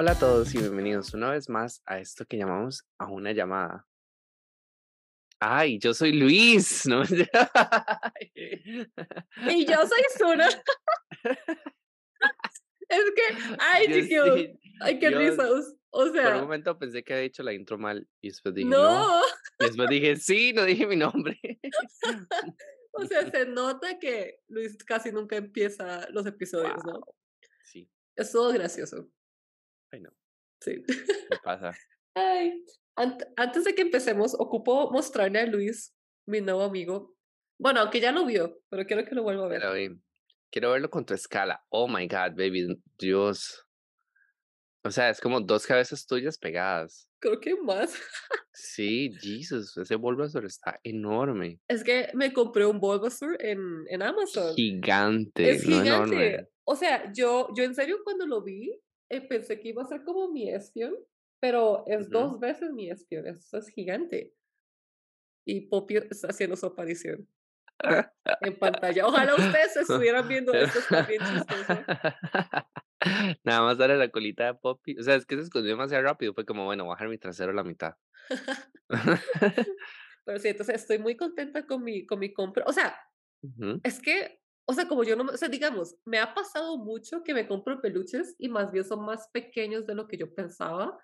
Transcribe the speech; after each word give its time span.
Hola 0.00 0.12
a 0.12 0.18
todos 0.18 0.54
y 0.54 0.58
bienvenidos 0.58 1.12
una 1.12 1.32
vez 1.32 1.50
más 1.50 1.82
a 1.84 1.98
esto 1.98 2.24
que 2.24 2.38
llamamos 2.38 2.88
a 2.96 3.04
una 3.12 3.32
llamada. 3.32 3.86
Ay, 5.38 5.78
yo 5.78 5.92
soy 5.92 6.12
Luis. 6.14 6.86
¿no? 6.86 7.02
y 9.50 9.66
yo 9.66 9.76
soy 9.86 10.02
Suna. 10.16 10.48
es 12.88 13.04
que, 13.14 13.22
ay, 13.58 14.08
Yo 14.08 14.36
sí, 14.38 14.58
ay, 14.80 14.98
qué 14.98 15.10
yo 15.10 15.18
risas. 15.18 15.76
O 15.90 15.98
Por 15.98 16.08
un 16.08 16.14
sea, 16.14 16.40
momento 16.40 16.78
pensé 16.78 17.04
que 17.04 17.12
había 17.12 17.24
dicho 17.24 17.42
la 17.42 17.52
intro 17.52 17.76
mal 17.76 18.08
y 18.22 18.28
después 18.28 18.54
dije 18.54 18.70
no. 18.70 19.18
no, 19.18 19.22
Y 19.58 19.64
después 19.66 19.90
dije 19.90 20.16
sí, 20.16 20.54
no 20.54 20.64
dije 20.64 20.86
mi 20.86 20.96
nombre. 20.96 21.38
o 22.92 23.04
sea, 23.04 23.30
se 23.30 23.44
nota 23.44 23.98
que 23.98 24.38
Luis 24.48 24.82
casi 24.82 25.12
nunca 25.12 25.36
empieza 25.36 26.08
los 26.08 26.24
episodios, 26.24 26.82
¿no? 26.86 27.02
Sí, 27.64 27.86
Es 28.16 28.32
todo 28.32 28.50
gracioso. 28.50 29.06
Ay 29.92 30.00
no, 30.00 30.10
Sí. 30.60 30.82
¿qué 30.86 31.36
pasa? 31.44 31.72
Ay, 32.14 32.64
ant- 32.96 33.26
antes 33.36 33.64
de 33.64 33.74
que 33.74 33.82
empecemos, 33.82 34.34
ocupo 34.38 34.90
mostrarle 34.90 35.38
a 35.40 35.46
Luis, 35.46 35.94
mi 36.26 36.40
nuevo 36.40 36.62
amigo. 36.62 37.14
Bueno, 37.58 37.80
aunque 37.80 38.00
ya 38.00 38.12
lo 38.12 38.24
vio, 38.26 38.58
pero 38.68 38.84
quiero 38.86 39.04
que 39.04 39.14
lo 39.14 39.22
vuelva 39.22 39.44
a 39.46 39.48
ver. 39.48 39.60
Pero, 39.62 39.96
quiero 40.50 40.70
verlo 40.72 40.90
con 40.90 41.04
tu 41.06 41.14
escala. 41.14 41.64
Oh 41.68 41.86
my 41.88 42.06
God, 42.08 42.32
baby, 42.36 42.66
Dios. 42.98 43.64
O 44.82 44.90
sea, 44.90 45.10
es 45.10 45.20
como 45.20 45.40
dos 45.42 45.66
cabezas 45.66 46.06
tuyas 46.06 46.38
pegadas. 46.38 47.06
Creo 47.20 47.38
que 47.38 47.54
más. 47.54 47.94
Sí, 48.52 49.12
Jesus, 49.20 49.76
ese 49.76 49.94
Bulbasaur 49.96 50.46
está 50.46 50.80
enorme. 50.82 51.60
Es 51.68 51.84
que 51.84 52.08
me 52.14 52.32
compré 52.32 52.64
un 52.64 52.80
Bulbasaur 52.80 53.36
en, 53.44 53.60
en 53.88 54.02
Amazon. 54.02 54.54
Gigante, 54.56 55.50
Es 55.50 55.66
no 55.66 55.82
gigante. 55.82 56.16
enorme. 56.34 56.48
O 56.64 56.76
sea, 56.76 57.12
yo, 57.12 57.48
yo 57.54 57.62
en 57.64 57.74
serio 57.74 57.98
cuando 58.04 58.26
lo 58.26 58.42
vi, 58.42 58.74
eh, 59.10 59.20
pensé 59.20 59.60
que 59.60 59.68
iba 59.68 59.82
a 59.82 59.86
ser 59.86 60.02
como 60.04 60.30
mi 60.30 60.48
espion, 60.48 60.94
pero 61.40 61.84
es 61.86 62.02
Ujú. 62.02 62.10
dos 62.10 62.40
veces 62.40 62.72
mi 62.72 62.90
espion. 62.90 63.26
Eso 63.26 63.58
es 63.58 63.68
gigante. 63.68 64.34
Y 65.44 65.62
Poppy 65.62 65.96
está 65.96 66.28
haciendo 66.28 66.56
su 66.56 66.66
aparición 66.66 67.28
en 68.40 68.58
pantalla. 68.58 69.06
Ojalá 69.06 69.34
ustedes 69.34 69.76
estuvieran 69.76 70.28
viendo 70.28 70.52
esto, 70.54 70.78
está 70.78 71.02
bien 71.02 71.22
chistoso. 71.24 71.84
Nada 73.44 73.62
más 73.62 73.78
darle 73.78 73.96
la 73.96 74.10
colita 74.10 74.46
de 74.46 74.54
Poppy. 74.54 74.98
O 74.98 75.02
sea, 75.02 75.14
es 75.14 75.24
que 75.26 75.36
se 75.36 75.42
escondió 75.42 75.70
demasiado 75.70 76.04
rápido. 76.04 76.34
Fue 76.34 76.44
como, 76.44 76.64
bueno, 76.64 76.86
bajar 76.86 77.08
mi 77.08 77.18
trasero 77.18 77.52
a 77.52 77.54
la 77.54 77.64
mitad. 77.64 77.94
Pero 80.24 80.38
sí, 80.38 80.48
entonces 80.48 80.76
estoy 80.76 80.98
muy 80.98 81.16
contenta 81.16 81.66
con 81.66 81.82
mi, 81.82 82.06
con 82.06 82.18
mi 82.18 82.32
compra. 82.32 82.64
O 82.66 82.72
sea, 82.72 82.96
es 83.82 84.00
que, 84.00 84.39
o 84.70 84.72
sea, 84.72 84.88
como 84.88 85.04
yo 85.04 85.16
no, 85.16 85.24
o 85.24 85.36
sea, 85.36 85.48
digamos, 85.48 85.96
me 86.04 86.18
ha 86.18 86.32
pasado 86.34 86.78
mucho 86.78 87.22
que 87.22 87.34
me 87.34 87.46
compro 87.46 87.80
peluches 87.80 88.34
y 88.38 88.48
más 88.48 88.70
bien 88.72 88.84
son 88.84 89.04
más 89.04 89.28
pequeños 89.32 89.86
de 89.86 89.94
lo 89.94 90.06
que 90.06 90.16
yo 90.16 90.32
pensaba. 90.34 90.98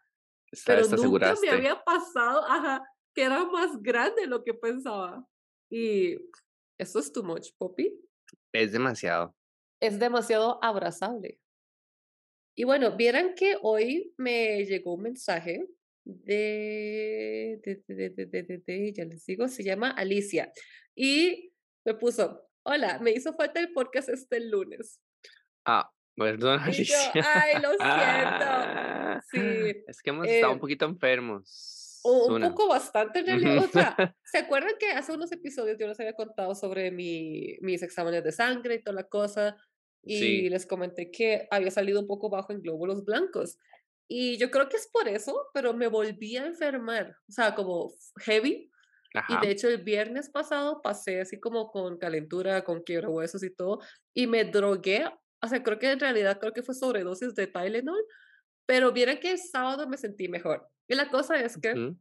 Esta 0.51 0.75
pero 0.77 0.89
nunca 0.89 1.35
me 1.43 1.51
había 1.51 1.83
pasado, 1.85 2.45
ajá, 2.49 2.83
que 3.15 3.23
era 3.23 3.45
más 3.45 3.83
grande 3.83 4.23
de 4.23 4.27
lo 4.29 4.43
que 4.45 4.55
pensaba. 4.55 5.27
Y 5.71 6.17
eso 6.79 6.99
es 7.01 7.13
too 7.13 7.23
much, 7.25 7.49
Poppy. 7.59 7.99
Es 8.53 8.73
demasiado. 8.73 9.35
Es 9.81 9.99
demasiado 9.99 10.59
abrazable. 10.63 11.41
Y 12.57 12.65
bueno, 12.65 12.97
vieran 12.97 13.35
que 13.35 13.57
hoy 13.61 14.15
me 14.17 14.65
llegó 14.65 14.95
un 14.95 15.03
mensaje 15.03 15.69
de, 16.05 17.61
de, 17.63 17.83
de, 17.87 18.11
de, 18.11 18.27
de, 18.27 18.43
de- 18.43 18.59
de- 18.59 18.93
ya 18.95 19.05
les 19.05 19.27
digo, 19.27 19.49
se 19.49 19.63
llama 19.65 19.91
Alicia. 19.91 20.53
Y 20.95 21.53
me 21.85 21.95
puso, 21.95 22.46
hola, 22.67 22.99
me 23.01 23.13
hizo 23.13 23.33
falta 23.35 23.61
el 23.61 23.73
podcast 23.73 24.09
este 24.09 24.41
lunes. 24.41 25.01
Ah, 25.65 25.91
perdón, 26.17 26.61
Y 26.69 26.85
yo, 26.85 26.97
ay, 27.15 27.55
lo 27.63 27.69
siento. 27.79 27.83
Ah, 27.83 29.21
Sí, 29.31 29.41
Es 29.87 30.03
que 30.03 30.11
hemos 30.11 30.27
estado 30.27 30.53
eh, 30.53 30.55
un 30.55 30.61
poquito 30.61 30.85
enfermos. 30.85 32.01
O 32.05 32.33
un 32.35 32.41
poco 32.43 32.69
bastante 32.69 33.21
en 33.21 33.27
realidad. 33.27 33.65
O 33.65 33.69
sea, 33.69 33.97
¿se 34.25 34.39
acuerdan 34.39 34.75
que 34.79 34.91
hace 34.91 35.13
unos 35.13 35.33
episodios 35.33 35.77
yo 35.79 35.89
les 35.89 35.99
había 35.99 36.13
contado 36.13 36.55
sobre 36.55 36.91
mi, 36.91 37.57
mis 37.61 37.83
exámenes 37.83 38.23
de 38.23 38.31
sangre 38.33 38.75
y 38.77 38.83
toda 38.83 38.95
la 38.95 39.09
cosa? 39.09 39.57
Y 40.03 40.19
Sí. 40.19 40.49
les 40.51 40.67
comenté 40.67 41.11
que 41.11 41.49
había 41.51 41.71
salido 41.73 42.01
un 42.01 42.07
poco 42.07 42.31
bajo 42.31 42.53
en 42.53 42.61
glóbulos 42.63 43.05
blancos. 43.05 43.59
Y 44.09 44.37
yo 44.39 44.53
creo 44.53 44.69
que 44.69 44.77
es 44.77 44.87
por 44.93 45.09
eso, 45.09 45.49
pero 45.53 45.75
me 45.75 45.89
volví 45.89 46.37
a 46.37 46.47
enfermar. 46.47 47.17
O 47.29 47.33
sea, 47.33 47.55
como 47.57 47.93
heavy. 48.21 48.71
Y 49.15 49.19
Ajá. 49.19 49.41
de 49.41 49.51
hecho 49.51 49.69
el 49.69 49.79
viernes 49.83 50.29
pasado 50.31 50.81
pasé 50.83 51.21
así 51.21 51.39
como 51.41 51.71
con 51.71 51.99
calentura, 51.99 52.63
con 52.65 52.83
quiebra 52.83 53.09
huesos 53.09 53.43
y 53.43 53.55
todo. 53.55 53.81
Y 54.15 54.27
me 54.27 54.45
drogué. 54.45 55.07
O 55.43 55.49
sea, 55.49 55.63
creo 55.63 55.79
que 55.79 55.91
en 55.91 56.01
realidad 56.01 56.39
creo 56.41 56.53
que 56.53 56.63
fue 56.63 56.75
sobredosis 56.75 57.35
de 57.35 57.47
Tylenol. 57.47 58.03
Pero 58.67 58.93
vieron 58.93 59.19
que 59.19 59.31
el 59.31 59.39
sábado 59.39 59.89
me 59.89 59.97
sentí 59.97 60.29
mejor. 60.29 60.67
Y 60.89 60.95
la 60.97 61.09
cosa 61.09 61.37
es 61.41 61.57
que 61.61 61.73
Ujú. 61.73 61.99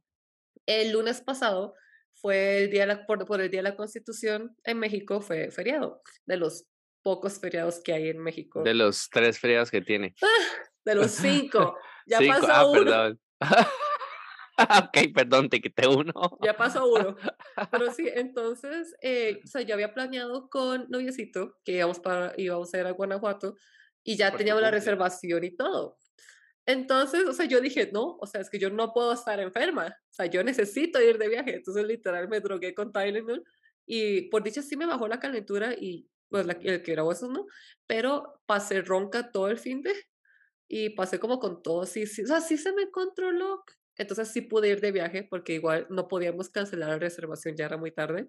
el 0.66 0.92
lunes 0.92 1.22
pasado 1.22 1.76
fue 2.16 2.64
el 2.64 2.70
día 2.72 2.82
de 2.82 2.88
la, 2.88 3.06
por, 3.06 3.24
por 3.26 3.40
el 3.42 3.52
Día 3.52 3.60
de 3.60 3.70
la 3.70 3.76
Constitución 3.76 4.56
en 4.64 4.80
México, 4.80 5.22
fue 5.22 5.52
feriado, 5.52 6.02
de 6.26 6.38
los 6.38 6.66
pocos 7.04 7.40
feriados 7.40 7.82
que 7.84 7.94
hay 7.94 8.10
en 8.10 8.18
México. 8.20 8.64
De 8.64 8.74
los 8.74 9.10
tres 9.12 9.38
feriados 9.40 9.70
que 9.70 9.82
tiene. 9.82 10.16
De 10.84 10.96
los 10.96 11.12
cinco. 11.52 11.78
Ya 12.08 12.18
Cinco. 12.20 12.34
pasó 12.40 12.48
Ah, 12.52 12.66
uno. 12.68 12.80
perdón. 12.84 13.20
ok, 14.84 15.14
perdón, 15.14 15.50
te 15.50 15.62
quité 15.62 15.88
uno. 15.88 16.14
Ya 16.42 16.56
pasó 16.56 16.88
uno. 16.88 17.16
Pero 17.72 17.92
sí, 17.92 18.08
entonces, 18.16 18.96
eh, 19.02 19.42
o 19.44 19.48
sea, 19.48 19.62
yo 19.62 19.74
había 19.74 19.94
planeado 19.94 20.50
con 20.50 20.88
noviecito 20.90 21.58
que 21.64 21.74
íbamos, 21.74 22.00
para, 22.00 22.34
íbamos 22.38 22.74
a 22.74 22.80
ir 22.80 22.86
a 22.86 22.92
Guanajuato 22.92 23.56
y 24.04 24.18
ya 24.18 24.30
Por 24.30 24.38
teníamos 24.38 24.62
la 24.62 24.72
reservación 24.72 25.44
y 25.44 25.56
todo. 25.56 25.98
Entonces, 26.66 27.26
o 27.28 27.34
sea, 27.34 27.46
yo 27.46 27.62
dije, 27.62 27.90
no, 27.94 28.18
o 28.20 28.26
sea, 28.26 28.42
es 28.42 28.50
que 28.50 28.58
yo 28.58 28.70
no 28.70 28.92
puedo 28.92 29.14
estar 29.14 29.40
enferma, 29.40 29.88
o 29.88 30.14
sea, 30.14 30.26
yo 30.26 30.44
necesito 30.44 31.02
ir 31.02 31.18
de 31.18 31.30
viaje. 31.30 31.56
Entonces, 31.56 31.86
literal, 31.86 32.28
me 32.28 32.40
drogué 32.40 32.74
con 32.74 32.92
Tylenol 32.92 33.44
y 33.86 34.30
por 34.30 34.44
dicha 34.44 34.62
sí 34.62 34.76
me 34.76 34.88
bajó 34.88 35.08
la 35.08 35.20
calentura 35.20 35.74
y 35.74 36.10
pues 36.30 36.46
la, 36.46 36.54
el 36.54 36.82
que 36.82 36.92
era 36.92 37.04
huesos, 37.04 37.30
¿no? 37.30 37.46
Pero 37.86 38.42
pasé 38.48 38.82
ronca 38.82 39.32
todo 39.32 39.50
el 39.50 39.60
fin 39.60 39.82
de 39.84 39.94
y 40.68 40.90
pasé 40.90 41.20
como 41.20 41.40
con 41.40 41.62
todo, 41.62 41.86
sí, 41.86 42.08
sí, 42.08 42.24
o 42.24 42.28
sea, 42.28 42.42
sí 42.42 42.58
se 42.58 42.74
me 42.74 42.90
controló. 42.90 43.64
Entonces 43.98 44.30
sí 44.30 44.42
pude 44.42 44.70
ir 44.70 44.82
de 44.82 44.92
viaje 44.92 45.24
porque 45.24 45.54
igual 45.54 45.88
no 45.90 46.08
podíamos 46.08 46.50
cancelar 46.50 46.90
la 46.90 47.00
reservación, 47.00 47.56
ya 47.56 47.66
era 47.66 47.78
muy 47.78 47.92
tarde. 47.92 48.28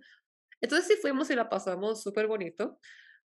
Entonces 0.60 0.86
sí 0.88 0.94
fuimos 1.00 1.30
y 1.30 1.34
la 1.34 1.48
pasamos 1.48 2.02
súper 2.02 2.26
bonito. 2.26 2.78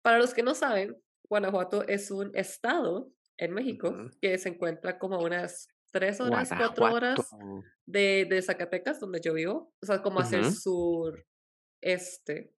Para 0.03 0.19
los 0.19 0.33
que 0.35 0.43
no 0.43 0.55
saben, 0.55 0.97
Guanajuato 1.29 1.87
es 1.87 2.11
un 2.11 2.31
estado 2.35 3.11
en 3.37 3.53
México 3.53 3.91
Ujú. 3.91 4.11
que 4.21 4.39
se 4.39 4.51
encuentra 4.51 4.99
como 4.99 5.19
unas 5.21 5.69
tres 5.91 6.21
horas, 6.21 6.49
cuatro 6.57 6.93
horas 6.93 7.17
Guanajuato. 7.31 7.65
de, 7.87 8.27
de 8.29 8.43
Zacatecas, 8.43 9.01
donde 9.01 9.21
yo 9.21 9.35
vivo, 9.35 9.75
o 9.81 9.87
sea, 9.87 10.03
como 10.03 10.21
hacia 10.21 10.39
el 10.39 10.45
Ujú. 10.47 10.55
sur 10.55 11.27
este. 11.81 12.55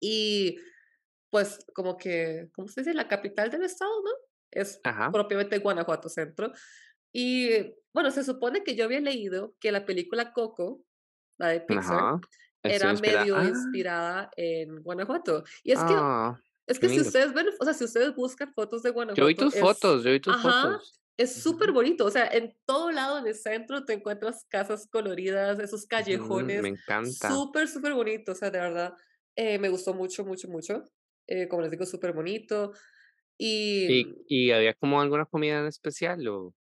Y 0.00 0.58
pues 1.30 1.64
como 1.74 1.96
que, 1.96 2.50
¿cómo 2.54 2.68
se 2.68 2.82
dice? 2.82 2.94
La 2.94 3.08
capital 3.08 3.50
del 3.50 3.62
estado, 3.62 3.90
¿no? 4.02 4.10
Es 4.50 4.80
Ajá. 4.84 5.10
propiamente 5.10 5.58
Guanajuato 5.58 6.08
Centro. 6.08 6.52
Y 7.12 7.74
bueno, 7.92 8.10
se 8.10 8.24
supone 8.24 8.64
que 8.64 8.74
yo 8.76 8.84
había 8.84 9.00
leído 9.00 9.56
que 9.60 9.72
la 9.72 9.84
película 9.86 10.32
Coco, 10.32 10.84
la 11.38 11.48
de 11.48 11.60
Pixar, 11.60 12.04
Ajá. 12.04 12.20
Era 12.66 12.92
inspirada. 12.92 12.94
medio 12.94 13.42
Ah, 13.42 13.44
inspirada 13.44 14.30
en 14.36 14.82
Guanajuato. 14.82 15.44
Y 15.64 15.72
es 15.72 15.84
que, 15.84 15.96
ah, 15.96 16.40
es 16.66 16.78
qué 16.78 16.86
que 16.86 16.88
si 16.88 17.00
ustedes 17.00 17.34
ven, 17.34 17.48
o 17.60 17.64
sea, 17.64 17.74
si 17.74 17.84
ustedes 17.84 18.14
buscan 18.14 18.52
fotos 18.54 18.82
de 18.82 18.90
Yo 19.14 19.26
vi 19.26 19.34
Guanajuato, 19.34 19.36
tus 19.36 19.54
es, 19.54 19.58
fotos, 19.58 20.04
yo 20.04 20.12
vi 20.12 20.20
tus 20.20 20.36
ajá, 20.36 20.40
fotos. 20.40 21.00
es 21.16 21.42
súper 21.42 21.72
bonito. 21.72 22.04
O 22.06 22.10
sea, 22.10 22.26
en 22.28 22.56
todo 22.66 22.90
lado 22.92 23.18
en 23.18 23.26
el 23.26 23.34
centro 23.34 23.84
te 23.84 23.94
encuentras 23.94 24.44
casas 24.48 24.86
coloridas, 24.90 25.58
esos 25.58 25.86
Ujú, 25.96 26.52
callejones, 26.52 26.62
Me 26.62 26.68
encanta. 26.68 27.32
súper, 27.32 27.68
súper 27.68 27.94
bonito. 27.94 28.32
O 28.32 28.34
sea, 28.34 28.50
de 28.50 28.60
verdad, 28.60 28.94
eh, 29.36 29.58
me 29.58 29.68
gustó 29.70 29.94
mucho, 29.94 30.24
mucho, 30.24 30.48
mucho. 30.48 30.84
Eh, 31.26 31.48
como 31.48 31.62
les 31.62 31.70
digo, 31.70 31.86
súper 31.86 32.12
bonito. 32.12 32.72
Y 33.38 33.90
¿Y, 33.90 34.08
mm, 34.08 34.24
y 34.26 34.50
había 34.52 34.74
como 34.74 35.00
alguna 35.00 35.26
comida 35.26 35.60
en 35.60 35.66
especial 35.66 36.26
o 36.28 36.54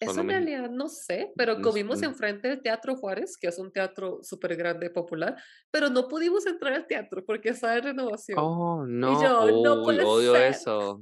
eso 0.00 0.22
no 0.22 0.22
en 0.22 0.28
realidad 0.28 0.70
no 0.70 0.88
sé, 0.88 1.32
pero 1.36 1.60
no 1.60 1.62
comimos 1.62 2.02
enfrente 2.02 2.48
del 2.48 2.62
Teatro 2.62 2.96
Juárez, 2.96 3.36
que 3.38 3.48
es 3.48 3.58
un 3.58 3.72
teatro 3.72 4.20
súper 4.22 4.56
grande, 4.56 4.90
popular, 4.90 5.36
pero 5.70 5.90
no 5.90 6.08
pudimos 6.08 6.46
entrar 6.46 6.72
al 6.74 6.86
teatro 6.86 7.24
porque 7.26 7.50
está 7.50 7.76
en 7.76 7.84
renovación. 7.84 8.38
Oh, 8.38 8.84
Y 9.04 9.10
no. 9.10 9.20
yo, 9.20 9.52
no 9.52 9.82
Uy, 9.84 9.84
puede 9.84 10.06
odio 10.06 10.32
ser. 10.32 10.44
eso. 10.48 11.00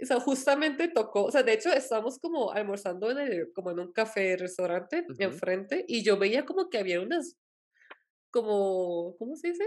O 0.00 0.06
sea, 0.06 0.20
justamente 0.20 0.88
tocó, 0.88 1.24
o 1.24 1.30
sea, 1.32 1.42
de 1.42 1.54
hecho 1.54 1.70
estábamos 1.72 2.18
como 2.20 2.52
almorzando 2.52 3.10
en 3.10 3.18
el, 3.18 3.52
como 3.52 3.72
en 3.72 3.80
un 3.80 3.92
café, 3.92 4.36
restaurante 4.36 5.04
Ujú. 5.08 5.18
enfrente 5.18 5.84
y 5.88 6.04
yo 6.04 6.16
veía 6.18 6.44
como 6.46 6.70
que 6.70 6.78
había 6.78 7.00
unas, 7.00 7.36
como, 8.30 9.16
¿cómo 9.18 9.36
se 9.36 9.48
dice? 9.50 9.64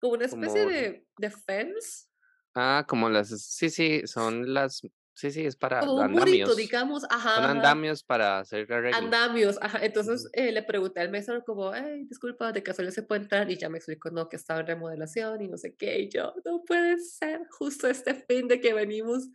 Como 0.00 0.14
una 0.14 0.24
especie 0.26 0.60
Como, 0.60 0.66
de, 0.66 1.06
de 1.18 1.30
fence, 1.30 2.08
ah, 2.54 2.84
como 2.88 3.08
las, 3.08 3.28
sí, 3.28 3.70
sí, 3.70 4.02
son 4.06 4.52
las, 4.54 4.82
sí, 5.18 5.30
sí, 5.32 5.44
es 5.46 5.56
para 5.56 5.80
como 5.80 5.94
un 5.96 6.10
murito, 6.10 6.54
andamios. 6.54 6.56
digamos, 6.56 7.04
Son 7.34 7.44
ajá, 7.44 7.50
ajá, 7.50 7.50
andamios 7.50 8.02
para 8.04 8.38
hacer 8.40 8.72
arreglos. 8.72 9.12
andamios, 9.12 9.58
ajá. 9.62 9.84
Entonces 9.84 10.28
eh, 10.32 10.52
le 10.52 10.62
pregunté 10.62 11.00
al 11.00 11.10
mesero 11.10 11.44
como, 11.44 11.70
ay, 11.70 12.04
disculpa, 12.06 12.52
de 12.52 12.62
casualidad 12.62 12.94
se 12.94 13.02
puede 13.02 13.22
entrar 13.22 13.50
y 13.50 13.58
ya 13.58 13.68
me 13.68 13.78
explicó, 13.78 14.10
no, 14.10 14.28
que 14.28 14.36
estaba 14.36 14.60
en 14.60 14.66
remodelación 14.68 15.42
y 15.42 15.48
no 15.48 15.58
sé 15.58 15.76
qué, 15.76 16.00
y 16.00 16.08
yo, 16.10 16.34
no 16.44 16.64
puede 16.64 16.98
ser, 16.98 17.42
justo 17.50 17.88
este 17.88 18.14
fin 18.14 18.48
de 18.48 18.60
que 18.60 18.74
venimos 18.74 19.28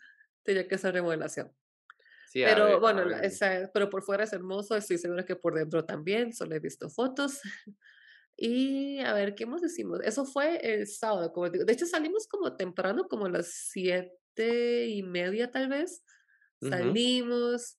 tenía 0.43 0.67
que 0.67 0.75
hacer 0.75 0.93
remodelación. 0.93 1.51
Sí, 2.25 2.41
Pero 2.43 2.65
ver, 2.65 2.79
bueno, 2.79 3.09
esa 3.21 3.69
pero 3.73 3.89
por 3.89 4.03
fuera 4.03 4.23
es 4.23 4.33
hermoso, 4.33 4.75
estoy 4.75 4.97
segura 4.97 5.25
que 5.25 5.35
por 5.35 5.55
dentro 5.55 5.85
también, 5.85 6.33
solo 6.33 6.55
he 6.55 6.59
visto 6.59 6.89
fotos. 6.89 7.39
Y 8.35 8.99
a 9.01 9.13
ver, 9.13 9.35
¿qué 9.35 9.45
más 9.45 9.63
hicimos? 9.63 9.99
Eso 10.03 10.25
fue 10.25 10.57
el 10.73 10.87
sábado, 10.87 11.31
como 11.33 11.49
digo. 11.49 11.65
De 11.65 11.73
hecho, 11.73 11.85
salimos 11.85 12.27
como 12.27 12.55
temprano, 12.57 13.07
como 13.07 13.27
a 13.27 13.29
las 13.29 13.47
siete 14.35 14.87
y 14.87 15.03
media 15.03 15.51
tal 15.51 15.69
vez. 15.69 16.03
Salimos 16.61 17.77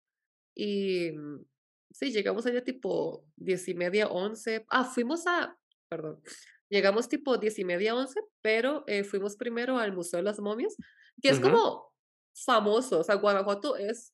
y 0.55 1.13
mm, 1.13 1.45
sí, 1.91 2.13
llegamos 2.13 2.45
allá 2.45 2.63
tipo 2.63 3.25
diez 3.37 3.67
y 3.69 3.75
media, 3.75 4.09
once. 4.09 4.65
Ah, 4.69 4.85
fuimos 4.85 5.27
a, 5.27 5.57
perdón, 5.89 6.21
llegamos 6.69 7.09
tipo 7.09 7.39
diez 7.39 7.59
y 7.59 7.65
media, 7.65 7.95
once, 7.95 8.21
pero 8.43 8.85
eh, 8.87 9.05
fuimos 9.05 9.37
primero 9.37 9.79
al 9.79 9.93
Museo 9.93 10.19
de 10.19 10.25
las 10.25 10.39
Momias, 10.39 10.77
que 11.23 11.31
es 11.31 11.41
como 11.41 11.93
famoso. 12.35 13.01
O 13.01 13.05
sea, 13.05 13.15
Guanajuato 13.15 13.77
es 13.77 14.13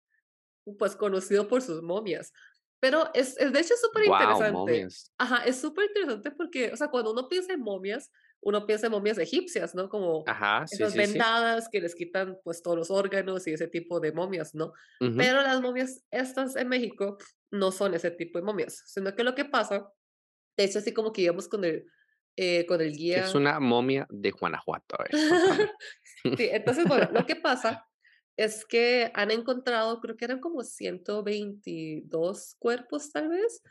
pues, 0.78 0.94
conocido 0.94 1.48
por 1.48 1.62
sus 1.62 1.82
momias. 1.82 2.32
Pero 2.78 3.10
es 3.12 3.37
es, 3.38 3.52
de 3.52 3.60
hecho, 3.60 3.75
súper 3.76 4.04
interesante. 4.04 4.52
momias. 4.52 5.12
Ajá, 5.19 5.44
es 5.44 5.60
súper 5.60 5.87
interesante 5.87 6.31
porque, 6.31 6.70
o 6.72 6.76
sea, 6.76 6.88
cuando 6.88 7.12
uno 7.12 7.28
piensa 7.28 7.52
en 7.52 7.60
momias, 7.60 8.10
uno 8.42 8.66
piensa 8.66 8.87
en 8.87 8.92
momias 8.92 9.19
egipcias, 9.19 9.75
¿no? 9.75 9.88
Como 9.88 10.26
Ajá, 10.26 10.66
sí, 10.66 10.76
esas 10.76 10.88
sí, 10.88 11.04
sí. 11.04 11.19
vendadas 11.19 11.69
que 11.70 11.81
les 11.81 11.94
quitan, 11.94 12.38
pues, 12.44 12.62
todos 12.62 12.76
los 12.78 12.90
órganos 12.90 13.46
y 13.46 13.52
ese 13.52 13.69
tipo 13.69 14.00
de 14.00 14.12
momias, 14.12 14.54
¿no? 14.54 14.72
Ujú. 15.00 15.16
Pero 15.16 15.42
las 15.42 15.60
momias 15.60 16.04
estas 16.10 16.56
en 16.56 16.69
México 16.69 17.19
no 17.50 17.72
son 17.72 17.94
ese 17.94 18.10
tipo 18.12 18.38
de 18.38 18.44
momias, 18.44 18.82
sino 18.87 19.14
que 19.14 19.25
lo 19.25 19.34
que 19.34 19.44
pasa, 19.44 19.92
de 20.56 20.64
hecho, 20.64 20.81
así 20.81 20.94
como 20.94 21.12
que 21.12 21.22
íbamos 21.22 21.48
con 21.48 21.64
el, 21.64 21.87
eh, 22.37 22.66
con 22.66 22.81
el 22.81 22.96
¿Qué 23.12 23.20
es 23.20 23.34
guía 23.34 23.34
una 23.34 23.58
momia 23.60 24.06
de 24.10 24.31
Guanajuato? 24.31 24.96
Sí, 26.37 26.48
entonces, 26.52 26.87
bueno, 26.87 27.10
lo 27.12 27.26
que 27.26 27.37
pasa 27.37 27.87
es 28.37 28.64
que 28.64 29.10
han 29.14 29.31
encontrado, 29.31 30.00
creo 30.00 30.16
que 30.16 30.25
eran 30.25 30.40
como 30.40 30.62
122 30.62 32.56
cuerpos, 32.58 33.12
tal 33.12 33.28
vez. 33.28 33.62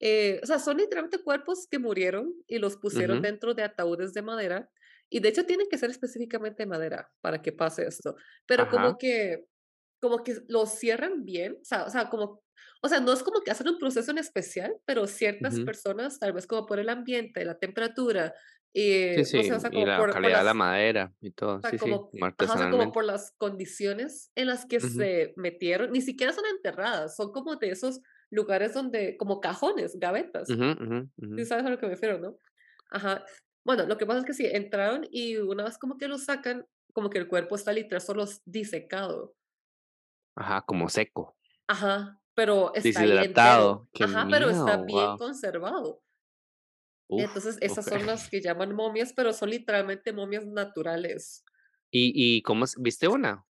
Eh, 0.00 0.40
o 0.42 0.46
sea, 0.46 0.58
son 0.58 0.76
literalmente 0.78 1.22
cuerpos 1.22 1.66
que 1.70 1.78
murieron 1.78 2.34
y 2.46 2.58
los 2.58 2.76
pusieron 2.76 3.20
Ujú. 3.20 3.22
dentro 3.22 3.54
de 3.54 3.62
ataúdes 3.64 4.12
de 4.14 4.22
madera. 4.22 4.70
Y 5.08 5.20
de 5.20 5.28
hecho 5.30 5.46
tienen 5.46 5.68
que 5.70 5.78
ser 5.78 5.90
específicamente 5.90 6.64
de 6.64 6.66
madera 6.68 7.12
para 7.20 7.42
que 7.42 7.52
pase 7.52 7.86
esto. 7.86 8.16
Pero 8.46 8.68
Ajá. 8.68 8.68
como 8.68 8.98
que, 8.98 9.46
como 10.00 10.22
que 10.24 10.36
los 10.48 10.70
cierran 10.78 11.24
bien, 11.24 11.58
o 11.62 11.64
sea, 11.64 11.84
o 11.86 11.90
sea, 11.90 12.10
como, 12.10 12.44
o 12.82 12.88
sea, 12.88 13.00
no 13.00 13.12
es 13.12 13.22
como 13.22 13.40
que 13.42 13.50
hacen 13.50 13.68
un 13.68 13.78
proceso 13.78 14.10
en 14.10 14.18
especial, 14.18 14.76
pero 14.86 15.06
ciertas 15.06 15.60
Ujú. 15.60 15.62
personas, 15.62 16.18
tal 16.18 16.32
vez 16.34 16.46
como 16.46 16.66
por 16.66 16.78
el 16.80 16.88
ambiente, 16.90 17.44
la 17.44 17.58
temperatura, 17.58 18.34
Sí, 19.10 19.24
y 19.24 19.30
no 19.32 19.42
sí, 19.42 19.44
sé, 19.44 19.54
o 19.54 19.60
sea, 19.60 19.70
y 19.70 19.84
como 19.84 19.86
la 19.86 19.94
por, 19.94 20.20
por 20.20 20.30
calidad 20.30 20.38
de 20.38 20.44
la 20.44 20.54
las 20.54 20.54
madera 20.54 21.14
y 21.20 21.30
todo. 21.32 21.62
o 21.62 21.68
sea, 21.68 21.76
Sí, 21.76 21.78
sí, 21.78 21.78
como 21.78 22.16
ajá, 22.38 22.54
o 22.54 22.58
sea, 22.58 22.68
como 22.68 22.92
por 22.92 23.04
las 23.04 23.32
condiciones 23.38 24.30
en 24.34 24.46
las 24.48 24.66
que 24.66 24.80
Ujú, 24.80 25.08
se 25.20 25.32
metieron, 25.36 25.90
ni 25.92 26.00
siquiera 26.02 26.32
son 26.32 26.44
enterradas, 26.46 27.16
son 27.16 27.32
como 27.32 27.56
de 27.56 27.70
esos 27.70 28.00
lugares 28.36 28.74
donde 28.74 29.18
como 29.18 29.40
cajones, 29.42 29.98
gavetas, 30.00 30.60
ujú, 30.78 31.00
ujú. 31.22 31.36
¿sí 31.36 31.44
sabes 31.46 31.66
a 31.66 31.70
lo 31.70 31.78
que 31.78 31.86
me 31.86 31.92
refiero, 31.94 32.18
no? 32.18 32.38
Ajá. 32.90 33.24
Bueno, 33.64 33.86
lo 33.86 33.98
que 33.98 34.06
pasa 34.06 34.20
es 34.20 34.26
que 34.26 34.34
sí, 34.34 34.46
entraron 34.46 35.06
y 35.10 35.36
una 35.38 35.64
vez 35.64 35.78
como 35.78 35.98
que 35.98 36.08
lo 36.08 36.18
sacan, 36.18 36.66
como 36.94 37.10
que 37.10 37.18
el 37.18 37.28
cuerpo 37.28 37.56
está 37.56 37.72
literal 37.72 38.00
solo 38.02 38.26
disecado. 38.46 39.36
Ajá, 40.34 40.62
como 40.62 40.88
seco, 40.88 41.36
Ajá, 41.68 42.20
pero 42.34 42.74
está. 42.74 43.16
Qué 43.92 44.04
Ajá, 44.04 44.28
pero 44.30 44.48
está 44.50 44.76
bien 44.84 45.16
conservado. 45.16 46.02
Uf, 47.08 47.26
Entonces, 47.28 47.58
esas 47.60 47.86
son 47.88 48.06
las 48.06 48.28
que 48.28 48.40
llaman 48.40 48.74
momias, 48.74 49.12
pero 49.12 49.32
son 49.32 49.50
literalmente 49.50 50.12
momias 50.12 50.46
naturales. 50.46 51.44
¿Y 51.90 52.12
y 52.36 52.42
cómo? 52.42 52.64
¿Viste 52.78 53.08
una? 53.08 53.44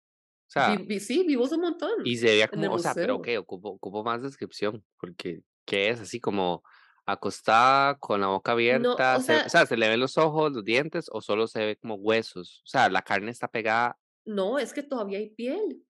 O 0.53 0.61
Vi 0.67 0.75
sea, 0.75 0.83
vi 0.89 0.99
sí, 1.01 1.25
vimos 1.29 1.53
un 1.53 1.61
y 2.03 2.17
montón 2.17 2.17
se 2.17 2.27
veía 2.27 2.49
como 2.49 2.73
o 2.73 2.79
sea, 2.79 2.97
pero 2.99 3.17
okey, 3.17 3.37
ocupo 3.37 3.71
ocupo 3.71 4.03
más 4.05 4.23
descripción, 4.23 4.85
porque, 4.99 5.43
¿qué 5.65 5.91
es? 5.91 6.01
Así 6.01 6.21
como 6.21 6.63
acostada, 7.07 7.97
con 7.99 8.21
la 8.21 8.29
boca 8.29 8.53
No, 8.71 8.93
abierta, 8.93 9.19
o 9.19 9.21
se 9.21 9.39
o 9.45 9.49
sea, 9.49 9.49
sea, 9.49 9.67
¿se 9.67 9.77
le 9.77 9.89
ven 9.89 10.01
los 10.01 10.19
ojos, 10.19 10.53
los 10.53 10.65
dientes 10.65 11.07
o 11.13 11.21
solo 11.21 11.47
se 11.47 11.65
ve 11.65 11.77
como 11.77 11.95
huesos? 11.97 12.63
O 12.65 12.69
sea, 12.69 12.89
la 12.89 13.03
carne 13.03 13.31
está 13.31 13.49
pegada 13.49 13.99
no, 14.25 14.59
es 14.59 14.73
que 14.73 14.83
todavía 14.83 15.19
hay 15.19 15.31
piel. 15.31 15.85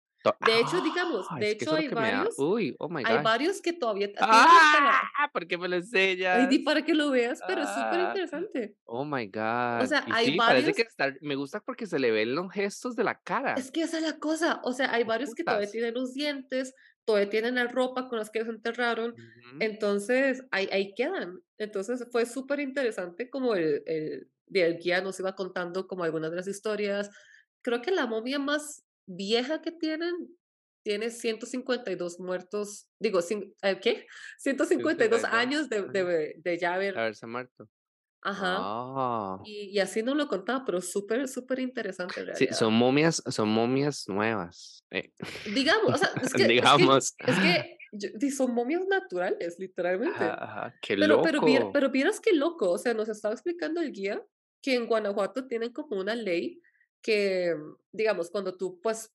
De 0.41 0.59
hecho, 0.61 0.81
digamos, 0.81 1.29
¡ah! 1.31 1.39
de 1.39 1.51
hecho 1.51 1.75
hay 1.75 1.89
varios 1.89 2.35
uy, 2.37 2.75
oh 2.79 2.89
my 2.89 3.05
hay 3.05 3.19
gosh. 3.19 3.25
varios 3.25 3.61
que 3.63 3.73
todavía 3.73 4.13
¡Ah! 4.21 4.73
la 4.81 5.31
¿Por 5.33 5.47
qué 5.49 5.59
me 5.59 5.69
lo 5.69 5.77
enseñas? 5.77 6.49
para 6.65 6.85
que 6.85 6.95
lo 6.95 7.11
veas, 7.11 7.43
pero 7.47 7.63
es 7.63 7.73
súper 7.73 8.01
Ah, 8.01 8.01
interesante. 8.01 8.77
oh 8.87 9.05
my 9.05 9.27
O 9.79 9.87
God. 9.87 9.87
sea, 9.87 10.05
Y 10.05 10.15
hay 10.15 10.31
sí, 10.33 10.41
parece 10.43 10.75
que 10.75 10.83
varios 10.83 10.85
está 10.85 11.15
me 11.21 11.37
gusta 11.37 11.61
porque 11.61 11.87
se 11.87 11.99
le 11.99 12.11
ven 12.11 12.35
los 12.35 12.53
gestos 12.53 12.97
de 12.97 13.05
la 13.05 13.21
cara, 13.23 13.55
es 13.55 13.71
que 13.71 13.83
esa 13.83 13.99
es 13.99 14.05
la 14.05 14.19
cosa, 14.19 14.61
o 14.65 14.73
sea, 14.73 14.93
hay 14.95 15.05
varios 15.05 15.35
que 15.35 15.45
todavía 15.45 15.71
tienen 15.71 15.95
los 15.95 16.15
dientes, 16.15 16.75
todavía 17.05 17.31
tienen 17.31 17.57
la 17.57 17.67
ropa 17.67 18.09
con 18.09 18.19
las 18.19 18.31
que 18.31 18.41
los 18.41 18.49
enterraron, 18.49 19.17
Ujú, 19.17 19.59
entonces 19.59 20.45
ahí 20.53 20.69
ahí 20.73 20.95
quedan. 20.95 21.41
Entonces 21.59 22.07
fue 22.13 22.27
súper 22.27 22.61
interesante 22.61 23.29
como 23.31 23.55
el 23.55 23.83
el 23.87 24.31
el 24.55 24.79
guía 24.79 25.01
nos 25.03 25.19
iba 25.21 25.35
contando 25.35 25.87
como 25.89 26.05
algunas 26.05 26.31
de 26.31 26.37
las 26.37 26.47
historias. 26.49 27.11
Creo 27.63 27.83
que 27.83 27.91
la 27.91 28.07
momia 28.07 28.39
más 28.39 28.85
vieja 29.09 29.61
que 29.63 29.73
tienen 29.73 30.15
tiene 30.85 31.11
152 31.11 32.21
muertos, 32.21 32.89
digo, 33.01 33.19
eh, 33.63 33.81
¿qué? 33.83 34.07
ciento 34.39 34.65
cincuenta 34.65 35.05
y 35.05 35.09
dos 35.09 35.21
152. 35.23 35.33
años 35.35 35.69
de 35.69 35.83
de 35.89 36.35
de 36.39 36.59
ya 36.59 36.75
haber 36.75 36.97
haberse 36.99 37.27
muerto. 37.27 37.69
ajá, 38.23 38.57
Ah. 38.61 39.39
y 39.45 39.71
y 39.75 39.79
así 39.81 40.03
nos 40.03 40.17
lo 40.17 40.29
contaba, 40.29 40.65
pero 40.65 40.81
súper, 40.81 41.29
súper 41.29 41.59
interesante 41.59 42.25
Sí, 42.37 42.47
son 42.53 42.75
momias 42.75 43.23
son 43.29 43.49
momias 43.49 44.09
nuevas, 44.09 44.85
eh, 44.91 45.13
Digamos, 45.53 45.95
o 45.95 45.99
sea, 45.99 46.11
es 46.23 46.33
que 46.33 46.43
es 46.43 46.47
que 46.47 46.49
digamos. 46.49 47.15
es 47.19 47.37
que 47.43 47.79
yo 47.93 48.09
son 48.31 48.55
momias 48.55 48.87
naturales, 48.87 49.57
literalmente. 49.59 50.17
ajá, 50.19 50.75
qué 50.81 50.97
Pero 50.97 51.23
pero 51.23 51.41
loco. 51.41 51.73
pero 51.73 51.91
vieras 51.91 52.21
qué 52.21 52.33
loco, 52.35 52.71
o 52.71 52.79
sea, 52.79 52.95
nos 52.95 53.09
estaba 53.09 53.35
explicando 53.35 53.81
el 53.81 53.93
guía 53.93 54.23
que 54.63 54.75
en 54.75 54.87
Guanajuato 54.87 55.47
tienen 55.47 55.73
como 55.73 56.01
una 56.01 56.15
ley 56.15 56.61
que, 57.03 57.55
digamos, 57.93 58.31
cuando 58.31 58.57
tú, 58.57 58.81
pues, 58.83 59.15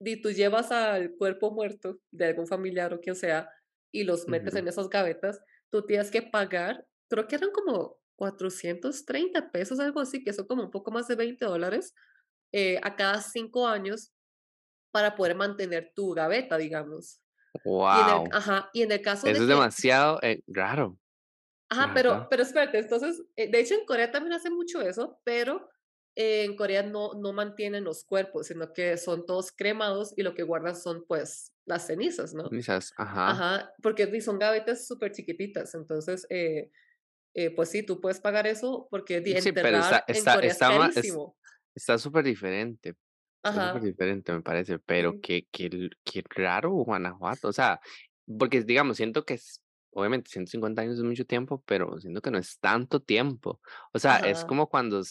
di 0.00 0.20
tú 0.20 0.30
llevas 0.30 0.70
al 0.72 1.16
cuerpo 1.16 1.50
muerto 1.52 2.00
de 2.10 2.26
algún 2.26 2.46
familiar 2.46 2.92
o 2.94 3.00
quien 3.00 3.16
sea, 3.16 3.50
y 3.92 4.04
los 4.04 4.28
metes 4.28 4.54
Ujú. 4.54 4.56
en 4.56 4.68
esas 4.68 4.88
gavetas, 4.88 5.40
tú 5.70 5.84
tienes 5.86 6.10
que 6.10 6.22
pagar, 6.22 6.86
creo 7.08 7.26
que 7.28 7.36
eran 7.36 7.50
como 7.52 8.00
430 8.16 9.50
pesos, 9.50 9.80
algo 9.80 10.00
así, 10.00 10.22
que 10.24 10.32
son 10.32 10.46
como 10.46 10.64
un 10.64 10.70
poco 10.70 10.90
más 10.90 11.08
de 11.08 11.14
20 11.16 11.44
dólares, 11.44 11.94
eh, 12.52 12.80
a 12.82 12.96
cada 12.96 13.20
5 13.22 13.66
años 13.68 14.12
para 14.92 15.16
poder 15.16 15.36
mantener 15.36 15.92
tu 15.94 16.12
gaveta, 16.14 16.58
digamos. 16.58 17.22
Y 17.90 18.00
en 18.02 18.08
el 18.10 18.22
ajá, 18.32 18.70
y 18.74 18.82
en 18.82 18.92
el 18.92 19.02
caso 19.02 19.30
eso 19.30 19.42
de 19.42 19.46
es 19.46 19.48
que 19.48 19.56
demasiado, 19.56 20.18
eh, 20.22 20.42
raro, 20.46 20.98
ajá, 21.70 21.92
pero 21.94 22.26
pero 22.30 22.42
espérate, 22.42 22.78
entonces, 22.78 23.22
eh, 23.36 23.50
de 23.50 23.60
hecho, 23.60 23.74
en 23.74 23.86
Corea 23.86 24.10
también 24.10 24.32
hacen 24.34 24.54
mucho 24.54 24.80
eso, 24.82 25.20
pero 25.24 25.68
en 26.16 26.56
Corea 26.56 26.82
no 26.82 27.14
no 27.14 27.32
mantienen 27.32 27.84
los 27.84 28.04
cuerpos, 28.04 28.48
sino 28.48 28.72
que 28.72 28.96
son 28.98 29.26
todos 29.26 29.52
cremados 29.52 30.14
y 30.16 30.22
lo 30.22 30.34
que 30.34 30.42
guardan 30.44 30.76
son, 30.76 31.04
pues, 31.08 31.52
las 31.66 31.86
cenizas, 31.86 32.34
¿no? 32.34 32.50
Quizás, 32.50 32.92
ajá. 32.96 33.26
Ajá, 33.26 33.72
porque 33.82 34.20
son 34.20 34.38
gavetas 34.38 34.86
súper 34.86 35.12
chiquititas, 35.12 35.74
entonces, 35.74 36.26
eh 36.30 36.70
eh, 37.34 37.50
pues 37.54 37.70
sí, 37.70 37.84
tú 37.84 38.00
puedes 38.00 38.20
pagar 38.20 38.46
eso 38.46 38.88
porque 38.90 39.20
di 39.20 39.32
Sí, 39.40 39.52
pero 39.52 39.78
está 39.78 39.98
enterrar 39.98 40.06
en 40.10 40.26
está 40.26 40.30
Corea 40.30 40.52
es 40.52 40.62
está 40.62 40.90
es 40.94 41.18
carísimo. 41.20 41.36
está 41.74 41.98
súper 41.98 42.24
diferente, 42.24 42.96
está 43.48 43.60
súper 43.62 43.82
Ajá, 43.82 43.82
diferente, 43.82 44.32
me 44.32 44.42
parece, 44.42 44.78
pero 44.80 45.18
qué 45.20 45.48
qué 45.52 45.70
qué 46.04 46.22
raro 46.30 46.72
Guanajuato, 46.72 47.48
o 47.48 47.52
sea, 47.54 47.80
porque, 48.38 48.62
digamos, 48.64 48.98
siento 48.98 49.24
que 49.24 49.34
es 49.34 49.62
obviamente 49.94 50.30
150 50.30 50.82
años 50.82 50.98
es 50.98 51.04
mucho 51.04 51.24
tiempo, 51.24 51.62
pero 51.66 51.98
siento 52.00 52.20
que 52.20 52.30
no 52.30 52.38
es 52.38 52.58
tanto 52.58 53.00
tiempo. 53.00 53.60
O 53.92 53.98
sea, 53.98 54.16
es 54.18 54.44
como 54.44 54.68
cuando 54.68 55.02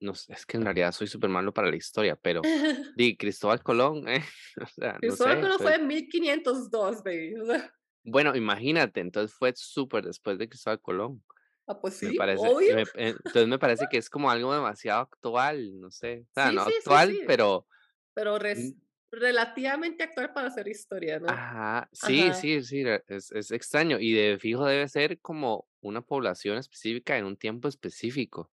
no 0.00 0.14
sé, 0.14 0.32
es 0.32 0.46
que 0.46 0.56
en 0.56 0.64
realidad 0.64 0.92
soy 0.92 1.06
súper 1.06 1.30
malo 1.30 1.52
para 1.52 1.68
la 1.70 1.76
historia, 1.76 2.16
pero 2.16 2.42
di 2.96 3.16
Cristóbal 3.16 3.62
Colón, 3.62 4.08
¿eh? 4.08 4.22
O 4.62 4.66
sea, 4.66 4.92
no 4.92 4.98
Cristóbal 5.00 5.34
sé, 5.36 5.40
Colón 5.42 5.58
fue 5.58 5.74
en 5.76 5.86
1502, 5.86 7.02
baby, 7.02 7.34
o 7.40 7.46
sea, 7.46 7.72
bueno, 8.04 8.36
imagínate, 8.36 9.00
entonces 9.00 9.36
fue 9.36 9.52
súper 9.56 10.04
después 10.04 10.38
de 10.38 10.48
Cristóbal 10.48 10.80
Colón. 10.80 11.22
ah, 11.66 11.80
pues 11.80 12.00
Me 12.02 12.10
sí, 12.10 12.16
parece, 12.16 12.46
obvio. 12.48 12.76
me 12.76 12.82
eh, 12.82 12.86
entonces 12.94 13.48
me 13.48 13.58
parece 13.58 13.86
que 13.90 13.98
es 13.98 14.08
como 14.08 14.30
algo 14.30 14.54
demasiado 14.54 15.00
actual, 15.00 15.80
no 15.80 15.90
sé, 15.90 16.24
o 16.30 16.34
sea, 16.34 16.50
Sí, 16.50 16.54
no 16.56 16.64
sí, 16.64 16.74
actual, 16.78 17.10
sí, 17.10 17.20
pero, 17.26 17.66
pero 18.14 18.38
res 18.38 18.74
relativamente 19.10 20.04
actual 20.04 20.32
para 20.32 20.48
hacer 20.48 20.68
historia, 20.68 21.18
¿no? 21.20 21.28
ajá, 21.28 21.88
sí, 21.92 22.32
Ajá, 22.32 22.34
sí, 22.34 22.62
sí, 22.62 22.84
es, 23.08 23.32
es 23.32 23.50
extraño 23.50 23.98
y 24.00 24.12
de 24.12 24.38
fijo 24.38 24.64
debe 24.66 24.88
ser 24.88 25.20
como 25.20 25.68
una 25.80 26.02
población 26.02 26.58
específica 26.58 27.18
en 27.18 27.24
un 27.24 27.36
tiempo 27.36 27.68
específico, 27.68 28.42
o 28.42 28.52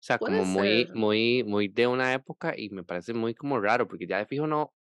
sea, 0.00 0.18
como 0.20 0.44
muy, 0.44 0.88
ser, 0.88 0.94
muy, 0.94 1.44
muy 1.44 1.68
de 1.68 1.86
una 1.86 2.14
época 2.14 2.54
y 2.56 2.70
me 2.70 2.84
parece 2.84 3.14
muy 3.14 3.34
como 3.34 3.60
raro, 3.60 3.88
porque 3.88 4.06
ya 4.06 4.18
de 4.18 4.26
fijo 4.26 4.46
no, 4.46 4.74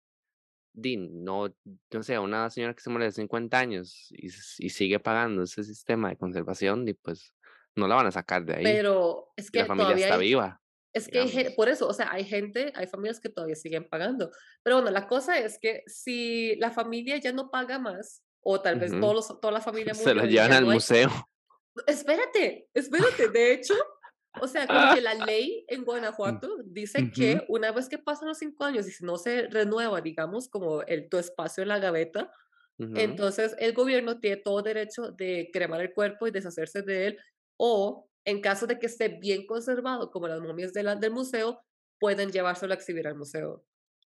di, 0.74 0.96
no, 0.98 1.54
no 1.92 2.02
sé, 2.02 2.18
una 2.18 2.50
señora 2.50 2.74
que 2.74 2.82
se 2.82 2.90
muere 2.90 3.06
de 3.06 3.12
50 3.12 3.58
años 3.60 4.08
y, 4.12 4.28
y 4.28 4.70
sigue 4.70 5.00
pagando 5.00 5.44
ese 5.44 5.64
sistema 5.64 6.10
de 6.10 6.18
conservación 6.18 6.88
y 6.88 6.94
pues 6.94 7.34
no 7.76 7.88
la 7.88 7.96
van 7.96 8.06
a 8.08 8.12
sacar 8.12 8.44
de 8.46 8.54
ahí, 8.56 8.66
pero 8.66 9.32
es 9.36 9.50
y 9.52 9.58
la 9.58 9.64
que 9.64 9.66
familia 9.66 9.94
todavía 9.94 10.04
está 10.04 10.16
hay 10.16 10.18
viva. 10.18 10.61
Es 10.94 11.08
que 11.08 11.20
hay 11.20 11.50
por 11.56 11.68
eso, 11.68 11.88
o 11.88 11.94
sea, 11.94 12.12
hay 12.12 12.24
gente, 12.24 12.72
hay 12.76 12.86
familias 12.86 13.20
que 13.20 13.28
todavía 13.30 13.56
siguen 13.56 13.88
pagando. 13.88 14.30
Pero 14.62 14.76
bueno, 14.76 14.90
la 14.90 15.06
cosa 15.08 15.38
es 15.38 15.58
que 15.58 15.82
si 15.86 16.56
la 16.56 16.70
familia 16.70 17.16
ya 17.18 17.32
no 17.32 17.50
paga 17.50 17.78
más, 17.78 18.24
o 18.42 18.60
tal 18.60 18.76
vez 18.76 18.92
Ujú. 18.92 19.00
todos 19.00 19.14
los 19.14 19.40
toda 19.40 19.52
la 19.52 19.60
familia 19.60 19.94
Se 19.94 20.14
y 20.28 20.28
llevan 20.28 20.52
al 20.52 20.66
no 20.66 20.70
hay 20.70 20.78
museo. 20.78 21.08
espérate, 21.86 22.68
espérate, 22.74 23.28
de 23.32 23.52
hecho, 23.52 23.74
o 24.38 24.46
sea, 24.48 24.70
como 24.70 24.90
que 24.90 25.00
la 25.00 25.14
ley 25.14 25.64
en 25.68 25.84
Mm, 25.84 25.84
Guanajuato 25.84 26.58
dice 26.64 27.12
que 27.12 27.44
una 27.48 27.72
vez 27.72 27.88
que 27.88 27.98
pasan 27.98 28.28
los 28.28 28.38
5 28.38 28.64
años 28.64 28.86
y 28.88 28.92
si 28.92 29.04
no 29.04 29.16
se 29.18 29.48
renueva, 29.48 30.00
digamos, 30.00 30.48
como 30.48 30.82
el 30.82 31.08
tu 31.08 31.18
espacio 31.18 31.62
en 31.62 31.68
la 31.68 31.78
gaveta, 31.78 32.32
entonces 32.94 33.56
el 33.58 33.74
gobierno 33.74 34.20
tiene 34.20 34.38
todo 34.38 34.62
derecho 34.62 35.12
de 35.12 35.50
cremar 35.52 35.80
el 35.82 35.94
cuerpo 35.94 36.26
y 36.26 36.32
deshacerse 36.32 36.82
de 36.82 37.08
él, 37.08 37.18
o 37.58 38.10
en 38.24 38.40
caso 38.40 38.66
de 38.66 38.78
que 38.78 38.86
esté 38.86 39.08
bien 39.08 39.46
conservado, 39.46 40.10
como 40.10 40.28
las 40.28 40.40
momias 40.40 40.72
de 40.72 40.82
la 40.82 40.96
del 40.96 41.12
museo, 41.12 41.60
pueden 41.98 42.30
llevárselo 42.32 42.72
a 42.72 42.76
exhibir 42.76 43.06
al 43.06 43.16
museo. 43.16 43.64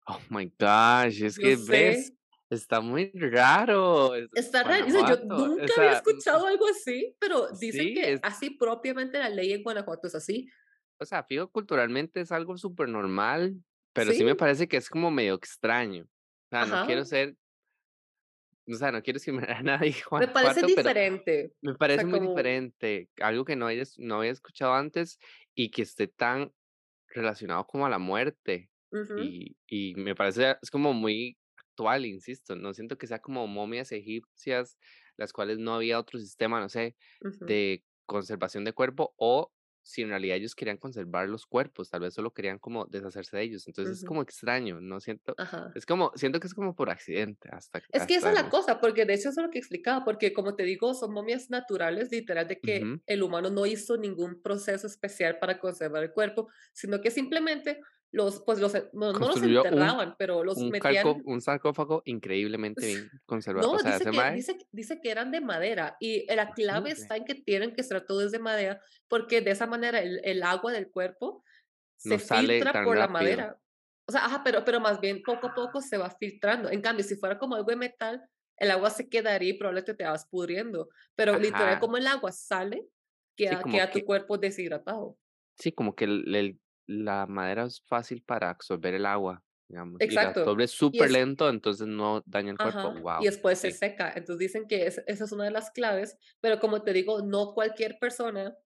Oh 0.08 0.20
my 0.30 0.46
gosh, 0.58 1.22
es 1.24 1.36
Yo 1.36 1.42
que 1.42 1.56
ves, 1.56 2.06
sé, 2.06 2.16
está 2.50 2.80
muy 2.80 3.10
raro, 3.14 4.14
es 4.14 4.28
está 4.34 4.62
raro, 4.62 4.86
yo 4.86 5.00
o 5.00 5.16
nunca 5.24 5.74
había 5.76 5.92
escuchado 5.92 6.46
algo 6.46 6.66
así, 6.68 7.16
pero 7.18 7.48
dicen 7.58 7.86
sí, 7.88 7.94
que 7.94 8.12
es 8.14 8.20
así 8.22 8.50
propiamente 8.50 9.18
la 9.18 9.28
ley 9.28 9.52
en 9.52 9.62
Guanajuato 9.62 10.06
es 10.06 10.14
así. 10.14 10.48
o 10.98 11.04
sea, 11.04 11.22
fijo, 11.24 11.50
culturalmente 11.50 12.20
es 12.20 12.32
algo 12.32 12.56
súper 12.56 12.88
normal 12.88 13.56
pero 13.92 14.12
sí 14.12 14.24
me 14.24 14.34
Sí, 14.34 14.36
parece 14.36 14.68
que 14.68 14.76
es 14.76 14.90
como 14.90 15.10
medio 15.10 15.34
extraño. 15.34 16.04
O 16.04 16.48
sea, 16.50 16.66
no 16.66 16.74
ajá. 16.74 16.86
quiero 16.86 17.04
ser 17.06 17.34
o 18.68 18.74
sea, 18.76 18.92
no 18.92 19.02
quiero 19.02 19.16
discriminar 19.18 19.50
a 19.52 19.62
nadie 19.62 19.90
en 19.90 19.94
Me 20.16 20.28
parece 20.28 20.62
diferente. 20.62 21.54
me 21.62 21.74
O 21.76 21.76
parece 21.76 22.04
sea, 22.04 22.06
muy 22.06 22.20
como 22.20 22.20
diferente, 22.20 23.10
algo 23.20 23.44
que 23.44 23.56
no 23.56 23.66
había 23.66 23.82
es 23.82 23.98
no 23.98 24.16
había 24.18 24.30
escuchado 24.32 24.74
antes 24.74 25.18
y 25.54 25.70
que 25.70 25.82
esté 25.82 26.08
tan 26.08 26.52
relacionado 27.08 27.66
como 27.66 27.86
a 27.86 27.90
la 27.90 27.98
muerte. 27.98 28.70
Y 29.14 29.56
y 29.68 29.94
me 29.96 30.14
parece 30.16 30.56
es 30.62 30.70
como 30.70 30.92
muy 30.94 31.38
actual, 31.56 32.06
insisto, 32.06 32.56
no 32.56 32.74
siento 32.74 32.98
que 32.98 33.06
sea 33.08 33.20
como 33.20 33.46
momias 33.48 33.92
egipcias, 33.92 34.78
las 35.16 35.32
cuales 35.32 35.58
no 35.58 35.74
había 35.74 35.98
otro 36.00 36.18
sistema, 36.20 36.60
no 36.60 36.68
sé, 36.68 36.96
de 37.40 37.84
conservación 38.06 38.64
de 38.64 38.72
cuerpo, 38.74 39.14
o 39.18 39.52
si 39.86 40.02
en 40.02 40.08
realidad 40.10 40.36
ellos 40.36 40.54
querían 40.54 40.76
conservar 40.78 41.28
los 41.28 41.46
cuerpos, 41.46 41.90
tal 41.90 42.00
vez 42.00 42.14
solo 42.14 42.32
querían 42.32 42.58
como 42.58 42.86
deshacerse 42.86 43.36
de 43.36 43.42
ellos. 43.44 43.66
Entonces 43.66 43.98
es 43.98 44.04
ujú, 44.04 44.06
como 44.06 44.22
extraño, 44.22 44.80
no 44.80 45.00
siento 45.00 45.38
ajá. 45.38 45.62
es 45.74 45.86
como 45.86 46.12
siento 46.16 46.40
que 46.40 46.46
es 46.48 46.54
como 46.54 46.74
por 46.74 46.90
accidente 46.90 47.48
hasta 47.52 47.82
Es 47.92 48.06
que 48.06 48.16
esa 48.16 48.28
hasta 48.28 48.34
es 48.34 48.34
la 48.34 48.48
cosa, 48.50 48.80
porque 48.80 49.04
de 49.04 49.14
hecho 49.14 49.28
eso 49.30 49.40
es 49.40 49.46
lo 49.46 49.50
que 49.50 49.58
explicaba, 49.58 50.04
porque 50.04 50.32
como 50.32 50.56
te 50.56 50.64
digo, 50.64 50.92
son 50.94 51.12
momias 51.12 51.50
naturales, 51.50 52.10
literal, 52.10 52.48
de 52.48 52.60
que 52.60 52.86
ujú, 52.86 53.00
el 53.06 53.22
humano 53.22 53.50
no 53.50 53.64
hizo 53.66 53.96
ningún 53.96 54.42
proceso 54.42 54.86
especial 54.86 55.38
para 55.38 55.58
conservar 55.60 56.02
el 56.02 56.12
cuerpo, 56.12 56.48
sino 56.72 57.00
que 57.00 57.10
simplemente 57.10 57.80
los, 58.12 58.42
pues 58.44 58.58
los, 58.60 58.74
en- 58.74 58.88
no, 58.92 59.12
no 59.12 59.28
los 59.28 59.42
construyó 59.42 59.66
un 59.70 59.92
enterraban, 59.92 60.16
pero 60.18 60.44
los 60.44 60.64
un 60.64 60.72
calco 60.72 61.10
metían 61.10 61.24
un 61.24 61.40
sarcófago 61.40 62.02
increíblemente 62.06 62.86
bien 62.86 63.10
conservado. 63.26 63.68
O 63.70 63.78
No, 63.78 63.78
sea, 63.78 63.98
dice 63.98 64.08
que 64.08 64.30
dice 64.32 64.58
dice 64.72 65.00
que 65.00 65.10
eran 65.10 65.30
de 65.30 65.40
madera, 65.40 65.96
y 66.00 66.26
la 66.34 66.52
clave 66.52 66.90
está 66.90 67.16
en 67.16 67.24
que 67.24 67.34
tienen 67.34 67.74
que 67.74 67.82
ser 67.82 68.04
todos 68.06 68.32
de 68.32 68.38
madera, 68.38 68.80
porque 69.08 69.40
de 69.40 69.52
esa 69.52 69.66
manera 69.66 70.00
el 70.00 70.20
el 70.24 70.42
agua 70.42 70.72
del 70.72 70.90
cuerpo 70.90 71.42
se 71.96 72.18
no 72.18 72.18
filtra 72.18 72.82
por 72.82 72.98
la 72.98 73.08
rápido. 73.08 73.08
madera. 73.08 73.60
O 74.08 74.12
sea, 74.12 74.26
ajá, 74.26 74.42
pero 74.44 74.64
pero 74.64 74.80
más 74.80 75.00
bien 75.00 75.22
poco 75.24 75.48
a 75.48 75.54
poco 75.54 75.80
se 75.82 75.98
va 75.98 76.10
filtrando. 76.10 76.70
En 76.70 76.82
cambio, 76.82 77.04
si 77.04 77.16
fuera 77.16 77.38
como 77.38 77.56
algo 77.56 77.70
de 77.70 77.76
metal, 77.76 78.22
el 78.58 78.70
agua 78.72 78.90
se 78.90 79.08
quedaría 79.08 79.50
y 79.50 79.58
probablemente 79.58 79.94
te 79.94 80.04
vas 80.04 80.26
pudriendo, 80.26 80.88
pero 81.14 81.38
literal, 81.38 81.78
Ajá, 81.78 81.80
como 81.80 81.96
el 81.98 82.06
agua 82.06 82.32
sale, 82.32 82.88
sí, 83.44 83.56
queda 83.56 83.58
como 83.58 83.82
queda 83.82 83.92
tu 83.92 84.04
que 84.04 84.04
cuerpo 84.04 84.38
deshidratado. 84.38 85.18
Sí, 85.58 85.72
como 85.72 85.94
que 85.94 86.04
el 86.04 86.34
el 86.34 86.60
la 86.86 87.26
madera 87.26 87.64
es 87.66 87.82
fácil 87.86 88.22
para 88.22 88.50
absorber 88.50 88.94
el 88.94 89.06
agua, 89.06 89.44
digamos, 89.68 90.02
y 90.06 90.18
la 90.18 90.28
Exacto. 90.28 90.30
absorbe 90.30 90.68
Y 90.90 91.00
súper 91.00 91.10
lento, 91.10 91.48
entonces 91.48 91.86
no 91.86 92.22
daña 92.26 92.52
el 92.52 92.60
cuerpo. 92.60 92.92
Ajá, 92.92 93.04
y 93.18 93.24
Wow, 93.24 93.26
después 93.26 93.58
se 93.60 93.70
sí. 93.70 93.72
seca. 93.72 94.08
Entonces 94.16 94.38
dicen 94.38 94.66
que 94.66 94.86
es 94.86 95.02
esa 95.06 95.24
es 95.24 95.32
una 95.32 95.44
de 95.44 95.50
las 95.50 95.70
claves, 95.70 96.16
pero 96.40 96.58
como 96.58 96.82
te 96.82 96.92
digo, 96.94 97.20
no 97.22 97.52
cualquier 97.54 97.98
persona 97.98 98.56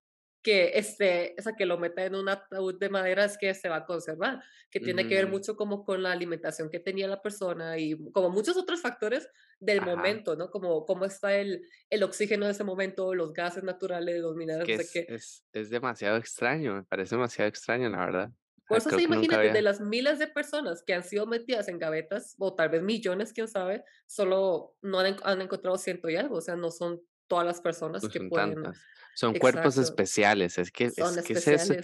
que 0.43 0.73
esté, 0.79 1.35
o 1.39 1.43
sea, 1.43 1.55
que 1.57 1.67
lo 1.67 1.79
meta 1.79 2.05
en 2.05 2.15
un 2.15 2.29
ataúd 2.29 2.79
de 2.79 2.89
madera 2.91 3.25
es 3.25 3.37
que 3.39 3.55
se 3.55 3.69
va 3.69 3.77
a 3.77 3.85
conservar, 3.87 4.43
que 4.71 4.81
tiene 4.81 5.07
que 5.07 5.15
ver 5.17 5.27
mucho 5.29 5.57
como 5.57 5.85
con 5.85 6.03
la 6.03 6.13
alimentación 6.13 6.71
que 6.71 6.81
tenía 6.81 7.09
la 7.09 7.23
persona 7.23 7.79
y 7.79 7.97
como 8.13 8.31
muchos 8.31 8.57
otros 8.57 8.81
factores 8.81 9.29
del 9.61 9.81
ajá. 9.81 9.89
momento, 9.89 10.37
¿no? 10.37 10.51
Como 10.51 10.87
cómo 10.87 11.05
está 11.05 11.37
el 11.37 11.67
el 11.91 12.03
oxígeno 12.03 12.47
de 12.47 12.53
ese 12.53 12.65
momento, 12.65 13.15
los 13.15 13.33
gases 13.33 13.63
naturales, 13.65 14.21
los 14.21 14.37
Es 14.59 14.63
minerales, 14.65 14.65
que 14.65 14.75
es 14.75 14.91
qué. 14.91 15.15
es 15.15 15.45
es 15.53 15.71
demasiado 15.71 16.17
extraño, 16.17 16.75
me 16.75 16.85
parece 16.85 17.15
demasiado 17.17 17.49
extraño, 17.49 17.89
la 17.89 17.99
verdad. 17.99 18.33
Por 18.67 18.81
sea, 18.81 18.93
eso 18.93 18.93
que 18.93 19.03
nunca 19.09 19.37
imagínate, 19.37 19.51
de 19.51 19.63
las 19.63 19.81
miles 19.81 20.19
de 20.21 20.29
personas 20.29 20.83
que 20.85 20.95
han 20.95 21.03
sido 21.03 21.27
metidas 21.27 21.67
en 21.69 21.79
gavetas, 21.79 22.37
o 22.39 22.55
tal 22.55 22.69
vez 22.69 22.83
millones, 22.83 23.33
quién 23.33 23.49
sabe, 23.49 23.85
solo 24.07 24.77
no 24.81 25.01
han, 25.01 25.17
han 25.25 25.41
encontrado 25.43 25.77
ciento 25.77 26.09
y 26.09 26.17
algo, 26.17 26.37
o 26.37 26.41
sea, 26.41 26.55
no 26.57 26.71
son 26.71 27.03
todas 27.31 27.47
las 27.47 27.63
personas 27.63 28.03
no 28.03 28.11
que 28.11 28.21
son 28.21 28.31
pueden, 28.31 28.55
tantas. 28.59 28.89
Son 29.15 29.35
cuerpos 29.35 29.77
exacto, 29.77 29.79
especiales, 29.79 30.59
es 30.59 30.71
que 30.71 30.87
son 30.91 31.19
es 31.19 31.23
que 31.23 31.35
es 31.35 31.47
eso 31.49 31.75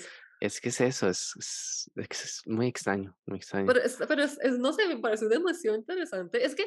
es 0.40 0.60
que 0.60 0.68
es 0.68 0.80
eso, 0.80 1.08
es 1.08 1.32
es 1.38 1.90
es 1.96 2.24
es 2.24 2.42
muy 2.46 2.66
extraño, 2.68 3.18
muy 3.26 3.38
extraño. 3.38 3.66
Pero, 3.66 3.80
es, 3.82 3.98
pero 4.08 4.22
es, 4.22 4.38
es- 4.42 4.58
no 4.58 4.72
sé, 4.72 4.86
me 4.88 4.98
pareció 4.98 5.28
demasiado 5.28 5.76
interesante. 5.76 6.44
Es 6.44 6.54
que, 6.54 6.64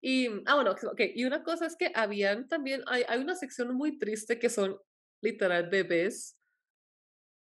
y, 0.00 0.28
ah, 0.46 0.54
bueno, 0.54 0.72
ok, 0.72 1.00
y 1.14 1.24
una 1.24 1.42
cosa 1.42 1.66
es 1.66 1.76
que 1.76 1.92
habían 1.94 2.48
también, 2.48 2.82
hay, 2.86 3.04
hay 3.08 3.20
una 3.20 3.34
sección 3.34 3.74
muy 3.74 3.98
triste 3.98 4.38
que 4.38 4.48
son 4.50 4.78
literal 5.20 5.68
bebés, 5.70 6.38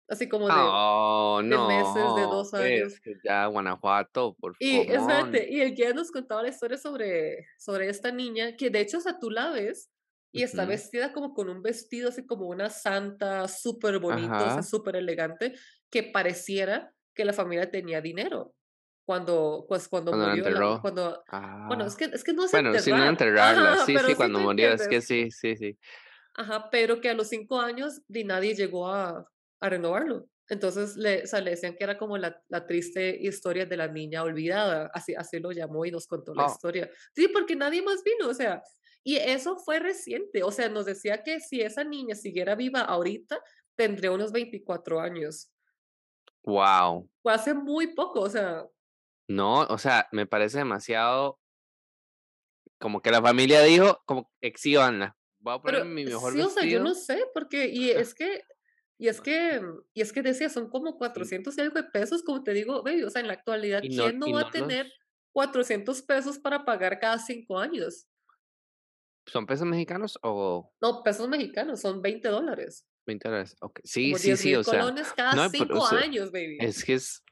así 0.08 0.28
como 0.30 0.52
de, 0.52 0.76
Oh, 0.76 1.42
de 1.50 1.60
meses, 1.60 2.14
de 2.14 2.28
dos 2.28 2.54
es 2.56 2.56
años. 2.56 3.02
que 3.02 3.16
ya 3.24 3.46
Guanajuato, 3.48 4.36
por 4.36 4.56
Y 4.60 4.82
favor. 4.88 4.90
espérate, 4.92 5.52
y 5.52 5.62
el 5.62 5.76
guía 5.76 5.94
nos 5.94 6.12
contaba 6.12 6.42
la 6.44 6.50
historia 6.50 6.78
sobre 6.78 7.46
sobre 7.60 7.90
esta 7.90 8.12
niña, 8.12 8.56
que 8.58 8.70
de 8.72 8.80
hecho, 8.82 8.98
o 8.98 9.02
sea, 9.02 9.20
tú 9.20 9.30
la 9.30 9.52
ves 9.52 9.92
y 10.38 10.44
está 10.44 10.66
Ujú. 10.66 10.68
vestida 10.68 11.14
como 11.14 11.34
con 11.34 11.50
un 11.50 11.62
vestido 11.62 12.10
así 12.10 12.26
como 12.26 12.48
una 12.48 12.70
santa, 12.70 13.48
súper 13.48 14.00
bonito, 14.00 14.46
o 14.48 14.50
sea, 14.52 14.62
Ajá, 14.62 14.64
súper 14.64 14.96
elegante, 14.98 15.54
que 15.90 16.04
pareciera 16.04 16.94
que 17.14 17.26
la 17.26 17.34
familia 17.34 17.72
tenía 17.72 18.02
dinero 18.02 18.54
cuando, 19.06 19.66
pues, 19.70 19.88
cuando 19.90 20.14
cuando 20.14 20.14
murió 20.16 20.50
la 20.50 20.78
cuando 20.82 21.24
bueno, 21.68 21.86
es 21.86 21.96
Ah, 21.96 21.98
que 21.98 22.06
es 22.06 22.24
que 22.24 22.34
no 22.34 22.48
bueno, 22.52 22.78
sin 22.78 22.96
no 22.98 23.06
enterrar, 23.06 23.08
enterrarla. 23.08 23.76
ajá, 23.76 23.78
Sí, 23.78 24.00
sí, 24.00 24.16
sí 24.16 24.16
cuando 24.16 24.40
murió, 24.40 24.72
es 24.74 24.88
que 24.88 25.02
entiendes. 25.02 25.02
sí, 25.02 25.32
sí, 25.32 25.56
sí. 25.58 25.80
Ajá, 26.36 26.70
pero 26.72 27.02
que 27.02 27.10
a 27.10 27.14
los 27.16 27.30
5 27.30 27.60
años 27.60 28.02
ni 28.08 28.24
nadie 28.24 28.56
llegó 28.56 28.88
a 28.88 29.26
a 29.60 29.70
renovarlo. 29.70 30.30
Entonces, 30.50 30.96
le 30.98 31.24
o 31.24 31.28
sea, 31.28 31.42
le 31.42 31.50
decían 31.52 31.76
que 31.76 31.84
era 31.84 31.98
como 31.98 32.16
la 32.18 32.42
la 32.48 32.68
triste 32.68 33.18
historia 33.20 33.66
de 33.66 33.76
la 33.78 33.88
niña 33.88 34.22
olvidada, 34.24 34.90
así 34.94 35.16
así 35.16 35.40
lo 35.40 35.52
llamó 35.52 35.84
y 35.86 35.92
nos 35.92 36.06
contó 36.08 36.36
la 36.36 36.44
Oh, 36.44 36.46
historia. 36.46 36.90
Sí, 37.16 37.28
porque 37.30 37.56
nadie 37.56 37.82
más 37.82 38.04
vino, 38.04 38.30
o 38.30 38.34
sea, 38.36 38.62
y 39.08 39.16
eso 39.16 39.56
fue 39.56 39.80
reciente, 39.80 40.44
o 40.44 40.52
sea, 40.52 40.68
nos 40.68 40.86
decía 40.86 41.24
que 41.24 41.40
si 41.40 41.62
esa 41.62 41.86
niña 41.86 42.14
siguiera 42.14 42.56
viva 42.56 42.82
ahorita, 42.82 43.42
tendría 43.78 44.12
unos 44.12 44.34
24 44.34 45.00
años. 45.00 45.50
wow. 46.44 47.10
Fue 47.24 47.34
hace 47.34 47.54
muy 47.54 47.96
poco, 47.96 48.20
o 48.20 48.30
sea, 48.30 48.68
No, 49.30 49.62
o 49.62 49.78
sea, 49.78 50.10
me 50.12 50.26
parece 50.26 50.58
demasiado 50.58 51.40
como 52.80 53.02
que 53.02 53.10
la 53.10 53.22
familia 53.22 53.62
dijo, 53.62 54.04
como 54.06 54.30
exhíbanla. 54.42 55.16
Voy 55.40 55.54
a 55.54 55.62
pero 55.62 55.78
ponerme 55.78 56.04
mi 56.04 56.06
mejor 56.10 56.34
sí, 56.34 56.42
o 56.42 56.50
sea, 56.50 56.66
yo 56.66 56.80
no 56.82 56.90
vestido 56.90 57.18
sé, 57.18 57.26
porque 57.34 57.70
y 57.70 57.92
es 57.92 58.14
que 58.14 58.42
y 58.98 59.08
es 59.08 59.22
que 59.22 59.62
y 59.94 60.02
es 60.02 60.12
que 60.12 60.22
decía, 60.22 60.50
son 60.50 60.70
como 60.70 60.90
y, 60.90 60.98
400 60.98 61.58
y 61.58 61.62
algo 61.62 61.76
de 61.76 61.84
pesos, 61.86 62.24
como 62.24 62.44
te 62.44 62.52
digo, 62.52 62.84
baby, 62.84 63.04
o 63.04 63.10
sea, 63.10 63.22
en 63.22 63.28
la 63.28 63.36
actualidad, 63.36 63.84
no 63.84 64.04
¿quién 64.04 64.20
no 64.20 64.34
va 64.34 64.42
no 64.42 64.48
a 64.48 64.52
tener 64.52 64.86
los 64.88 64.94
400 65.32 66.02
pesos 66.02 66.40
para 66.40 66.66
pagar 66.66 67.00
cada 67.00 67.20
5 67.20 67.58
años? 67.58 68.06
¿Son 69.28 69.46
pesos 69.46 69.68
mexicanos 69.68 70.20
o 70.24 70.74
No, 70.82 71.04
pesos 71.04 71.28
mexicanos, 71.30 71.82
son 71.82 72.02
20 72.02 72.30
dólares, 72.30 72.88
20 73.06 73.28
dólares? 73.30 73.56
Okey. 73.62 73.82
Sí, 73.86 74.04
como 74.12 74.18
sí, 74.18 74.36
sí, 74.38 74.56
o 74.56 74.64
sea, 74.64 74.84
cada 75.16 75.36
no, 75.36 75.52
pero 75.56 75.78
o 75.78 75.82
5 75.82 75.88
sea, 75.88 76.00
años, 76.00 76.32
baby. 76.32 76.60
es 76.60 76.84
que 76.84 76.94
es 76.96 77.24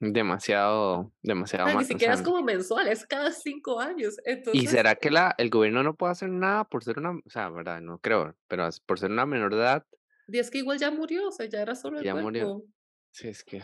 demasiado 0.00 1.12
demasiado 1.22 1.70
sea, 1.70 1.74
ni 1.76 1.84
o 1.90 1.98
siquiera 1.98 2.14
sea 2.14 2.14
es 2.14 2.22
como 2.22 2.42
mensual, 2.42 2.88
es 2.88 3.06
cada 3.06 3.32
5 3.32 3.80
años. 3.80 4.16
¿Y 4.52 4.66
será 4.66 4.96
que 4.96 5.10
la 5.10 5.34
el 5.38 5.50
gobierno 5.50 5.82
no 5.82 5.94
puede 5.96 6.12
hacer 6.12 6.28
nada 6.30 6.64
por 6.64 6.82
ser 6.82 6.98
una 6.98 7.12
o 7.12 7.30
sea, 7.30 7.48
verdad, 7.50 7.80
no 7.80 8.00
creo, 8.00 8.36
pero 8.48 8.68
por 8.86 8.98
ser 8.98 9.10
una 9.10 9.26
menor 9.26 9.54
de 9.54 9.60
edad 9.60 9.86
y 10.28 10.38
es 10.38 10.50
que 10.50 10.58
igual 10.58 10.78
ya 10.78 10.90
murió, 10.90 11.28
o 11.28 11.32
sea, 11.32 11.46
ya 11.46 11.60
era 11.60 11.74
solo 11.74 11.98
el 11.98 12.04
ya 12.04 12.14
murió? 12.14 12.64
Sí, 13.12 13.28
es 13.28 13.44
que 13.44 13.62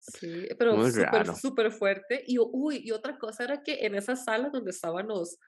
Sí, 0.00 0.48
pero 0.58 0.78
súper 1.34 1.70
fuerte. 1.70 2.22
Y, 2.26 2.38
uy, 2.38 2.80
y 2.82 2.92
otra 2.92 3.18
cosa 3.18 3.44
era 3.44 3.62
que 3.62 3.84
en 3.86 3.94
esa 3.94 4.16
sala 4.16 4.48
donde 4.50 4.70
estaban 4.70 5.08
los, 5.08 5.38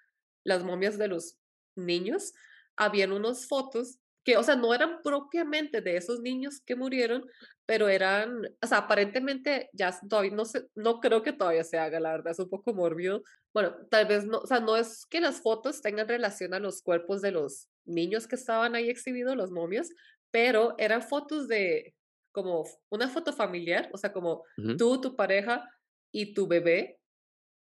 las 0.45 0.65
momias 0.65 0.99
de 0.99 1.09
los 1.09 1.39
niños, 1.77 2.33
habían 2.77 3.13
unas 3.13 3.47
fotos 3.47 3.99
que, 4.25 4.37
o 4.37 4.43
sea, 4.43 4.57
no 4.57 4.75
eran 4.75 5.01
propiamente 5.03 5.81
de 5.81 5.97
esos 5.97 6.21
niños 6.21 6.61
que 6.65 6.77
murieron, 6.77 7.25
pero 7.67 7.89
eran, 7.89 8.43
o 8.63 8.67
sea, 8.67 8.79
aparentemente 8.79 9.71
ya 9.73 9.99
todavía 10.09 10.33
no 10.33 10.45
sé, 10.45 10.67
no 10.75 11.01
creo 11.01 11.23
que 11.23 11.33
todavía 11.33 11.65
se 11.65 11.79
haga, 11.79 12.01
la 12.01 12.13
verdad, 12.13 12.33
es 12.33 12.39
un 12.39 12.51
poco 12.51 12.75
mórbido. 12.75 13.23
Bueno, 13.55 13.75
tal 13.91 14.07
vez 14.07 14.25
no, 14.27 14.39
o 14.41 14.47
sea, 14.47 14.61
no 14.61 14.77
es 14.77 15.07
que 15.07 15.21
las 15.21 15.41
fotos 15.41 15.81
tengan 15.83 16.09
relación 16.09 16.55
a 16.55 16.61
los 16.61 16.83
cuerpos 16.83 17.23
de 17.23 17.33
los 17.33 17.69
niños 17.85 18.27
que 18.29 18.37
estaban 18.37 18.75
ahí 18.75 18.91
exhibidos, 18.91 19.37
los 19.37 19.51
momias, 19.51 19.89
pero 20.31 20.75
eran 20.79 21.03
fotos 21.03 21.49
de 21.49 21.95
como 22.33 22.65
una 22.91 23.09
foto 23.09 23.33
familiar, 23.33 23.89
o 23.93 23.99
sea, 23.99 24.13
como 24.13 24.45
Ujú. 24.59 24.77
tú, 24.77 25.01
tu 25.01 25.17
pareja 25.17 25.69
y 26.13 26.35
tu 26.35 26.47
bebé 26.47 27.01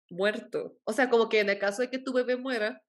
muerto. 0.09 0.77
O 0.85 0.93
sea, 0.93 1.09
como 1.09 1.29
que 1.29 1.39
en 1.39 1.49
el 1.49 1.59
caso 1.59 1.81
de 1.81 1.89
que 1.89 1.99
tu 1.99 2.13
bebé 2.13 2.37
muera 2.37 2.81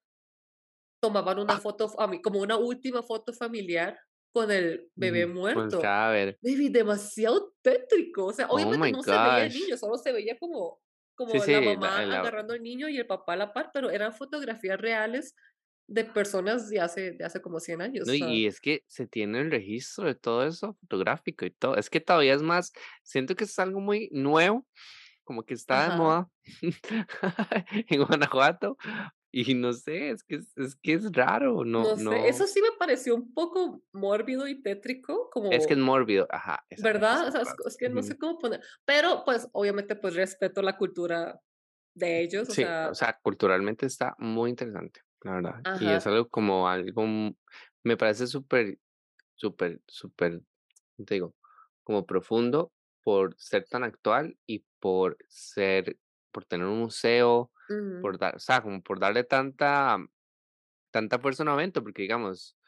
tomaban 1.01 1.39
una 1.39 1.57
Ah. 1.57 1.61
foto 1.61 1.89
como 2.23 2.41
una 2.41 2.57
última 2.59 3.03
foto 3.03 3.33
familiar 3.33 3.99
con 4.33 4.51
el 4.51 4.91
bebé 4.97 5.27
con 5.53 5.67
el 5.67 5.75
muerto. 5.75 5.79
cadáver. 5.79 6.41
Baby, 6.43 6.71
demasiado 6.71 7.55
tétrico. 7.63 8.27
O 8.27 8.33
sea, 8.33 8.49
Oh 8.53 8.73
obviamente 8.73 8.77
my 8.77 8.93
no 8.93 9.03
se 9.03 9.19
veía 9.19 9.43
el 9.45 9.53
gosh. 9.53 9.55
niño, 9.55 9.77
solo 9.77 9.97
se 9.99 10.13
veía 10.13 10.39
como 10.39 10.81
Sí, 11.27 11.41
como 11.41 11.45
la 11.45 11.61
sí, 11.61 11.77
la 11.77 11.77
mamá 11.77 12.03
el 12.03 12.13
la 12.13 12.15
agarrando 12.15 12.55
al 12.55 12.63
niño 12.63 12.89
y 12.89 12.97
el 12.99 13.07
papá 13.07 13.35
a 13.35 13.37
la 13.37 13.53
par, 13.53 13.71
pero 13.75 13.91
eran 13.91 14.15
fotografías 14.15 14.81
reales 14.81 15.35
de 15.89 16.05
personas 16.05 16.69
de 16.71 16.81
hace 16.81 17.13
de 17.13 17.25
hace 17.25 17.43
como 17.43 17.61
100 17.61 17.83
No, 18.03 18.15
años, 18.15 18.21
o 18.23 18.27
y 18.27 18.47
es 18.47 18.61
que 18.63 18.85
se 18.89 19.07
tiene 19.07 19.41
el 19.41 19.51
registro 19.51 20.07
de 20.07 20.15
todo 20.15 20.47
eso 20.47 20.75
fotográfico 20.81 21.45
y 21.45 21.51
todo. 21.51 21.77
Es 21.77 21.91
que 21.91 22.01
todavía 22.01 22.33
es 22.35 22.43
más 22.43 22.73
siento 23.03 23.35
que 23.37 23.45
es 23.45 23.59
algo 23.59 23.81
muy 23.81 24.09
nuevo, 24.13 24.67
como 25.25 25.45
que 25.45 25.55
está 25.55 25.85
de 25.85 25.91
Ajá. 25.91 25.97
moda 25.97 26.31
en 27.89 28.05
Guanajuato, 28.05 28.77
y 29.33 29.55
no 29.55 29.73
sé, 29.73 30.11
es 30.11 30.25
que 30.25 30.37
es 30.37 30.57
es 30.57 30.77
que 30.77 30.95
es 30.95 31.13
raro, 31.13 31.65
no 31.65 31.85
No 31.85 31.97
sé, 31.97 32.29
no 32.29 32.29
eso 32.29 32.47
sí 32.47 32.61
me 32.61 32.77
pareció 32.79 33.15
un 33.15 33.33
poco 33.33 33.83
mórbido 33.93 34.47
y 34.49 34.61
tétrico, 34.63 35.31
Es 35.51 35.67
que 35.67 35.75
es 35.75 35.81
como 35.81 35.81
mórbido, 35.81 36.27
ajá, 36.31 36.65
esa 36.71 36.89
esa 36.91 37.01
es 37.01 37.05
¿verdad? 37.05 37.29
O 37.29 37.33
sea, 37.33 37.43
es 37.67 37.77
que 37.79 37.89
no 37.91 38.03
sé 38.03 38.19
cómo 38.19 38.39
poner 38.39 38.61
pero, 38.85 39.25
pues, 39.25 39.49
obviamente, 39.53 39.97
pues, 39.97 40.15
respeto 40.15 40.63
la 40.63 40.77
cultura 40.79 41.43
de 41.95 42.21
ellos, 42.23 42.51
o 42.51 42.55
Sí, 42.55 42.75
o 42.83 42.95
sea 42.95 42.95
sea, 42.95 43.19
culturalmente 43.23 43.87
está 43.87 44.15
muy 44.19 44.51
interesante, 44.51 45.03
la 45.23 45.33
verdad, 45.35 45.63
y 45.79 45.93
es 45.93 46.07
algo 46.07 46.29
como 46.29 46.69
algo, 46.69 47.05
me 47.85 47.97
parece 47.97 48.27
súper 48.27 48.79
súper 49.37 49.83
súper, 49.89 50.43
¿cómo 50.97 51.07
te 51.07 51.15
digo? 51.15 51.37
Como 51.85 52.07
profundo 52.07 52.73
por 53.03 53.37
ser 53.39 53.67
tan 53.67 53.85
actual 53.85 54.39
y 54.47 54.67
por 54.81 55.19
ser 55.29 55.99
por 56.33 56.45
tener 56.47 56.67
un 56.67 56.81
museo, 56.81 57.53
Por 58.01 58.19
dar 58.19 58.37
o 58.37 58.39
sea, 58.41 58.63
como 58.63 58.83
por 58.83 58.99
darle 59.01 59.25
tanta 59.25 59.99
tanta 60.93 61.19
fuerza 61.21 61.43
a 61.45 61.47
un 61.47 61.53
evento, 61.61 61.83
porque 61.85 62.03
digamos, 62.03 62.59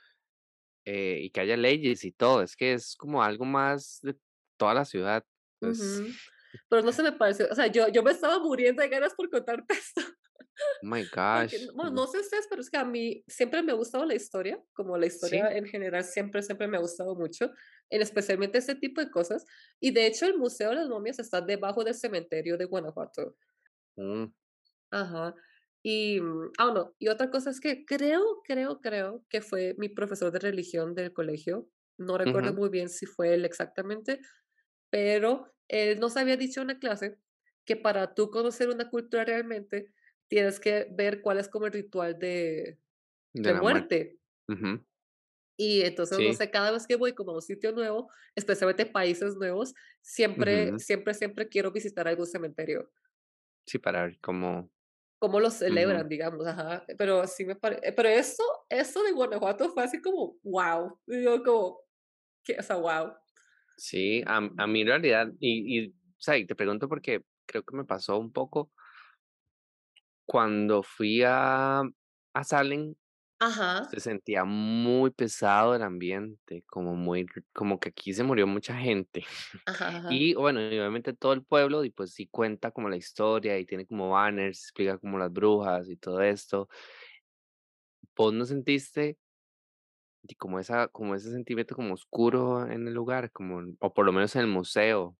eh, 0.84 1.20
y 1.22 1.30
que 1.30 1.40
haya 1.40 1.56
leyes 1.56 2.04
y 2.04 2.12
todo, 2.12 2.42
es 2.42 2.56
que 2.56 2.74
es 2.74 2.96
como 2.96 3.22
algo 3.22 3.44
más 3.46 4.00
de 4.02 4.16
toda 4.58 4.74
la 4.74 4.84
ciudad, 4.86 5.24
pues 5.60 6.02
Ujú, 6.02 6.18
pero 6.68 6.82
no 6.82 6.92
se 6.92 7.02
me 7.02 7.12
pareció, 7.12 7.46
o 7.50 7.54
sea, 7.54 7.66
yo 7.68 7.88
yo 7.88 8.02
me 8.02 8.10
estaba 8.10 8.38
muriendo 8.40 8.82
de 8.82 8.88
ganas 8.88 9.14
por 9.14 9.30
contarte 9.30 9.74
esto. 9.74 10.00
Oh 10.82 10.86
my 10.86 11.04
Porque, 11.32 11.58
gosh. 11.58 11.70
bueno, 11.74 11.90
Ujú. 11.90 12.02
no 12.02 12.06
sé 12.08 12.20
ustedes, 12.20 12.46
pero 12.50 12.60
es 12.62 12.70
que 12.70 12.78
a 12.78 12.84
mí 12.84 13.24
siempre 13.28 13.62
me 13.62 13.72
ha 13.72 13.74
gustado 13.76 14.04
la 14.06 14.14
historia, 14.14 14.62
como 14.74 14.98
la 14.98 15.06
Sí. 15.18 15.48
historia 15.48 15.56
en 15.56 15.66
general 15.66 16.04
siempre, 16.04 16.42
siempre 16.42 16.68
me 16.68 16.76
ha 16.78 16.80
gustado 16.80 17.16
mucho, 17.16 17.52
en 17.90 18.02
especialmente 18.02 18.58
ese 18.58 18.74
tipo 18.76 19.00
de 19.00 19.10
cosas, 19.10 19.44
y 19.80 19.92
de 19.92 20.06
hecho, 20.06 20.26
el 20.26 20.38
Museo 20.38 20.70
de 20.70 20.76
las 20.76 20.88
Momias 20.88 21.18
está 21.20 21.40
debajo 21.40 21.84
del 21.84 21.94
cementerio 21.94 22.58
de 22.58 22.66
Guanajuato. 22.66 23.36
Mm. 23.96 24.32
Ajá, 24.92 25.34
y, 25.82 26.20
mm, 26.20 26.52
ah, 26.58 26.66
bueno, 26.66 26.94
y 26.98 27.08
otra 27.08 27.30
cosa 27.30 27.48
es 27.50 27.60
que 27.60 27.84
creo 27.86 28.42
creo 28.44 28.80
creo 28.82 29.24
que 29.30 29.40
fue 29.40 29.74
mi 29.78 29.88
profesor 29.88 30.30
de 30.30 30.38
religión 30.38 30.94
del 30.94 31.14
colegio, 31.14 31.70
no 31.96 32.18
recuerdo 32.18 32.52
muy 32.52 32.68
bien 32.68 32.90
si 32.90 33.06
fue 33.06 33.32
él 33.34 33.46
exactamente, 33.46 34.20
pero 34.90 35.54
él 35.68 36.00
nos 36.00 36.16
había 36.16 36.36
dicho 36.36 36.62
en 36.62 36.68
la 36.68 36.78
clase 36.80 37.18
que 37.66 37.76
para 37.76 38.14
tú 38.14 38.30
conocer 38.30 38.68
una 38.70 38.90
cultura 38.90 39.24
realmente, 39.24 39.92
tienes 40.28 40.60
que 40.60 40.88
ver 40.92 41.22
cuál 41.22 41.38
es 41.38 41.48
como 41.48 41.66
el 41.66 41.72
ritual 41.72 42.18
de 42.18 42.78
De 43.34 43.52
muerte. 43.54 43.94
muerte. 43.94 44.18
Ujú. 44.48 44.84
Y 45.58 45.82
entonces, 45.82 46.22
no 46.22 46.32
sé, 46.32 46.50
cada 46.50 46.70
vez 46.70 46.86
que 46.86 46.96
voy 46.96 47.14
como 47.14 47.32
a 47.32 47.34
un 47.36 47.42
sitio 47.42 47.72
nuevo, 47.72 48.10
especialmente 48.34 48.86
países 48.86 49.36
nuevos, 49.36 49.74
siempre 50.00 50.74
siempre 50.78 51.14
siempre 51.14 51.48
quiero 51.48 51.70
visitar 51.72 52.08
algún 52.08 52.26
cementerio. 52.26 52.90
Sí, 53.66 53.78
para 53.78 54.02
ver 54.04 54.18
cómo 54.20 54.70
Cómo 55.22 55.38
lo 55.38 55.50
celebran, 55.50 56.08
digamos, 56.08 56.44
ajá, 56.44 56.84
pero 56.98 57.28
sí 57.28 57.44
me 57.44 57.54
pare 57.54 57.78
pero 57.94 58.08
eso 58.08 58.42
eso 58.68 59.04
de 59.04 59.12
Guanajuato 59.12 59.70
fue 59.70 59.84
así 59.84 60.02
como, 60.02 60.34
guau, 60.42 60.98
y 61.06 61.22
yo 61.22 61.44
como, 61.44 61.78
que, 62.42 62.56
o 62.58 62.62
sea, 62.64 62.74
guau. 62.74 63.14
Sí, 63.76 64.24
a 64.26 64.38
a 64.58 64.66
mí 64.66 64.80
en 64.80 64.88
realidad, 64.88 65.28
y 65.38 65.78
y, 65.78 65.88
o 65.90 65.92
sea, 66.18 66.36
y 66.36 66.44
te 66.44 66.56
pregunto 66.56 66.88
porque 66.88 67.22
creo 67.46 67.62
que 67.62 67.76
me 67.76 67.84
pasó 67.84 68.18
un 68.18 68.32
poco 68.32 68.72
cuando 70.26 70.82
fui 70.82 71.22
a 71.24 71.82
a 72.34 72.44
Salem, 72.44 72.96
Ajá. 73.46 73.68
se 73.90 74.00
sentía 74.00 74.44
muy 74.44 75.10
pesado 75.10 75.74
el 75.74 75.82
ambiente, 75.82 76.64
como 76.66 76.94
muy 76.94 77.26
como 77.54 77.78
que 77.80 77.90
aquí 77.90 78.14
se 78.14 78.22
murió 78.24 78.46
mucha 78.46 78.74
gente. 78.76 79.24
Ajá, 79.66 79.88
ajá. 79.96 80.12
Y 80.12 80.34
bueno, 80.34 80.60
y 80.62 80.78
obviamente 80.78 81.12
todo 81.14 81.32
el 81.34 81.44
pueblo, 81.44 81.84
y 81.84 81.90
pues 81.90 82.12
sí 82.14 82.26
cuenta 82.28 82.70
como 82.72 82.88
la 82.88 82.96
historia, 82.96 83.58
y 83.58 83.66
tiene 83.66 83.86
como 83.86 84.10
banners, 84.10 84.58
explica 84.60 84.98
como 84.98 85.18
las 85.18 85.32
brujas 85.32 85.88
y 85.90 85.96
todo 85.96 86.20
esto. 86.22 86.68
¿Vos 88.16 88.32
no 88.32 88.44
sentiste 88.46 89.18
y 90.24 90.34
como 90.36 90.58
esa 90.60 90.88
como 90.88 91.14
ese 91.14 91.30
sentimiento 91.30 91.74
como 91.74 91.94
oscuro 91.94 92.66
en 92.70 92.86
el 92.88 92.94
lugar, 92.94 93.30
como 93.32 93.62
o 93.80 93.92
por 93.94 94.06
lo 94.06 94.12
menos 94.12 94.34
en 94.36 94.42
el 94.42 94.48
museo? 94.48 95.16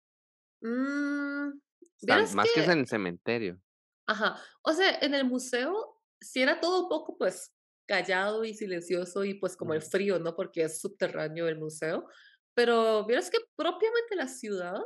Mm, 0.63 1.61
más 2.35 2.53
que 2.53 2.61
que 2.65 2.73
en 2.73 2.79
el 2.81 2.87
cementerio. 2.87 3.61
Ajá, 4.07 4.37
o 4.63 4.73
sea, 4.73 4.99
en 5.01 5.15
el 5.15 5.25
museo 5.25 6.01
sí 6.21 6.43
era 6.43 6.61
todo 6.61 6.83
un 6.85 6.89
poco, 6.89 7.17
pues, 7.19 7.55
callado 7.93 8.45
y 8.45 8.55
silencioso 8.55 9.25
y, 9.25 9.35
pues, 9.35 9.57
como 9.57 9.75
el 9.75 9.83
frío, 9.83 10.19
¿no? 10.19 10.35
Porque 10.37 10.63
es 10.65 10.81
subterráneo 10.81 11.49
el 11.49 11.59
museo, 11.59 12.07
pero 12.55 13.07
vieras 13.07 13.31
que 13.31 13.39
propiamente 13.57 14.17
la 14.17 14.29
ciudad, 14.29 14.79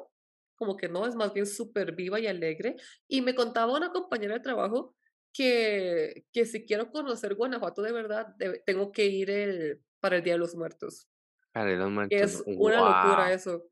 como 0.57 0.77
que 0.77 0.88
no, 0.88 1.07
es 1.07 1.14
más 1.16 1.33
bien 1.35 1.47
superviva 1.47 2.19
y 2.21 2.27
alegre, 2.27 2.77
y 3.09 3.23
me 3.23 3.35
contaba 3.35 3.77
una 3.77 3.90
compañera 3.92 4.35
de 4.35 4.40
trabajo 4.40 4.97
que 5.33 6.25
que 6.33 6.47
si 6.47 6.64
quiero 6.66 6.90
conocer 6.90 7.35
Guanajuato 7.37 7.83
de 7.83 7.92
verdad, 7.92 8.27
debe 8.38 8.62
tengo 8.66 8.92
que 8.92 9.07
ir 9.07 9.31
el 9.31 9.83
para 10.01 10.16
el 10.16 10.23
Día 10.25 10.35
de 10.35 10.38
los 10.40 10.55
Muertos. 10.57 11.09
Para 11.55 11.66
Día 11.66 11.77
de 11.77 11.83
los 11.85 11.90
Muertos, 11.92 12.35
Es 12.35 12.42
una 12.57 12.83
locura 12.83 13.29
¡guau! 13.29 13.35
eso. 13.35 13.71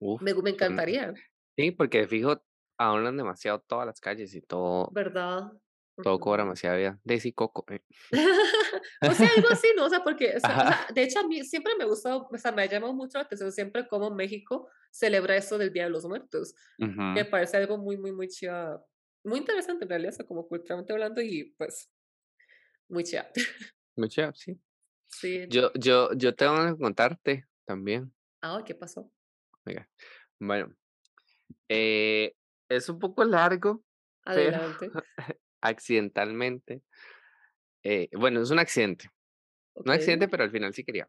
Uf, 0.00 0.22
Me 0.22 0.34
me 0.34 0.50
encantaría. 0.50 1.14
sí, 1.56 1.70
porque 1.72 1.98
de 2.00 2.08
fijo 2.08 2.42
adornan 2.78 3.16
demasiado 3.16 3.60
todas 3.60 3.86
las 3.86 4.00
calles 4.00 4.34
y 4.34 4.42
todo 4.42 4.96
¿Verdad? 4.96 5.52
Todo 6.02 6.18
cobra 6.18 6.44
demasiada 6.44 6.76
vida. 6.76 7.00
Sí, 7.18 7.32
Coco, 7.32 7.64
eh. 7.70 7.82
Pues 9.00 9.16
sí, 9.16 9.24
algo 9.36 9.48
así, 9.50 9.68
¿no? 9.76 9.86
O 9.86 9.88
sea, 9.88 10.02
porque, 10.04 10.36
o 10.36 10.40
sea 10.40 10.50
o 10.50 10.60
sea, 10.60 10.86
de 10.94 11.02
hecho, 11.02 11.20
a 11.20 11.26
mí 11.26 11.42
siempre 11.44 11.74
me 11.78 11.84
gustó, 11.84 12.28
o 12.30 12.38
sea, 12.38 12.52
me 12.52 12.62
ha 12.62 12.66
llamado 12.66 12.92
mucho 12.92 13.18
la 13.18 13.24
atención 13.24 13.50
siempre 13.50 13.88
cómo 13.88 14.10
México 14.10 14.68
celebra 14.90 15.36
eso 15.36 15.58
del 15.58 15.72
Día 15.72 15.84
de 15.84 15.90
los 15.90 16.04
Muertos. 16.04 16.54
Me 16.78 17.24
parece 17.24 17.56
algo 17.56 17.78
muy, 17.78 17.96
muy, 17.96 18.12
muy 18.12 18.28
chiva, 18.28 18.84
muy 19.24 19.38
interesante 19.38 19.84
en 19.84 19.90
realidad, 19.90 20.12
o 20.12 20.16
sea, 20.16 20.26
como 20.26 20.46
culturalmente 20.46 20.92
hablando 20.92 21.20
y, 21.20 21.54
pues, 21.56 21.90
muy 22.88 23.04
chiva. 23.04 23.26
Muy 23.96 24.08
chiva, 24.08 24.32
sí. 24.34 24.58
Sí. 25.08 25.46
Yo 25.48 25.72
yo 25.74 26.10
yo 26.14 26.34
tengo 26.34 26.64
que 26.64 26.80
contarte 26.80 27.46
también. 27.66 28.14
Ah, 28.40 28.62
¿qué 28.64 28.74
pasó? 28.74 29.12
Bueno, 30.38 30.74
eh, 31.68 32.34
es 32.68 32.88
un 32.88 32.98
poco 32.98 33.24
largo, 33.24 33.84
pero 34.24 34.56
Adelante. 34.56 34.90
accidentalmente, 35.62 36.82
eh, 37.84 38.08
bueno, 38.18 38.42
es 38.42 38.50
un 38.50 38.58
accidente. 38.58 39.10
No 39.84 39.92
Okey. 39.92 39.94
accidente, 39.94 40.28
pero 40.28 40.44
al 40.44 40.50
final 40.52 40.74
sí 40.74 40.84
quería. 40.84 41.08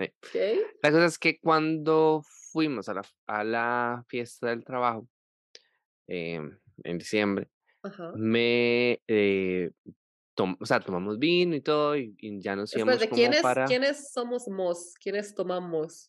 Sí. 0.00 0.12
Okey. 0.20 0.70
La 0.82 0.90
cosa 0.92 1.06
es 1.06 1.18
que 1.18 1.40
cuando 1.40 2.22
fuimos 2.52 2.88
a 2.88 2.94
la 2.94 3.02
a 3.26 3.44
la 3.44 4.04
fiesta 4.08 4.48
del 4.48 4.64
trabajo, 4.64 5.08
em, 6.08 6.58
en 6.84 6.98
diciembre, 6.98 7.50
Ajá. 7.82 8.20
me, 8.20 9.02
eh, 9.08 9.72
tom 10.34 10.56
o 10.60 10.66
sea, 10.66 10.80
tomamos 10.80 11.18
vino 11.18 11.56
y 11.56 11.62
todo, 11.62 11.96
y 11.96 12.14
y 12.18 12.40
ya 12.42 12.56
nos 12.56 12.76
íbamos 12.76 13.04
Espérate, 13.04 13.08
como 13.08 13.36
¿quiénes 13.36 13.38
para 13.38 13.66
quiénes 13.66 14.12
somos 14.12 14.46
"mos"? 14.48 14.94
¿Quiénes 15.00 15.34
tomamos? 15.34 16.08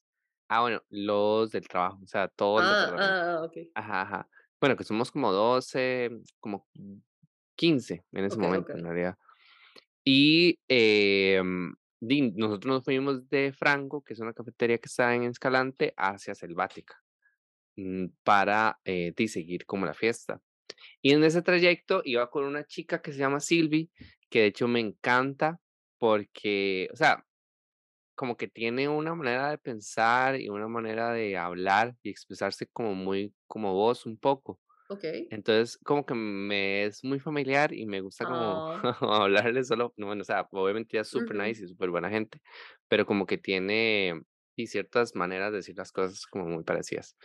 Ah, 0.50 0.62
bueno, 0.62 0.82
los 0.90 1.52
del 1.52 1.68
trabajo, 1.68 2.00
o 2.04 2.08
sea, 2.08 2.28
todo 2.28 2.60
el 2.60 2.68
Ah, 2.68 2.70
departamento. 2.70 3.22
ah, 3.22 3.38
ah, 3.42 3.44
okey. 3.46 3.74
Ajá, 3.76 4.02
ajá. 4.04 4.30
Bueno, 4.62 4.76
que 4.78 4.84
somos 4.84 5.12
como 5.12 5.32
12, 5.32 6.12
como 6.40 6.68
15 7.62 8.04
en 8.12 8.26
ese 8.26 8.40
Okey, 8.40 8.42
momento, 8.42 8.72
en 8.76 8.84
okey. 8.84 8.86
realidad. 8.86 9.18
Y, 10.06 10.60
di 12.02 12.32
nosotros 12.32 12.74
nos 12.76 12.84
fuimos 12.86 13.30
de 13.30 13.54
Franco, 13.54 14.04
que 14.04 14.14
es 14.14 14.20
una 14.22 14.34
cafetería 14.34 14.80
que 14.80 14.88
está 14.88 15.16
en 15.16 15.24
Escalante, 15.24 15.94
hacia 15.98 16.36
Selvática, 16.36 17.04
mm, 17.78 18.08
para, 18.24 18.80
eh, 18.86 19.14
seguir 19.28 19.66
como 19.68 19.86
la 19.88 19.94
fiesta. 19.96 20.42
Y 21.02 21.14
en 21.14 21.24
ese 21.26 21.42
trayecto 21.44 22.02
iba 22.06 22.30
con 22.32 22.46
una 22.46 22.66
chica 22.66 23.02
que 23.02 23.14
se 23.14 23.20
llama 23.20 23.40
Silvi, 23.42 23.92
que 24.30 24.42
de 24.42 24.48
hecho 24.48 24.68
me 24.70 24.80
encanta 24.82 25.62
porque, 26.00 26.90
o 26.94 26.98
sea, 26.98 27.26
como 28.16 28.38
que 28.38 28.48
tiene 28.50 28.90
una 28.90 29.16
manera 29.16 29.52
de 29.52 29.58
pensar 29.60 30.40
y 30.42 30.50
una 30.50 30.68
manera 30.70 31.12
de 31.14 31.38
hablar 31.38 31.98
y 32.04 32.10
expresarse 32.12 32.68
como 32.68 32.96
muy 32.96 33.36
como 33.48 33.74
vos 33.76 34.06
un 34.08 34.18
poco. 34.20 34.60
Okey. 34.92 35.32
Entonces, 35.32 35.78
como 35.78 36.06
que 36.06 36.14
me 36.14 36.86
es 36.86 37.04
muy 37.06 37.20
familiar 37.20 37.74
y 37.74 37.86
me 37.86 38.02
gusta 38.02 38.28
como 38.28 38.66
Ah. 38.66 38.84
hablarle 39.02 39.64
solo, 39.64 39.94
no, 39.98 40.08
bueno, 40.08 40.22
o 40.24 40.26
sea, 40.26 40.48
obviamente 40.52 40.98
ella 40.98 41.04
es 41.04 41.08
super 41.10 41.38
Ujú. 41.38 41.38
nice 41.38 41.64
y 41.64 41.68
superbuena 41.70 42.10
gente, 42.10 42.42
pero 42.90 43.06
como 43.06 43.26
que 43.26 43.38
tiene 43.38 44.22
y 44.58 44.68
ciertas 44.68 45.16
maneras 45.16 45.52
de 45.52 45.58
decir 45.60 45.78
las 45.78 45.92
cosas 45.94 46.26
como 46.28 46.46
muy 46.46 46.64
parecidas. 46.66 47.16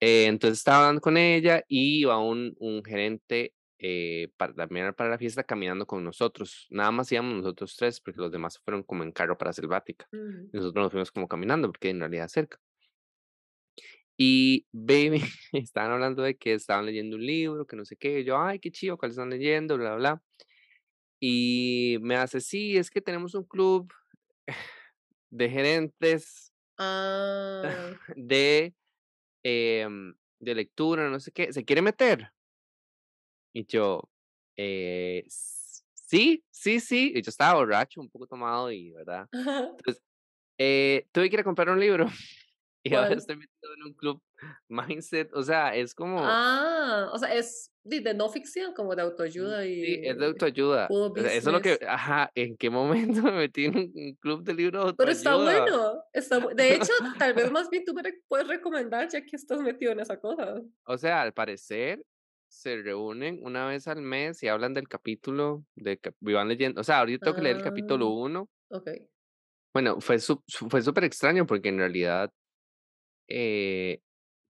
Eh, 0.00 0.26
entonces 0.26 0.58
estaba 0.58 0.78
hablando 0.80 1.00
con 1.02 1.16
ella 1.16 1.62
y 1.68 2.00
iba 2.02 2.18
un, 2.18 2.54
un 2.58 2.82
gerente 2.84 3.54
eh, 3.78 4.28
para, 4.36 4.54
también 4.54 4.94
para 4.94 5.10
la 5.10 5.18
fiesta 5.18 5.44
caminando 5.44 5.86
con 5.86 6.04
nosotros. 6.04 6.66
Nada 6.70 6.90
más 6.92 7.12
íbamos 7.12 7.34
nosotros 7.36 7.76
tres 7.76 8.00
porque 8.00 8.20
los 8.20 8.32
demás 8.32 8.58
fueron 8.64 8.82
como 8.84 9.02
en 9.04 9.12
carro 9.12 9.36
para 9.38 9.52
Selvática. 9.52 10.08
Ujú. 10.12 10.52
Y 10.52 10.56
nosotros 10.58 10.84
nos 10.84 10.92
fuimos 10.92 11.12
como 11.12 11.28
caminando 11.28 11.68
porque 11.68 11.90
en 11.90 12.00
realidad 12.00 12.28
cerca. 12.28 12.58
Y 14.22 14.66
baby, 14.72 15.22
estaban 15.52 15.92
hablando 15.92 16.22
de 16.22 16.36
que 16.36 16.52
estaban 16.52 16.84
leyendo 16.86 17.16
un 17.16 17.24
libro, 17.26 17.66
que 17.66 17.76
no 17.76 17.84
sé 17.86 17.96
qué. 17.96 18.20
y 18.20 18.24
yo, 18.24 18.38
ay, 18.38 18.58
qué 18.60 18.70
chido, 18.70 18.98
¿cuál 18.98 19.12
están 19.12 19.30
leyendo? 19.30 19.78
Bla, 19.78 19.94
bla. 19.96 20.22
Y 21.20 21.98
me 22.00 22.16
hace, 22.16 22.40
sí, 22.40 22.76
es 22.76 22.90
que 22.90 23.00
tenemos 23.02 23.34
un 23.34 23.44
club 23.44 23.92
de 25.30 25.48
gerentes 25.50 26.52
Ah, 26.78 27.92
de, 28.16 28.74
em, 29.44 30.14
de 30.40 30.54
lectura, 30.54 31.08
no 31.10 31.20
sé 31.20 31.32
qué. 31.32 31.52
¿Se 31.52 31.64
quiere 31.64 31.82
meter? 31.82 32.32
Y 33.52 33.66
yo, 33.66 34.02
eh, 34.56 35.24
"S- 35.26 35.82
sí, 35.94 36.44
sí, 36.50 36.80
sí. 36.80 37.12
Y 37.14 37.22
yo 37.22 37.30
estaba 37.30 37.54
borracho, 37.58 38.00
un 38.00 38.10
poco 38.10 38.26
tomado 38.26 38.70
y, 38.72 38.90
¿verdad? 38.92 39.28
Entonces, 39.78 40.02
eh, 40.58 41.08
tuve 41.12 41.30
que 41.30 41.36
ir 41.36 41.40
a 41.40 41.44
comprar 41.44 41.70
un 41.70 41.80
libro 41.80 42.06
y 42.82 42.94
ahora 42.94 43.16
estoy 43.16 43.36
metido 43.36 43.74
en 43.76 43.82
un 43.84 43.94
club 43.94 44.22
mindset. 44.68 45.32
O 45.34 45.42
sea, 45.42 45.74
es 45.76 45.94
como, 45.94 46.38
Ah, 46.38 47.08
o 47.12 47.18
sea, 47.18 47.34
es 47.34 47.72
de 47.84 48.00
de 48.00 48.14
no 48.14 48.28
ficción, 48.28 48.74
como 48.74 48.94
de 48.94 49.02
mm, 49.02 49.02
autoayuda 49.02 49.64
sí, 49.80 49.98
es 50.02 50.18
de 50.18 50.26
y 50.26 50.26
autoayuda. 50.26 50.94
O 51.12 51.20
sea, 51.20 51.34
eso 51.34 51.50
es 51.50 51.52
lo 51.54 51.60
que, 51.60 51.78
ajá, 51.86 52.30
¿en 52.34 52.56
qué 52.56 52.70
momento 52.70 53.22
me 53.24 53.32
metí 53.32 53.64
en 53.66 53.76
un 53.78 54.14
club 54.20 54.42
de 54.44 54.54
libros 54.54 54.84
de 54.84 54.88
Pero 54.96 55.10
está 55.12 55.36
autoayuda? 55.36 55.36
bueno, 55.36 56.04
está 56.12 56.38
bu 56.38 56.50
de 56.54 56.74
hecho, 56.74 56.92
tal 57.18 57.34
vez 57.34 57.50
más 57.50 57.70
bien 57.70 57.84
tú 57.84 57.94
me 57.94 58.02
puedes 58.28 58.46
recomendar 58.48 59.08
ya 59.08 59.24
que 59.24 59.36
estás 59.36 59.60
metido 59.60 59.92
en 59.92 60.00
esa 60.00 60.20
cosa. 60.20 60.60
O 60.84 60.98
sea, 60.98 61.22
al 61.22 61.32
parecer 61.32 62.04
se 62.48 62.76
reúnen 62.82 63.40
una 63.44 63.66
vez 63.66 63.86
al 63.88 64.02
mes 64.02 64.42
y 64.42 64.48
hablan 64.48 64.74
del 64.74 64.88
capítulo 64.88 65.64
de 65.76 66.00
y 66.20 66.32
van 66.32 66.48
leyendo. 66.48 66.80
O 66.80 66.84
sea, 66.84 66.98
ahorita 67.00 67.22
tengo 67.22 67.34
que 67.36 67.42
leer 67.42 67.56
el 67.56 67.62
capítulo 67.62 68.08
Ah, 68.08 68.10
uno. 68.10 68.48
okey. 68.70 69.08
Bueno, 69.72 70.00
fue 70.00 70.18
su- 70.18 70.42
fue 70.68 70.82
súper 70.82 71.04
extraño 71.04 71.46
porque 71.46 71.68
en 71.68 71.78
realidad 71.78 72.30
eh, 73.30 74.02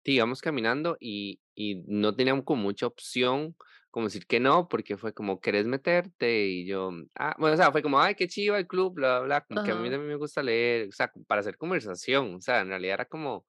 sí, 0.04 0.14
íbamos 0.14 0.40
caminando 0.40 0.96
y, 1.00 1.40
y 1.54 1.82
no 1.86 2.14
teníamos 2.14 2.44
como 2.44 2.62
mucha 2.62 2.86
opción, 2.86 3.56
como 3.90 4.06
decir 4.06 4.26
que 4.26 4.40
no, 4.40 4.68
porque 4.68 4.96
fue 4.96 5.12
como, 5.12 5.40
¿querés 5.40 5.66
meterte? 5.66 6.46
Y 6.46 6.66
yo, 6.66 6.90
ah, 7.16 7.34
bueno, 7.38 7.54
o 7.54 7.56
sea, 7.56 7.72
fue 7.72 7.82
como, 7.82 8.00
ay, 8.00 8.14
qué 8.14 8.28
chiva 8.28 8.58
el 8.58 8.66
club, 8.66 8.94
bla, 8.94 9.20
bla, 9.20 9.26
bla, 9.26 9.40
como 9.42 9.64
que 9.64 9.72
a 9.72 9.74
mí 9.74 9.90
también 9.90 10.08
me 10.08 10.16
gusta 10.16 10.42
leer, 10.42 10.88
o 10.88 10.92
sea, 10.92 11.12
para 11.26 11.40
hacer 11.40 11.56
conversación, 11.56 12.34
o 12.36 12.40
sea, 12.40 12.60
en 12.60 12.68
realidad 12.68 12.94
era 12.94 13.04
como, 13.04 13.46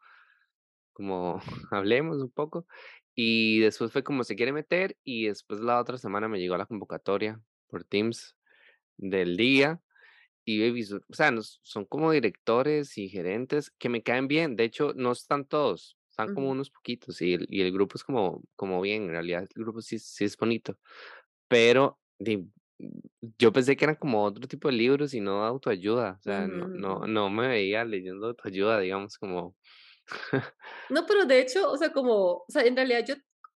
como, 0.94 1.40
hablemos 1.72 2.18
un 2.18 2.32
poco. 2.32 2.66
Y 3.14 3.60
después 3.60 3.92
fue 3.92 4.04
como, 4.04 4.24
se 4.24 4.36
quiere 4.36 4.54
meter, 4.54 4.98
y 5.04 5.28
después 5.28 5.60
la 5.62 5.80
otra 5.80 5.98
semana 5.98 6.28
me 6.28 6.40
llegó 6.40 6.58
la 6.58 6.66
convocatoria 6.66 7.40
por 7.68 7.84
Teams 7.84 8.36
del 8.98 9.38
día 9.38 9.82
y 10.46 10.72
visto, 10.72 11.02
o 11.10 11.14
sea, 11.14 11.32
nos 11.32 11.60
son 11.64 11.86
como 11.86 12.12
directores 12.12 12.98
y 12.98 13.10
gerentes 13.10 13.72
que 13.72 13.90
me 13.90 14.04
caen 14.04 14.28
bien. 14.28 14.56
De 14.56 14.64
hecho, 14.66 14.94
no 14.96 15.12
están 15.12 15.46
todos, 15.46 15.98
están 16.10 16.30
como 16.30 16.50
Ujú, 16.50 16.52
unos 16.52 16.70
poquitos 16.72 17.22
y 17.22 17.34
el, 17.36 17.46
y 17.50 17.62
el 17.62 17.72
grupo 17.72 17.98
es 17.98 18.04
como, 18.04 18.44
como 18.56 18.82
bien. 18.82 19.04
En 19.04 19.10
realidad, 19.12 19.44
el 19.56 19.64
grupo 19.64 19.82
sí, 19.82 20.00
sí 20.00 20.26
es 20.26 20.38
bonito. 20.38 20.80
Pero 21.48 22.00
di- 22.20 22.52
yo 23.40 23.52
pensé 23.54 23.76
que 23.78 23.86
eran 23.86 23.96
como 23.98 24.24
otro 24.24 24.48
tipo 24.48 24.68
de 24.70 24.74
libros 24.76 25.14
y 25.14 25.22
no 25.22 25.42
de 25.44 25.48
autoayuda. 25.48 26.18
O 26.20 26.22
sea, 26.24 26.48
ujú, 26.48 26.50
no, 26.50 26.70
no, 26.74 27.00
ujú. 27.00 27.08
no 27.08 27.30
me 27.30 27.48
veía 27.48 27.86
leyendo 27.86 28.28
autoayuda, 28.28 28.80
digamos, 28.80 29.18
como. 29.18 29.56
No, 30.90 31.06
pero 31.06 31.26
de 31.26 31.40
hecho, 31.42 31.72
o 31.72 31.78
sea, 31.78 31.92
como, 31.94 32.16
o 32.40 32.46
sea, 32.50 32.64
en 32.64 32.76
realidad 32.76 33.06
yo 33.08 33.16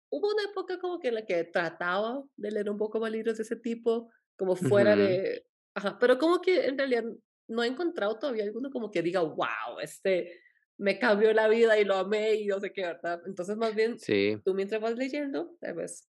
hubo 0.10 0.30
una 0.34 0.44
época 0.50 0.80
como 0.80 1.00
que 1.00 1.10
en 1.10 1.16
la 1.16 1.26
que 1.26 1.44
trataba 1.46 2.24
de 2.38 2.52
leer 2.52 2.70
un 2.70 2.78
poco 2.78 3.00
más 3.00 3.12
libros 3.12 3.38
de 3.38 3.44
ese 3.44 3.58
tipo, 3.58 4.10
como 4.38 4.56
fuera 4.56 4.96
Ujú, 4.96 4.96
de 4.96 5.46
ajá, 5.76 5.98
pero 6.00 6.18
como 6.20 6.42
que 6.42 6.66
en 6.68 6.78
realidad 6.78 7.06
no 7.48 7.64
he 7.64 7.68
encontrado 7.68 8.20
todavía 8.20 8.44
alguno 8.46 8.72
como 8.72 8.92
que 8.92 9.02
diga: 9.04 9.22
"Guau, 9.22 9.80
este 9.82 10.42
me 10.78 11.00
cambió 11.00 11.34
la 11.34 11.48
vida 11.50 11.80
y 11.80 11.86
lo 11.86 11.96
amé", 11.98 12.36
y 12.36 12.48
no 12.48 12.60
sé 12.60 12.74
qué, 12.74 12.84
¿verdad? 12.84 13.22
Entonces, 13.28 13.58
más 13.58 13.76
bien, 13.76 14.04
Sí, 14.04 14.44
tú 14.46 14.54
mientras 14.56 14.82
vas 14.82 14.96
leyendo, 14.98 15.58
tal 15.62 15.76
vez 15.76 16.10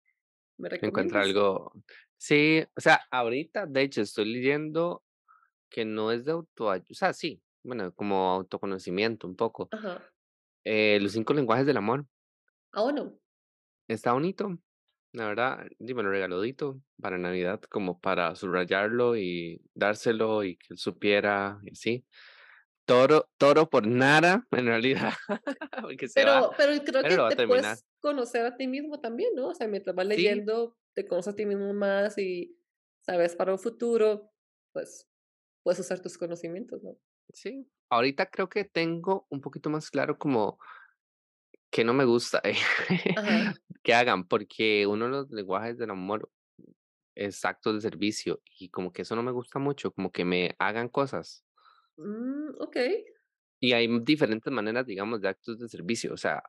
me 0.81 0.88
encuentra 0.88 1.22
algo. 1.22 1.72
Sí, 2.16 2.64
o 2.77 2.81
sea, 2.81 3.00
ahorita, 3.11 3.66
de 3.66 3.83
hecho, 3.83 4.03
estoy 4.03 4.27
leyendo 4.33 5.05
que 5.70 5.85
no 5.85 6.12
es 6.12 6.24
de 6.27 6.33
autoayuda. 6.33 6.87
O 6.90 6.94
sea, 6.94 7.14
sí, 7.14 7.42
bueno, 7.64 7.94
como 7.94 8.31
autoconocimiento 8.33 9.29
un 9.29 9.37
poco 9.37 9.72
Ajá. 9.72 10.11
Eh, 10.64 10.98
los 11.00 11.12
5 11.12 11.35
lenguajes 11.35 11.66
del 11.66 11.79
amor. 11.79 12.07
Ah, 12.72 12.83
bueno. 12.83 13.18
Está 13.88 14.12
bonito, 14.12 14.59
la 15.14 15.27
verdad, 15.29 15.66
dímelo 15.81 16.11
regaludito 16.11 16.83
para 17.00 17.18
Navidad, 17.18 17.62
como 17.70 18.00
para 18.00 18.35
subrayarlo 18.37 19.16
y 19.16 19.62
dárselo 19.74 20.44
y 20.44 20.59
que 20.59 20.68
él 20.72 20.79
supiera 20.79 21.61
y 21.64 21.72
así. 21.72 22.07
Toro 22.87 23.31
toro 23.38 23.70
por 23.70 23.87
nada, 23.87 24.46
en 24.53 24.66
realidad, 24.66 25.14
va, 25.29 25.90
Pero 26.12 26.55
pero 26.57 26.72
creo 26.85 27.07
pero 27.07 27.16
que 27.16 27.16
lo 27.16 27.29
te 27.29 27.37
puedes 27.38 27.85
conocer 28.00 28.46
a 28.46 28.57
ti 28.57 28.66
mismo 28.68 29.00
también, 29.00 29.35
¿no? 29.35 29.48
O 29.48 29.55
sea, 29.55 29.66
mientras 29.68 29.94
vas 29.96 30.07
Sí, 30.09 30.27
leyendo, 30.27 30.77
te 30.94 31.07
conoces 31.07 31.33
a 31.35 31.37
ti 31.37 31.46
mismo 31.46 31.72
más 31.74 32.18
y, 32.18 32.57
sabes, 33.00 33.35
para 33.37 33.53
un 33.53 33.59
futuro, 33.59 34.33
pues, 34.72 35.09
puedes 35.62 35.81
usar 35.81 36.00
tus 36.00 36.18
conocimientos, 36.18 36.83
¿no? 36.83 36.98
sí. 37.33 37.68
Ahorita 37.90 38.27
creo 38.27 38.48
que 38.48 38.64
tengo 38.64 39.27
un 39.31 39.40
poquito 39.40 39.70
más 39.70 39.90
claro 39.90 40.18
como 40.18 40.59
que 41.74 41.84
no 41.84 41.94
me 41.94 42.06
gusta, 42.06 42.40
eh, 42.44 42.54
que 43.82 43.94
hagan, 43.94 44.28
porque 44.28 44.87
uno 44.87 45.06
de 45.06 45.10
los 45.12 45.30
lenguajes 45.32 45.76
del 45.78 45.90
amor 45.90 46.30
es 47.16 47.44
actos 47.44 47.74
de 47.76 47.82
servicio 47.82 48.42
y 48.58 48.70
como 48.70 48.92
que 48.92 49.02
eso 49.02 49.16
no 49.16 49.22
me 49.24 49.32
gusta 49.32 49.58
mucho, 49.60 49.92
como 49.92 50.12
que 50.12 50.24
me 50.24 50.56
hagan 50.60 50.88
cosas. 50.90 51.44
Mm, 51.98 52.54
okey. 52.60 53.04
Y 53.60 53.72
hay 53.72 53.88
diferentes 54.02 54.52
maneras, 54.52 54.87
digamos, 54.87 55.20
de 55.20 55.28
actos 55.28 55.58
de 55.58 55.68
servicio. 55.68 56.12
O 56.12 56.16
sea, 56.16 56.42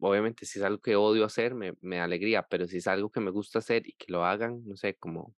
obviamente, 0.00 0.46
si 0.46 0.58
es 0.60 0.64
algo 0.64 0.80
que 0.80 0.96
odio 0.96 1.24
hacer, 1.26 1.54
me, 1.54 1.74
me 1.82 1.98
da 1.98 2.04
alegría, 2.04 2.46
pero 2.48 2.66
si 2.68 2.78
es 2.78 2.88
algo 2.88 3.10
que 3.12 3.20
me 3.20 3.30
gusta 3.32 3.60
hacer 3.60 3.86
y 3.88 3.94
que 3.94 4.12
lo 4.12 4.24
hagan, 4.24 4.64
no 4.66 4.76
sé, 4.76 4.96
como, 4.96 5.36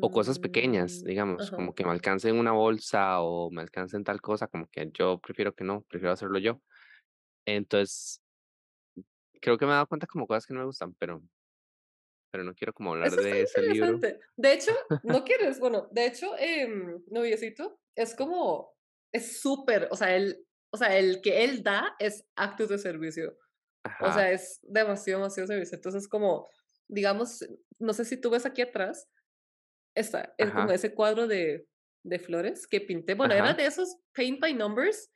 o 0.00 0.10
cosas 0.12 0.38
pequeñas, 0.40 1.00
Mm, 1.00 1.04
digamos, 1.04 1.50
ajá. 1.52 1.56
como 1.56 1.74
que 1.74 1.84
me 1.84 1.92
alcancen 1.92 2.38
una 2.38 2.52
bolsa 2.52 3.20
o 3.22 3.50
me 3.52 3.62
alcancen 3.62 4.04
tal 4.04 4.20
cosa, 4.22 4.48
como 4.48 4.68
que 4.68 4.90
yo 4.94 5.20
prefiero 5.20 5.54
que 5.54 5.64
no, 5.64 5.82
prefiero 5.84 6.12
hacerlo 6.14 6.38
yo. 6.40 6.62
Entonces, 7.46 8.23
creo 9.44 9.58
que 9.58 9.66
me 9.66 9.72
he 9.72 9.74
dado 9.74 9.86
cuenta 9.86 10.06
como 10.06 10.26
cosas 10.26 10.46
que 10.46 10.54
no 10.54 10.60
me 10.60 10.66
gustan, 10.66 10.94
pero, 10.94 11.22
pero 12.32 12.44
no 12.44 12.54
quiero 12.54 12.72
como 12.72 12.92
hablar 12.92 13.08
Eso 13.08 13.20
de 13.20 13.42
ese 13.42 13.60
libro. 13.60 14.00
De 14.36 14.52
hecho, 14.52 14.72
no 15.04 15.22
quieres 15.22 15.60
bueno, 15.60 15.86
de 15.92 16.06
hecho, 16.06 16.34
em, 16.38 17.04
noviecito 17.08 17.78
es 17.94 18.14
como 18.14 18.74
es 19.12 19.40
súper, 19.40 19.88
o 19.90 19.96
sea, 19.96 20.16
él 20.16 20.44
o 20.72 20.76
sea, 20.76 20.98
el 20.98 21.20
que 21.20 21.44
él 21.44 21.62
da 21.62 21.94
es 22.00 22.26
actos 22.34 22.70
de 22.70 22.78
servicio. 22.78 23.38
O 24.00 24.12
sea, 24.12 24.32
es 24.32 24.58
demasiado, 24.62 25.20
demasiado 25.20 25.46
servicio. 25.46 25.76
Entonces, 25.76 26.08
como, 26.08 26.48
digamos, 26.88 27.46
no 27.78 27.92
sé 27.92 28.04
si 28.04 28.20
tú 28.20 28.30
ves 28.30 28.44
aquí 28.44 28.62
atrás, 28.62 29.08
está 29.94 30.34
es 30.36 30.50
como 30.50 30.72
ese 30.72 30.92
cuadro 30.94 31.28
de 31.28 31.68
de 32.02 32.18
flores 32.18 32.66
que 32.66 32.80
pinté. 32.80 33.14
Bueno, 33.14 33.34
era 33.34 33.54
de 33.54 33.66
esos 33.66 33.96
paint 34.14 34.40
by 34.40 34.54
numbers, 34.54 35.10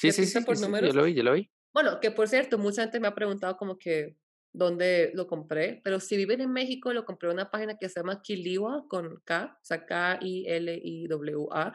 Sí, 0.00 0.10
sí, 0.10 0.26
sí, 0.26 0.38
sí, 0.38 0.44
por 0.44 0.56
sí, 0.56 0.64
sí, 0.64 0.70
yo 0.70 0.92
lo 0.92 1.04
vi, 1.04 1.14
yo 1.14 1.22
lo 1.22 1.34
vi. 1.34 1.50
Bueno, 1.74 1.98
que 2.00 2.10
por 2.12 2.28
cierto, 2.28 2.56
mucha 2.56 2.82
gente 2.82 3.00
me 3.00 3.08
ha 3.08 3.14
preguntado 3.14 3.56
como 3.56 3.76
que 3.78 4.16
dónde 4.52 5.10
lo 5.14 5.26
compré, 5.26 5.80
pero 5.82 5.98
si 5.98 6.16
viven 6.16 6.40
en 6.40 6.52
México, 6.52 6.92
lo 6.92 7.04
compré 7.04 7.28
en 7.28 7.34
una 7.34 7.50
página 7.50 7.76
que 7.76 7.88
se 7.88 7.98
llama 8.00 8.22
Kiliwa 8.22 8.86
con 8.88 9.20
K, 9.24 9.58
o 9.60 9.64
sea, 9.64 9.84
K-I-L-I-W-A. 9.84 11.72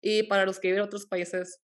Y 0.00 0.22
para 0.24 0.46
los 0.46 0.58
que 0.60 0.68
viven 0.68 0.78
en 0.82 0.86
otros 0.86 1.06
países, 1.06 1.62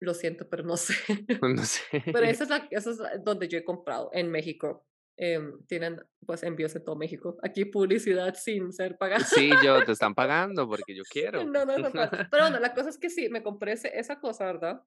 lo 0.00 0.14
siento, 0.14 0.48
pero 0.48 0.62
no 0.62 0.76
sé. 0.78 0.94
No 1.42 1.64
sé. 1.64 1.82
Pero 2.04 2.20
esa 2.24 2.44
es 2.44 2.50
la, 2.50 2.68
esa 2.70 2.90
es 2.90 2.98
donde 3.24 3.48
yo 3.48 3.58
he 3.58 3.64
comprado, 3.64 4.10
en 4.12 4.30
México. 4.30 4.86
Em, 5.16 5.64
tienen 5.66 6.00
pues 6.26 6.42
envíos 6.42 6.74
en 6.74 6.84
todo 6.84 6.96
México. 6.96 7.36
Aquí 7.42 7.64
publicidad 7.66 8.34
sin 8.34 8.72
ser 8.72 8.96
pagada. 8.98 9.24
Sí, 9.24 9.48
yo 9.64 9.84
te 9.84 9.92
están 9.92 10.12
pagando 10.16 10.68
porque 10.68 10.94
yo 10.94 11.04
quiero. 11.08 11.44
No, 11.44 11.64
no, 11.64 11.78
no. 11.78 11.90
Pero 11.92 12.42
bueno, 12.44 12.58
la 12.58 12.74
cosa 12.74 12.88
es 12.88 12.98
que 12.98 13.10
sí, 13.10 13.28
me 13.28 13.42
compré 13.42 13.72
ese- 13.72 13.96
esa 13.96 14.18
cosa, 14.20 14.46
¿verdad? 14.46 14.82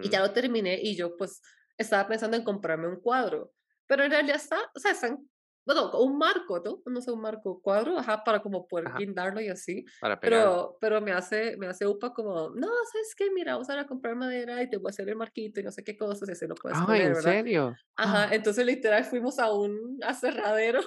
Y 0.00 0.08
ya 0.10 0.20
lo 0.20 0.32
terminé 0.32 0.80
y 0.80 0.96
yo, 0.96 1.16
pues, 1.16 1.42
estaba 1.78 2.08
pensando 2.08 2.36
en 2.36 2.44
comprarme 2.44 2.88
un 2.88 3.00
cuadro, 3.00 3.52
pero 3.86 4.04
en 4.04 4.10
realidad 4.10 4.36
está, 4.36 4.58
o 4.74 4.78
sea, 4.80 4.92
están, 4.92 5.28
bueno, 5.64 5.90
un 6.00 6.18
marco, 6.18 6.60
¿no? 6.60 6.82
No 6.86 7.00
sé, 7.00 7.10
un 7.12 7.20
marco 7.20 7.60
cuadro, 7.62 7.98
ajá, 7.98 8.24
para 8.24 8.42
como 8.42 8.66
poder 8.66 8.90
Ajá, 8.90 8.94
guindarlo 8.94 9.40
y 9.40 9.48
así, 9.48 9.84
para 9.98 10.20
pero, 10.20 10.76
pero 10.80 11.00
me 11.00 11.12
hace, 11.12 11.56
me 11.56 11.66
hace 11.68 11.86
upa 11.86 12.12
como, 12.12 12.50
no, 12.50 12.68
¿sabes 12.92 13.14
qué? 13.16 13.30
Mira, 13.30 13.52
vamos 13.54 13.70
a 13.70 13.74
ir 13.74 13.78
a 13.80 13.86
comprar 13.86 14.16
madera 14.16 14.62
y 14.62 14.68
te 14.70 14.76
voy 14.78 14.88
a 14.88 14.90
hacer 14.90 15.08
el 15.08 15.16
marquito 15.16 15.60
y 15.60 15.62
no 15.64 15.70
sé 15.72 15.84
qué 15.84 15.96
cosas 15.96 16.28
y 16.28 16.32
así 16.32 16.46
lo 16.46 16.54
puedes 16.56 16.80
Ah, 16.80 16.82
poner, 16.82 17.12
¿en 17.12 17.14
¿verdad? 17.14 17.36
serio? 17.36 17.78
Ajá, 17.96 18.28
¡Ah! 18.28 18.34
entonces 18.34 18.66
literal 18.66 19.04
fuimos 19.04 19.38
a 19.38 19.52
un 19.52 19.98
aserradero 20.02 20.80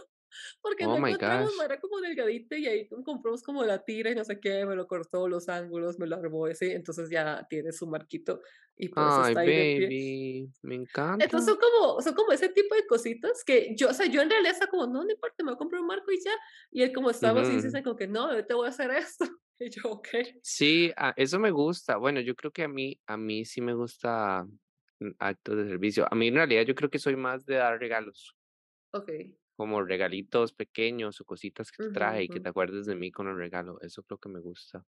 Porque 0.62 0.88
Oh 0.88 0.98
no 0.98 0.98
encontramos, 0.98 1.54
era 1.64 1.80
como 1.80 2.00
delgadito 2.02 2.56
y 2.56 2.68
ahí 2.68 2.88
compramos 2.88 3.44
como 3.44 3.64
la 3.64 3.84
tira 3.84 4.12
y 4.12 4.16
no 4.16 4.24
sé 4.26 4.40
qué, 4.40 4.66
me 4.66 4.76
lo 4.76 4.88
cortó 4.88 5.28
los 5.28 5.50
ángulos, 5.50 6.00
me 6.00 6.08
lo 6.08 6.16
armó 6.18 6.46
así, 6.48 6.72
entonces 6.72 7.10
ya 7.10 7.46
tiene 7.50 7.72
su 7.72 7.88
marquito 7.88 8.42
y 8.76 8.90
por 8.90 9.08
eso 9.08 9.22
Ay, 9.22 9.36
está 9.36 9.42
ahí 9.42 9.54
de 9.54 9.68
pie. 9.68 9.92
baby, 9.92 10.52
me 10.64 10.76
Entonces 11.18 11.46
encanta. 11.56 11.56
son 11.56 11.58
como 11.60 12.02
son 12.02 12.14
como 12.14 12.32
ese 12.34 12.50
tipo 12.50 12.76
de 12.76 12.86
cositas 12.88 13.44
que 13.46 13.74
yo, 13.78 13.90
o 13.90 13.94
sea, 13.94 14.06
yo 14.08 14.22
en 14.22 14.30
realidad 14.30 14.54
estaba 14.54 14.70
como: 14.72 14.86
"No, 14.88 15.04
no 15.04 15.12
importa, 15.12 15.44
me 15.44 15.52
voy 15.52 15.56
a 15.56 15.58
comprar 15.58 15.82
un 15.82 15.88
marco 15.88 16.12
y 16.12 16.20
ya". 16.24 16.32
Y 16.72 16.84
él 16.84 16.92
como 16.94 17.10
estaba 17.10 17.44
sí, 17.46 17.60
Ujú. 17.60 17.62
sí, 17.62 17.84
como 17.84 17.96
que: 17.96 18.08
"No, 18.08 18.34
yo 18.36 18.46
te 18.46 18.54
voy 18.54 18.68
a 18.68 18.70
hacer 18.70 18.92
esto". 18.92 19.26
Y 19.60 19.70
yo: 19.70 19.84
"Okey". 19.92 20.42
Sí, 20.42 20.92
ah, 20.96 21.14
eso 21.18 21.40
me 21.40 21.50
gusta. 21.52 21.98
Bueno, 21.98 22.22
yo 22.22 22.36
creo 22.36 22.52
que 22.52 22.64
a 22.64 22.68
mí 22.68 23.00
a 23.08 23.18
mí 23.18 23.46
sí 23.46 23.62
me 23.62 23.74
gusta, 23.74 24.46
mm, 25.00 25.12
actos 25.20 25.58
de 25.58 25.66
servicio. 25.68 26.08
A 26.12 26.16
mí 26.16 26.28
en 26.28 26.36
realidad 26.36 26.64
yo 26.66 26.76
creo 26.76 26.90
que 26.90 27.00
soy 27.00 27.16
más 27.16 27.46
de 27.46 27.56
dar 27.56 27.80
regalos, 27.80 28.36
Okey. 28.94 29.38
Como 29.56 29.84
regalitos 29.84 30.54
pequeños 30.54 31.22
o 31.22 31.26
cositas 31.26 31.72
que 31.72 31.80
te 31.80 31.90
traje 31.92 32.24
y 32.26 32.30
ujú. 32.30 32.32
que 32.32 32.42
te 32.42 32.50
acuerdes 32.50 32.86
de 32.86 32.96
mí 32.96 33.12
con 33.12 33.28
el 33.28 33.38
regalo. 33.38 33.80
Eso 33.82 34.04
creo 34.04 34.20
que 34.20 34.30
me 34.30 34.40
gusta 34.42 34.86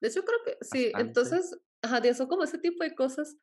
De 0.00 0.08
hecho, 0.08 0.22
creo 0.24 0.38
que 0.44 0.56
sí, 0.64 0.92
bastante. 0.92 0.96
entonces, 0.96 1.56
ajá, 1.82 2.00
de 2.00 2.14
son 2.14 2.28
como 2.28 2.44
ese 2.44 2.58
tipo 2.58 2.82
de 2.84 2.94
cosas 2.94 3.36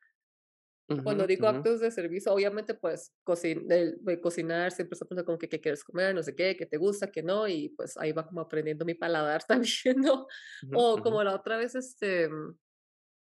Cuando 1.02 1.26
digo 1.26 1.46
ujú, 1.46 1.48
actos 1.48 1.80
de 1.80 1.90
servicio, 1.90 2.32
obviamente, 2.32 2.72
pues, 2.74 3.12
cocin 3.24 3.66
del 3.68 3.96
de 4.02 4.20
cocinar 4.20 4.70
siempre 4.72 4.94
está 4.94 5.04
pensando 5.06 5.26
como 5.26 5.38
que 5.38 5.48
qué 5.48 5.60
quieres 5.60 5.84
comer, 5.84 6.14
no 6.14 6.22
sé 6.22 6.34
qué, 6.36 6.56
qué 6.56 6.66
te 6.66 6.76
gusta, 6.78 7.10
qué 7.10 7.22
no, 7.22 7.48
y, 7.48 7.70
pues, 7.70 7.96
ahí 7.98 8.12
va 8.12 8.26
como 8.26 8.40
aprendiendo 8.40 8.84
mi 8.84 8.94
paladar 8.94 9.42
también, 9.48 10.00
¿no? 10.00 10.26
O 10.70 11.00
como 11.02 11.22
la 11.24 11.34
otra 11.34 11.56
vez, 11.58 11.74
este, 11.74 12.28
mm, 12.28 12.56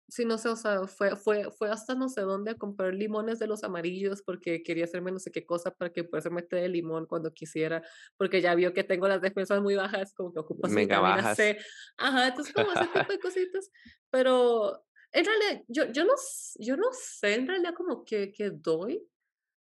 sí, 0.08 0.24
no 0.24 0.38
sé, 0.38 0.48
o 0.48 0.56
sea, 0.56 0.86
fue 0.86 1.16
fue 1.16 1.50
fue 1.52 1.70
hasta 1.70 1.94
no 1.94 2.08
sé 2.08 2.22
dónde 2.22 2.52
a 2.52 2.54
comprar 2.56 2.94
limones 2.94 3.38
de 3.38 3.46
los 3.46 3.62
amarillos, 3.64 4.22
porque 4.22 4.62
quería 4.62 4.84
hacerme 4.84 5.12
no 5.12 5.18
sé 5.18 5.30
qué 5.30 5.44
cosa 5.46 5.70
para 5.70 5.92
que 5.92 6.04
pudiera 6.04 6.20
hacerme 6.20 6.42
té 6.42 6.56
de 6.56 6.68
limón 6.68 7.06
cuando 7.06 7.32
quisiera, 7.32 7.82
porque 8.16 8.40
ya 8.40 8.54
vio 8.54 8.72
que 8.72 8.84
tengo 8.84 9.06
las 9.08 9.20
defensas 9.20 9.60
muy 9.62 9.74
bajas, 9.74 10.14
como 10.14 10.32
que 10.32 10.40
ocupo 10.40 10.68
su 10.68 10.74
Mega 10.74 11.00
bajas. 11.00 11.36
C. 11.36 11.58
Ajá, 11.96 12.28
entonces 12.28 12.54
como 12.54 12.72
ese 12.72 12.86
tipo 12.86 13.12
de 13.12 13.18
cositas, 13.18 13.70
pero 14.10 14.84
en 15.12 15.24
realidad, 15.24 15.62
yo 15.68 15.84
yo 15.92 16.04
no 16.04 16.12
yo 16.58 16.76
no 16.76 16.88
sé 16.92 17.34
en 17.34 17.46
realidad 17.46 17.74
como 17.74 18.04
que 18.04 18.32
que 18.32 18.50
doy, 18.50 19.06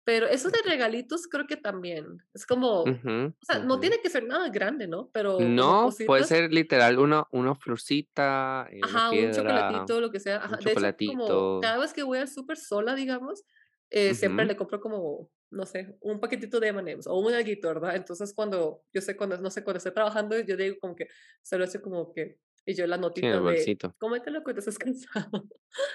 pero 0.06 0.28
eso 0.28 0.50
de 0.50 0.62
regalitos 0.70 1.28
creo 1.28 1.48
que 1.48 1.58
también, 1.58 2.06
es 2.34 2.46
como, 2.46 2.84
o 2.84 3.46
sea, 3.46 3.60
no 3.60 3.80
tiene 3.80 4.00
que 4.02 4.10
ser 4.10 4.26
nada 4.26 4.50
grande, 4.50 4.88
¿no? 4.88 5.10
Pero 5.14 5.40
No, 5.48 5.90
puede 6.06 6.24
ser 6.24 6.54
literal 6.54 7.00
una 7.00 7.26
una 7.32 7.56
florcita, 7.56 8.68
eh, 8.72 8.86
una 8.86 9.00
Ajá, 9.00 9.12
un 9.12 9.32
chocolatito, 9.32 10.02
lo 10.02 10.12
que 10.12 10.20
sea. 10.20 10.38
un 10.40 10.44
Ajá, 10.44 10.58
de 10.62 10.74
hecho, 10.74 10.88
como 11.06 11.58
cada 11.60 11.78
vez 11.80 11.94
que 11.94 12.04
voy 12.04 12.18
al 12.20 12.28
súper 12.28 12.58
sola, 12.58 12.96
digamos, 12.96 13.44
eh, 13.90 14.14
siempre 14.14 14.46
le 14.46 14.58
compro 14.58 14.82
como, 14.82 15.32
no 15.52 15.66
sé, 15.66 15.98
un 16.02 16.20
paquetito 16.20 16.60
de 16.60 16.68
M&M's 16.70 17.08
o 17.08 17.16
un 17.18 17.34
alguito, 17.34 17.68
¿verdad? 17.70 17.96
Entonces, 17.96 18.34
cuando 18.34 18.84
yo 18.94 19.02
sé 19.02 19.16
cuando, 19.16 19.38
no 19.38 19.50
sé, 19.50 19.64
cuando 19.64 19.78
estoy 19.78 19.94
trabajando, 19.94 20.38
yo 20.40 20.58
digo 20.58 20.76
como 20.82 20.96
que 20.96 21.08
se 21.42 21.58
lo 21.58 21.64
echo 21.66 21.82
como 21.82 22.12
que 22.14 22.40
y 22.66 22.74
yo 22.76 22.88
la 22.88 22.98
Sí, 23.16 23.28
notita 23.28 23.42
de 23.42 23.42
bolsito. 23.42 23.96
cómetelo 23.98 24.44
cuando 24.44 24.60
estés 24.60 24.78
cansado. 24.80 25.48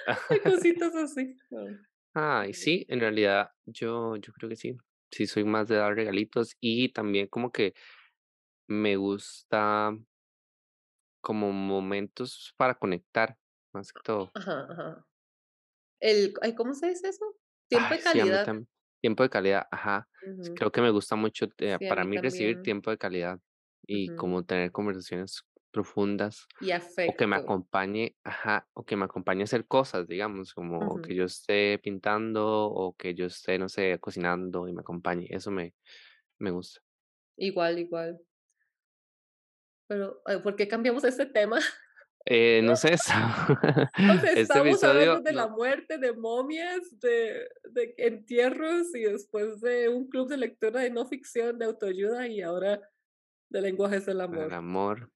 Cositas 0.44 0.94
así. 0.96 1.36
Ay, 2.20 2.52
sí, 2.54 2.84
en 2.88 2.98
realidad 3.00 3.50
yo 3.64 4.16
yo 4.16 4.32
creo 4.32 4.48
que 4.48 4.56
sí. 4.56 4.76
Sí 5.10 5.26
soy 5.26 5.44
más 5.44 5.68
de 5.68 5.76
dar 5.76 5.94
regalitos 5.94 6.56
y 6.60 6.88
también 6.92 7.28
como 7.28 7.52
que 7.52 7.74
me 8.68 8.96
gusta 8.96 9.92
como 11.20 11.52
momentos 11.52 12.54
para 12.56 12.74
conectar, 12.78 13.38
más 13.72 13.92
que 13.92 14.00
todo. 14.02 14.34
ajá, 14.34 14.66
ajá. 14.70 15.06
El 16.00 16.34
¿cómo 16.56 16.74
se 16.74 16.88
dice 16.88 17.08
eso? 17.08 17.36
Tiempo 17.68 17.90
Ay, 17.90 17.96
de 17.96 18.02
calidad. 18.02 18.52
Tiempo 19.00 19.22
de 19.22 19.30
calidad, 19.30 19.66
ajá. 19.70 20.08
Creo 20.54 20.72
que 20.72 20.80
me 20.80 20.90
gusta 20.90 21.16
mucho, 21.16 21.46
eh, 21.58 21.78
Sí, 21.78 21.84
para 21.86 22.04
mí 22.04 22.18
mí 22.18 22.18
recibir 22.18 22.60
tiempo 22.60 22.90
de 22.90 22.98
calidad 22.98 23.40
y 23.86 24.10
como 24.12 24.44
tener 24.44 24.72
conversaciones 24.72 25.42
profundas 25.70 26.46
Y 26.60 26.72
o 27.04 27.16
que 27.16 27.26
me 27.26 27.36
afecto. 27.36 27.42
acompañe 27.52 28.16
ajá, 28.24 28.68
o 28.74 28.84
que 28.84 28.96
me 28.96 29.04
acompañe 29.06 29.42
a 29.42 29.44
hacer 29.44 29.66
cosas, 29.66 30.06
digamos, 30.08 30.54
como 30.54 31.00
que 31.00 31.12
Ujú. 31.12 31.18
yo 31.18 31.24
esté 31.24 31.78
pintando 31.78 32.46
o 32.66 32.94
que 32.96 33.14
yo 33.14 33.26
esté, 33.26 33.58
no 33.58 33.68
sé, 33.68 33.98
cocinando 34.00 34.68
y 34.68 34.72
me 34.72 34.80
acompañe. 34.82 35.26
Eso 35.30 35.50
me 35.50 35.74
me 36.38 36.50
gusta. 36.50 36.80
Igual, 37.36 37.78
igual. 37.78 38.20
Pero, 39.88 40.20
ay, 40.26 40.38
¿por 40.42 40.54
qué 40.56 40.68
cambiamos 40.68 41.04
este 41.04 41.26
tema? 41.26 41.60
Eh, 42.26 42.60
no 42.62 42.76
sé, 42.76 42.96
O 43.96 44.18
sea, 44.18 44.32
este 44.32 44.40
estamos 44.42 44.84
hablando 44.84 45.18
episodio 45.18 45.20
de 45.22 45.32
la 45.32 45.48
no 45.48 45.56
muerte, 45.56 45.98
de 45.98 46.12
momias, 46.12 46.98
de 47.00 47.48
de 47.72 47.94
entierros 47.96 48.94
y 48.94 49.02
después 49.02 49.60
de 49.60 49.88
un 49.88 50.08
club 50.08 50.28
de 50.28 50.36
lectura 50.36 50.80
de 50.80 50.90
no 50.90 51.06
ficción, 51.06 51.58
de 51.58 51.64
autoayuda 51.66 52.26
y 52.28 52.42
ahora 52.42 52.80
de 53.50 53.60
lenguajes 53.62 54.06
del 54.06 54.20
el 54.30 54.52
amor. 54.52 55.10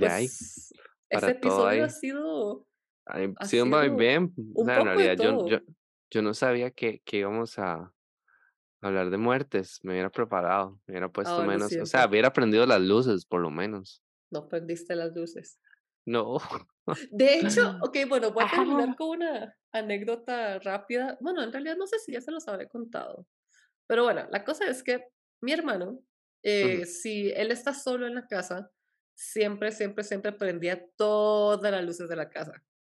Ya 0.00 0.18
Pues, 0.18 0.72
para 1.10 1.30
todo 1.32 1.66
episodio 1.68 1.84
ha 1.84 1.88
hay. 1.88 1.90
sido 1.90 2.66
ha 3.36 3.46
sido 3.48 3.66
vaivén. 3.70 4.32
O 4.54 4.64
un 4.64 4.70
en 4.70 4.80
poco 4.80 4.98
de 5.00 5.10
realidad 5.10 5.16
yo 5.18 5.32
yo 5.44 5.58
todo. 5.58 5.66
yo 6.10 6.22
no 6.22 6.34
sabía 6.34 6.70
que 6.70 7.00
que 7.04 7.18
íbamos 7.18 7.58
a 7.58 7.92
hablar 8.82 9.10
de 9.10 9.18
muertes. 9.18 9.80
Me 9.84 9.92
hubiera 9.92 10.10
preparado, 10.10 10.80
me 10.86 10.92
hubiera 10.94 11.10
puesto 11.10 11.42
menos 11.44 11.76
o 11.78 11.86
sea, 11.86 12.06
hubiera 12.08 12.32
prendido 12.32 12.66
las 12.66 12.80
luces, 12.82 13.26
por 13.26 13.40
lo 13.42 13.50
menos. 13.50 14.02
no 14.30 14.48
prendiste 14.48 14.94
las 14.96 15.14
luces. 15.14 15.58
No. 16.06 16.38
De 17.10 17.38
hecho, 17.40 17.60
okey, 17.82 18.04
bueno, 18.04 18.32
voy 18.32 18.44
a 18.44 18.50
terminar 18.50 18.94
con 18.96 19.08
una 19.18 19.56
anécdota 19.72 20.58
rápida. 20.60 21.18
Bueno, 21.20 21.42
en 21.42 21.52
realidad 21.52 21.76
no 21.76 21.86
sé 21.86 21.98
si 21.98 22.12
ya 22.12 22.20
se 22.20 22.30
los 22.30 22.46
habré 22.48 22.68
contado. 22.68 23.26
Pero 23.88 24.04
bueno, 24.04 24.28
la 24.32 24.44
cosa 24.44 24.66
es 24.68 24.82
que 24.84 25.06
mi 25.42 25.52
hermano, 25.52 26.00
eh, 26.44 26.86
si 26.86 27.30
él 27.32 27.52
está 27.52 27.74
solo 27.74 28.06
en 28.08 28.16
la 28.16 28.26
casa, 28.28 28.72
siempre, 29.14 29.72
siempre, 29.72 30.04
siempre 30.04 30.32
prendía 30.32 30.86
todas 30.96 31.70
las 31.72 31.84
luces 31.84 32.08
de 32.08 32.16
la 32.16 32.28
casa. 32.28 32.52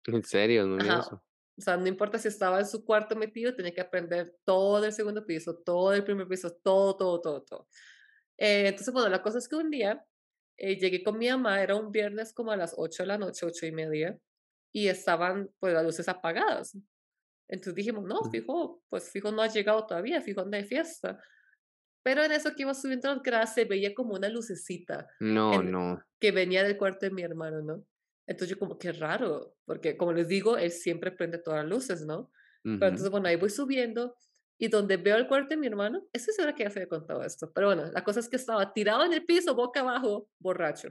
En 0.07 0.23
serio, 0.23 0.63
es 0.63 0.69
muy 0.69 0.79
Ajá. 0.79 0.89
miedoso. 0.89 1.25
O 1.57 1.61
sea, 1.63 1.77
no 1.77 1.87
importa 1.87 2.19
si 2.19 2.29
estaba 2.29 2.59
en 2.59 2.67
su 2.67 2.85
cuarto 2.85 3.15
metido, 3.15 3.55
tenía 3.55 3.73
que 3.73 3.85
prender 3.85 4.37
todo 4.45 4.85
el 4.85 4.93
segundo 4.93 5.25
piso, 5.25 5.57
todo 5.57 5.93
el 5.93 6.03
primer 6.03 6.27
piso, 6.27 6.53
todo, 6.53 6.97
todo, 6.97 7.21
todo, 7.21 7.43
todo. 7.43 7.69
Eh, 8.37 8.69
entonces, 8.69 8.93
bueno, 8.93 9.09
la 9.09 9.23
cosa 9.23 9.39
es 9.39 9.49
que 9.49 9.57
un 9.57 9.71
día 9.71 10.05
eh, 10.57 10.77
llegué 10.77 11.05
con 11.05 11.19
mi 11.19 11.29
mamá, 11.31 11.63
era 11.63 11.77
un 11.77 11.93
viernes 11.93 12.33
como 12.33 12.51
a 12.51 12.57
las 12.57 12.75
8 12.77 13.05
de 13.05 13.07
la 13.09 13.19
noche, 13.19 13.47
ocho 13.47 13.67
y 13.67 13.73
media, 13.73 14.19
y 14.73 14.89
estaban 14.89 15.51
pues 15.61 15.75
las 15.75 15.85
luces 15.85 16.09
apagadas. 16.09 16.77
Entonces 17.49 17.75
dijimos, 17.75 18.05
no, 18.05 18.25
fijo, 18.31 18.83
pues 18.89 19.11
fijo 19.11 19.31
no 19.31 19.43
ha 19.43 19.49
llegado 19.49 19.87
todavía, 19.87 20.23
fijo 20.23 20.41
anda 20.41 20.59
de 20.59 20.65
fiesta. 20.65 21.23
Pero 22.05 22.25
en 22.25 22.33
eso 22.33 22.55
que 22.55 22.63
iba 22.65 22.75
subiendo 22.75 23.09
las 23.15 23.23
gradas 23.25 23.55
se 23.55 23.67
veía 23.67 23.95
como 23.95 24.15
una 24.15 24.29
lucecita 24.31 25.09
No, 25.21 25.49
en 25.51 25.63
no. 25.63 25.85
que 26.21 26.33
venía 26.33 26.65
del 26.65 26.79
cuarto 26.79 27.07
de 27.07 27.13
mi 27.13 27.23
hermano, 27.23 27.63
¿no? 27.63 27.87
Entonces 28.27 28.51
yo 28.57 28.61
como, 28.61 28.79
qué 28.79 28.93
raro, 28.93 29.57
porque 29.67 29.97
como 29.99 30.13
les 30.13 30.29
digo, 30.29 30.57
él 30.59 30.71
siempre 30.73 31.13
prende 31.13 31.39
todas 31.39 31.63
las 31.65 31.71
luces, 31.71 32.07
¿no? 32.07 32.31
Pero 32.79 32.91
entonces, 32.91 33.11
bueno, 33.11 33.29
ahí 33.29 33.37
voy 33.37 33.51
subiendo 33.51 34.17
y 34.59 34.69
donde 34.69 34.97
veo 34.99 35.17
el 35.17 35.29
cuarto 35.29 35.51
de 35.51 35.59
mi 35.59 35.67
hermano, 35.67 36.07
estoy 36.13 36.35
segura 36.35 36.55
que 36.55 36.65
ya 36.65 36.71
se 36.71 36.81
había 36.81 36.89
contado 36.89 37.23
esto, 37.25 37.53
pero 37.53 37.69
bueno, 37.69 37.87
la 37.93 38.05
cosa 38.05 38.21
es 38.21 38.29
que 38.29 38.37
estaba 38.37 38.73
tirado 38.73 39.05
en 39.05 39.13
el 39.15 39.27
piso, 39.27 39.55
boca 39.57 39.81
abajo, 39.81 40.31
borracho. 40.39 40.91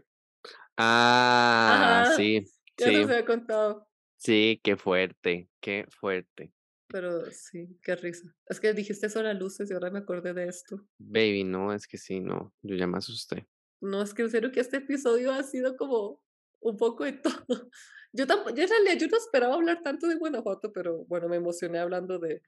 Ah, 0.77 2.03
Ajá, 2.05 2.15
sí, 2.15 2.41
ya 2.77 2.91
se 2.91 2.97
sí, 2.97 3.03
había 3.03 3.25
contado, 3.25 3.87
sí, 4.17 4.59
qué 4.63 4.75
fuerte, 4.77 5.49
qué 5.61 5.85
fuerte. 5.89 6.53
Pero 6.93 7.25
sí, 7.31 7.77
qué 7.81 7.95
risa. 7.95 8.33
Es 8.45 8.59
que 8.59 8.71
dijiste 8.73 9.07
eso 9.07 9.23
las 9.23 9.37
luces 9.37 9.69
y 9.69 9.73
ahora 9.73 9.89
me 9.89 9.99
acordé 9.99 10.33
de 10.33 10.45
esto. 10.47 10.77
Baby, 10.99 11.43
no, 11.43 11.73
es 11.73 11.87
que 11.87 11.97
sí, 11.97 12.19
no, 12.19 12.53
yo 12.61 12.75
ya 12.75 12.85
me 12.85 12.99
asusté. 12.99 13.47
No, 13.81 14.03
es 14.03 14.13
que 14.13 14.21
en 14.21 14.29
serio 14.29 14.51
que 14.51 14.59
este 14.59 14.77
episodio 14.77 15.33
ha 15.33 15.41
sido 15.43 15.75
como 15.75 16.21
un 16.61 16.77
poco 16.77 17.03
de 17.03 17.13
todo. 17.47 17.69
Yo 18.13 18.27
tampoco, 18.27 18.55
yo 18.55 18.63
en 18.63 18.69
realidad 18.69 18.97
yo 18.99 19.07
no 19.07 19.17
esperaba 19.17 19.55
hablar 19.55 19.81
tanto 19.81 20.07
de 20.07 20.15
Guanajuato, 20.15 20.71
pero 20.71 21.03
bueno, 21.05 21.27
me 21.27 21.37
emocioné 21.37 21.79
hablando 21.79 22.19
de, 22.19 22.43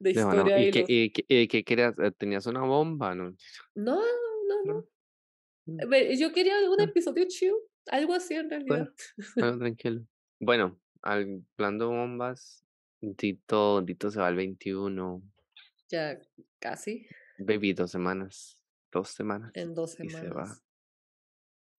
de 0.00 0.12
De 0.12 0.14
Panamá. 0.14 0.50
historia 0.50 0.60
¿Y 0.60 0.68
y 0.68 0.70
qué 0.72 0.80
los... 0.80 0.90
y 0.90 1.10
qué 1.12 1.24
y 1.28 1.48
qué 1.48 1.64
querías? 1.64 1.94
Eh, 2.00 2.10
¿tenías 2.10 2.46
una 2.46 2.62
bomba? 2.62 3.14
No, 3.14 3.30
No, 3.76 3.96
no, 3.96 4.64
no, 4.64 4.64
no. 4.74 4.86
mm, 5.66 6.18
Yo 6.18 6.32
quería 6.32 6.56
un 6.68 6.80
ah, 6.80 6.84
episodio 6.84 7.24
chill, 7.28 7.54
algo 7.86 8.12
así 8.14 8.34
en 8.34 8.48
bueno, 8.66 8.66
realidad. 8.66 8.94
algo 9.40 9.58
tranquilo. 9.58 10.02
Bueno, 10.40 10.80
al 11.02 11.44
hablando 11.56 11.90
bombas, 11.90 12.63
Dito 13.16 13.82
Dito 13.82 14.10
se 14.10 14.20
va 14.20 14.28
el 14.28 14.36
21, 14.36 15.22
Ya 15.90 16.18
casi, 16.58 17.06
baby, 17.38 17.72
2 17.74 17.90
semanas, 17.90 18.58
2 18.92 19.08
semanas, 19.08 19.50
en 19.54 19.74
dos 19.74 19.98
y 20.00 20.08
se 20.08 20.28
va. 20.28 20.46
semanas. 20.46 20.62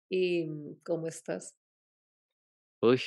¿Y 0.10 0.46
mm, 0.46 0.82
cómo 0.84 1.08
estás? 1.08 1.56
Uy, 2.82 3.02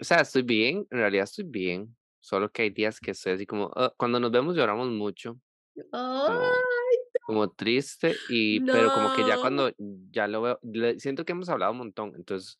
o 0.00 0.04
sea, 0.04 0.20
estoy 0.20 0.42
bien, 0.42 0.86
en 0.90 0.98
realidad 0.98 1.24
estoy 1.24 1.44
bien, 1.44 1.96
solo 2.20 2.50
que 2.52 2.62
hay 2.62 2.70
días 2.70 3.00
que 3.00 3.12
estoy 3.12 3.32
así 3.32 3.46
como, 3.46 3.70
ah, 3.74 3.94
cuando 3.96 4.20
nos 4.20 4.30
vemos 4.30 4.54
lloramos 4.56 4.88
mucho, 4.90 5.40
como 5.90 5.92
¡Ay, 5.92 6.96
como 7.22 7.50
triste 7.52 8.14
y 8.28 8.60
pero 8.60 8.92
como 8.92 9.14
que 9.14 9.26
ya 9.26 9.38
cuando 9.40 9.70
ya 10.10 10.26
lo 10.26 10.42
veo, 10.42 10.58
le 10.62 10.98
siento 11.00 11.24
que 11.24 11.32
hemos 11.32 11.48
hablado 11.48 11.72
un 11.72 11.78
montón, 11.78 12.12
entonces, 12.16 12.58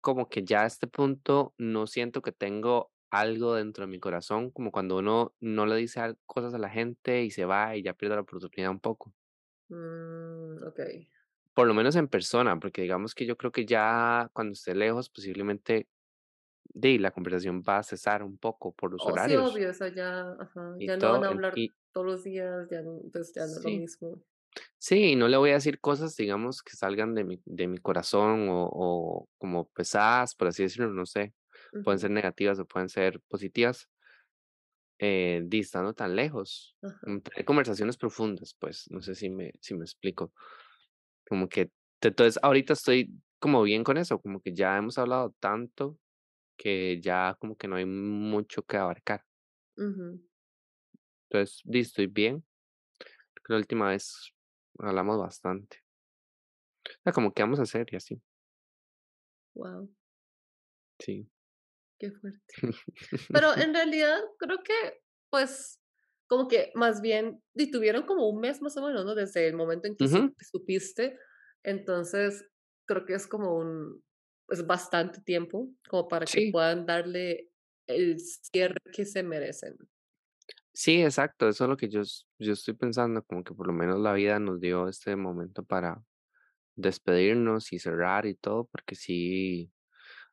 como 0.00 0.28
que 0.28 0.44
ya 0.44 0.62
a 0.62 0.66
este 0.66 0.86
punto 0.86 1.54
no 1.58 1.86
siento 1.86 2.22
que 2.22 2.32
tengo 2.32 2.92
algo 3.12 3.54
dentro 3.56 3.84
de 3.86 3.92
mi 3.92 4.00
corazón, 4.00 4.50
como 4.52 4.72
cuando 4.72 4.98
uno 4.98 5.36
no 5.40 5.66
le 5.66 5.76
dice 5.76 6.16
cosas 6.26 6.54
a 6.54 6.58
la 6.58 6.70
gente 6.70 7.24
y 7.24 7.30
se 7.32 7.46
va 7.46 7.76
y 7.76 7.84
ya 7.84 7.94
pierde 7.94 8.16
la 8.16 8.22
oportunidad 8.22 8.72
un 8.72 8.80
poco. 8.80 9.14
Mm, 9.70 10.62
okey. 10.68 11.08
Por 11.54 11.66
lo 11.66 11.74
menos 11.74 11.96
en 11.96 12.08
persona, 12.08 12.58
porque 12.58 12.82
digamos 12.82 13.14
que 13.14 13.26
yo 13.26 13.36
creo 13.36 13.52
que 13.52 13.66
ya 13.66 14.30
cuando 14.32 14.54
esté 14.54 14.74
lejos, 14.74 15.10
posiblemente, 15.10 15.88
di, 16.64 16.98
la 16.98 17.12
conversación 17.12 17.62
va 17.68 17.78
a 17.78 17.84
cesar 17.84 18.22
un 18.24 18.38
poco 18.38 18.74
por 18.74 18.92
los 18.92 19.06
Oh, 19.06 19.18
sí, 19.18 19.34
horarios 19.34 19.36
obvio, 19.36 19.70
o 19.70 19.72
sea, 19.74 19.88
ya, 19.94 20.32
ajá, 20.32 20.76
ya 20.84 20.96
no 20.96 21.08
van 21.08 21.24
a 21.24 21.28
hablar 21.28 21.54
y 21.54 21.74
todos 21.92 22.06
los 22.06 22.24
días, 22.24 22.68
ya 22.70 22.82
pues, 23.12 23.32
ya 23.34 23.46
no 23.46 23.56
es 23.58 23.62
lo 23.64 23.70
sí, 23.70 23.72
mismo. 23.72 24.22
sí, 24.78 25.12
y 25.12 25.16
no 25.16 25.28
le 25.28 25.36
voy 25.36 25.50
a 25.50 25.54
decir 25.54 25.80
cosas, 25.80 26.16
digamos, 26.16 26.62
que 26.62 26.76
salgan 26.76 27.14
de 27.14 27.24
mi 27.24 27.42
de 27.46 27.68
mi 27.68 27.78
corazón 27.78 28.48
o 28.50 28.68
o 28.72 29.28
como 29.38 29.68
pesadas, 29.70 30.34
por 30.34 30.48
así 30.48 30.64
decirlo, 30.64 30.92
no 30.92 31.06
sé, 31.06 31.34
pueden 31.82 31.98
ser 32.00 32.10
negativas 32.10 32.58
o 32.58 32.66
pueden 32.66 32.88
ser 32.88 33.20
positivas, 33.28 33.88
eh, 34.98 35.42
di, 35.44 35.60
estando 35.60 35.94
tan 35.94 36.14
lejos, 36.16 36.76
mm, 37.02 37.18
tener 37.20 37.44
conversaciones 37.44 37.96
profundas, 37.96 38.54
pues, 38.58 38.86
no 38.90 39.00
sé 39.02 39.14
si 39.14 39.30
me 39.30 39.52
si 39.60 39.74
me 39.74 39.84
explico. 39.84 40.32
Como 41.28 41.48
que, 41.48 41.72
entonces, 42.02 42.40
ahorita 42.42 42.74
estoy 42.74 43.12
como 43.40 43.62
bien 43.62 43.84
con 43.84 43.98
eso, 43.98 44.20
como 44.20 44.40
que 44.42 44.54
ya 44.54 44.76
hemos 44.78 44.98
hablado 44.98 45.34
tanto 45.40 45.98
que 46.58 47.00
ya 47.02 47.36
como 47.40 47.56
que 47.56 47.68
no 47.68 47.76
hay 47.76 47.86
mucho 47.86 48.64
que 48.64 48.76
abarcar. 48.78 49.24
ujú, 49.76 50.22
Entonces, 51.28 51.60
di, 51.64 51.80
estoy 51.80 52.06
bien. 52.06 52.44
Que 53.44 53.52
la 53.52 53.58
última 53.58 53.88
vez 53.90 54.32
hablamos 54.78 55.18
bastante. 55.18 55.78
O 56.88 57.02
sea, 57.04 57.12
como 57.12 57.32
qué 57.32 57.42
vamos 57.42 57.58
a 57.60 57.62
hacer 57.62 57.86
y 57.92 57.96
así. 57.96 58.20
guau, 59.54 59.88
Sí. 60.98 61.31
Qué 62.02 62.10
fuerte. 62.10 62.54
Pero 63.32 63.56
en 63.56 63.74
realidad 63.74 64.20
creo 64.38 64.58
que, 64.62 65.00
pues, 65.30 65.80
como 66.26 66.48
que 66.48 66.72
más 66.74 67.00
bien 67.00 67.42
y 67.54 67.70
tuvieron 67.70 68.04
como 68.04 68.28
un 68.28 68.40
mes 68.40 68.60
más 68.60 68.76
o 68.76 68.86
menos, 68.86 69.04
¿no? 69.04 69.14
Desde 69.14 69.46
el 69.46 69.54
momento 69.54 69.86
en 69.86 69.96
que 69.96 70.08
supiste. 70.44 71.18
Entonces, 71.62 72.44
creo 72.86 73.04
que 73.04 73.14
es 73.14 73.26
como 73.26 73.56
un 73.56 74.02
es 74.48 74.66
bastante 74.66 75.22
tiempo 75.22 75.70
como 75.88 76.08
para 76.08 76.26
que 76.26 76.50
puedan 76.52 76.84
darle 76.84 77.48
el 77.86 78.18
cierre 78.20 78.80
que 78.92 79.06
se 79.06 79.22
merecen. 79.22 79.76
sí, 80.74 81.02
exacto. 81.02 81.48
Eso 81.48 81.64
es 81.64 81.70
lo 81.70 81.76
que 81.76 81.88
yo, 81.88 82.02
yo 82.38 82.52
estoy 82.52 82.74
pensando, 82.74 83.22
como 83.22 83.44
que 83.44 83.54
por 83.54 83.66
lo 83.66 83.72
menos 83.72 84.00
la 84.00 84.12
vida 84.12 84.38
nos 84.38 84.60
dio 84.60 84.88
este 84.88 85.16
momento 85.16 85.64
para 85.64 86.02
despedirnos 86.76 87.72
y 87.72 87.78
cerrar 87.78 88.26
y 88.26 88.34
todo, 88.34 88.66
porque 88.72 88.94
sí, 88.94 89.70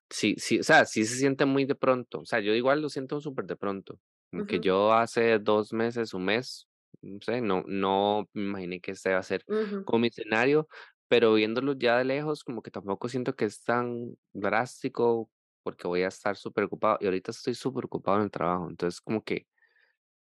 Sí, 0.10 0.36
sí, 0.38 0.60
o 0.60 0.64
sea, 0.64 0.86
sí 0.86 1.06
se 1.06 1.18
siente 1.18 1.46
muy 1.46 1.66
de 1.66 1.76
pronto. 1.76 2.20
O 2.22 2.26
sea, 2.26 2.40
yo 2.40 2.54
igual 2.56 2.82
lo 2.82 2.90
siento 2.90 3.22
súper 3.22 3.46
de 3.46 3.56
pronto. 3.56 4.00
Como 4.32 4.44
que 4.46 4.60
Ujú, 4.60 4.60
yo 4.60 4.94
hace 4.94 5.38
2 5.40 5.72
meses, 5.74 6.14
un 6.14 6.26
mes, 6.26 6.68
no 7.02 7.20
sé, 7.22 7.42
no 7.42 7.64
no 7.68 8.28
me 8.34 8.44
imaginé 8.44 8.82
que 8.82 8.92
este 8.92 9.10
iba 9.12 9.20
a 9.20 9.24
ser 9.24 9.46
ujú, 9.48 9.80
como 9.84 10.00
mi 10.00 10.08
escenario, 10.08 10.68
pero 11.08 11.34
viéndolo 11.36 11.74
ya 11.74 11.98
de 11.98 12.06
lejos, 12.06 12.44
como 12.44 12.62
que 12.62 12.72
tampoco 12.72 13.08
siento 13.10 13.36
que 13.36 13.46
es 13.46 13.64
tan 13.64 14.16
drástico, 14.34 15.32
porque 15.64 15.88
voy 15.88 16.02
a 16.04 16.08
estar 16.08 16.36
súper 16.38 16.64
ocupado 16.66 16.98
y 17.02 17.06
ahorita 17.06 17.32
estoy 17.32 17.54
súper 17.56 17.86
ocupado 17.86 18.18
en 18.18 18.24
el 18.26 18.32
trabajo. 18.32 18.68
Entonces, 18.70 19.02
como 19.02 19.24
que 19.24 19.48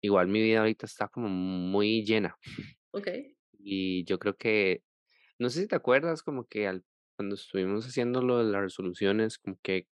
igual 0.01 0.27
mi 0.29 0.41
vida 0.41 0.59
ahorita 0.61 0.85
está 0.87 1.07
como 1.09 1.29
muy 1.29 2.03
llena. 2.05 2.37
okey. 2.93 3.35
Y 3.53 4.05
yo 4.05 4.19
creo 4.19 4.37
que, 4.37 4.83
no 5.39 5.49
sé 5.49 5.61
si 5.63 5.67
te 5.67 5.75
acuerdas, 5.75 6.23
como 6.23 6.47
que 6.47 6.67
al 6.67 6.85
cuando 7.19 7.35
estuvimos 7.35 7.85
haciendo 7.85 8.21
lo 8.21 8.37
de 8.39 8.45
las 8.45 8.61
resoluciones, 8.61 9.37
como 9.39 9.59
que 9.61 9.89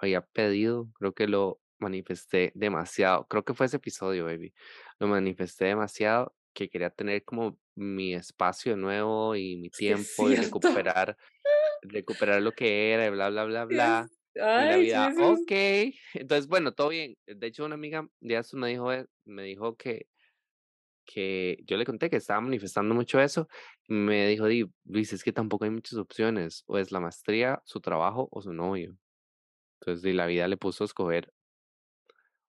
había 0.00 0.22
pedido, 0.22 0.88
creo 0.94 1.14
que 1.14 1.26
lo 1.28 1.60
manifesté 1.78 2.52
demasiado. 2.54 3.26
Creo 3.28 3.44
que 3.44 3.54
fue 3.54 3.66
ese 3.66 3.78
episodio, 3.78 4.24
baby. 4.26 4.54
Lo 5.00 5.08
manifesté 5.08 5.66
demasiado, 5.66 6.36
que 6.54 6.68
quería 6.70 6.90
tener 6.90 7.24
como 7.24 7.58
mi 7.74 8.14
espacio 8.14 8.76
nuevo 8.76 9.36
y 9.36 9.56
mi 9.56 9.70
tiempo 9.70 10.30
y 10.30 10.36
recuperar, 10.36 11.16
recuperar 11.82 12.42
lo 12.42 12.54
que 12.54 12.92
era 12.92 13.06
y 13.06 13.10
bla, 13.10 13.30
bla, 13.30 13.44
bla, 13.44 13.64
bla. 13.66 14.10
Y 14.54 14.66
la 14.66 14.76
ay, 14.76 14.78
vida, 14.78 15.14
ok. 15.16 15.50
Entonces, 16.14 16.48
bueno, 16.48 16.72
todo 16.74 16.88
bien. 16.90 17.16
De 17.26 17.46
hecho, 17.48 17.64
una 17.64 17.74
amiga 17.76 18.08
de 18.20 18.42
me 18.54 18.68
dijo, 18.70 18.90
me 19.24 19.42
dijo 19.44 19.76
que, 19.76 20.08
que 21.08 21.58
yo 21.66 21.76
le 21.78 21.86
conté 21.86 22.10
que 22.10 22.16
estaba 22.16 22.40
manifestando 22.40 22.94
mucho 22.94 23.20
eso. 23.20 23.48
Y 23.88 23.94
me 23.94 24.28
dijo, 24.28 24.46
Di, 24.46 24.66
Luis, 24.84 25.12
es 25.14 25.24
que 25.24 25.32
tampoco 25.32 25.64
hay 25.64 25.70
muchas 25.70 25.98
opciones. 25.98 26.64
O 26.66 26.78
es 26.78 26.92
la 26.92 27.00
maestría, 27.00 27.62
su 27.64 27.80
trabajo 27.80 28.28
o 28.30 28.42
su 28.42 28.52
novio. 28.52 28.96
Entonces, 29.80 30.02
di, 30.02 30.12
la 30.12 30.26
vida 30.26 30.48
le 30.48 30.56
puso 30.56 30.84
a 30.84 30.86
escoger 30.86 31.32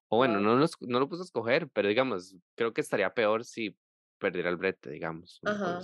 O 0.08 0.18
bueno, 0.18 0.40
no 0.40 0.56
los 0.56 0.72
no 0.80 0.98
lo 0.98 1.08
puso 1.08 1.22
a 1.22 1.24
escoger, 1.24 1.68
pero 1.70 1.88
digamos, 1.88 2.34
creo 2.56 2.72
que 2.72 2.80
estaría 2.80 3.14
peor 3.14 3.44
si 3.44 3.76
perdiera 4.18 4.50
el 4.50 4.56
brete, 4.56 4.90
digamos, 4.90 5.40
Ajá. 5.44 5.80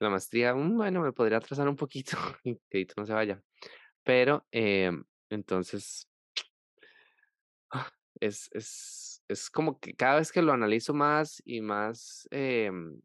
La 0.00 0.10
maestría, 0.10 0.54
mm, 0.54 0.76
bueno, 0.76 1.00
me 1.02 1.12
podría 1.12 1.38
atrasar 1.38 1.68
un 1.68 1.76
poquito 1.76 2.16
que 2.70 2.86
no 2.96 3.06
se 3.06 3.12
vaya. 3.12 3.40
Pero, 4.02 4.46
em, 4.50 5.04
entonces, 5.30 6.08
es 8.20 8.48
es 8.52 9.19
es 9.32 9.50
como 9.50 9.78
que 9.80 9.94
cada 9.94 10.16
vez 10.18 10.32
que 10.32 10.42
lo 10.42 10.52
analizo 10.52 10.94
más 10.94 11.42
y 11.44 11.60
más, 11.60 12.28
em, 12.30 13.00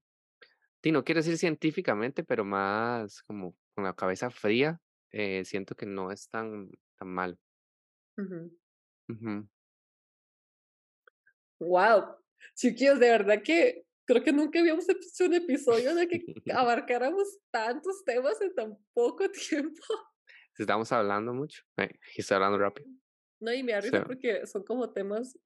sí, 0.83 0.91
no 0.91 1.03
quiero 1.05 1.19
decir 1.21 1.37
científicamente, 1.37 2.23
pero 2.23 2.45
más 2.45 3.23
como 3.23 3.55
con 3.75 3.85
la 3.85 3.95
cabeza 3.95 4.29
fría, 4.31 4.81
eh, 5.11 5.45
siento 5.45 5.75
que 5.75 5.85
no 5.85 6.11
es 6.11 6.29
tan 6.29 6.71
tan 6.97 7.09
mal. 7.09 7.39
Ujú. 8.17 8.57
Ujú. 9.09 9.47
Guau. 11.59 12.17
Chiquillos, 12.55 12.99
de 12.99 13.09
verdad 13.09 13.41
que 13.43 13.85
creo 14.05 14.23
que 14.23 14.31
nunca 14.31 14.59
habíamos 14.59 14.87
hecho 14.89 15.25
un 15.25 15.33
episodio 15.33 15.91
en 15.91 15.99
el 15.99 16.07
que 16.07 16.25
abarcáramos 16.53 17.39
tantos 17.51 18.03
temas 18.05 18.39
en 18.41 18.53
tan 18.53 18.77
poco 18.93 19.29
tiempo. 19.49 19.81
Estamos 20.57 20.91
hablando 20.91 21.33
mucho, 21.33 21.63
eh, 21.77 21.89
y 22.15 22.21
estoy 22.21 22.35
hablando 22.35 22.57
rápido. 22.57 22.87
No, 23.39 23.53
y 23.53 23.63
me 23.63 23.79
risa 23.81 24.03
porque 24.03 24.45
son 24.47 24.63
como 24.63 24.91
temas 24.91 25.37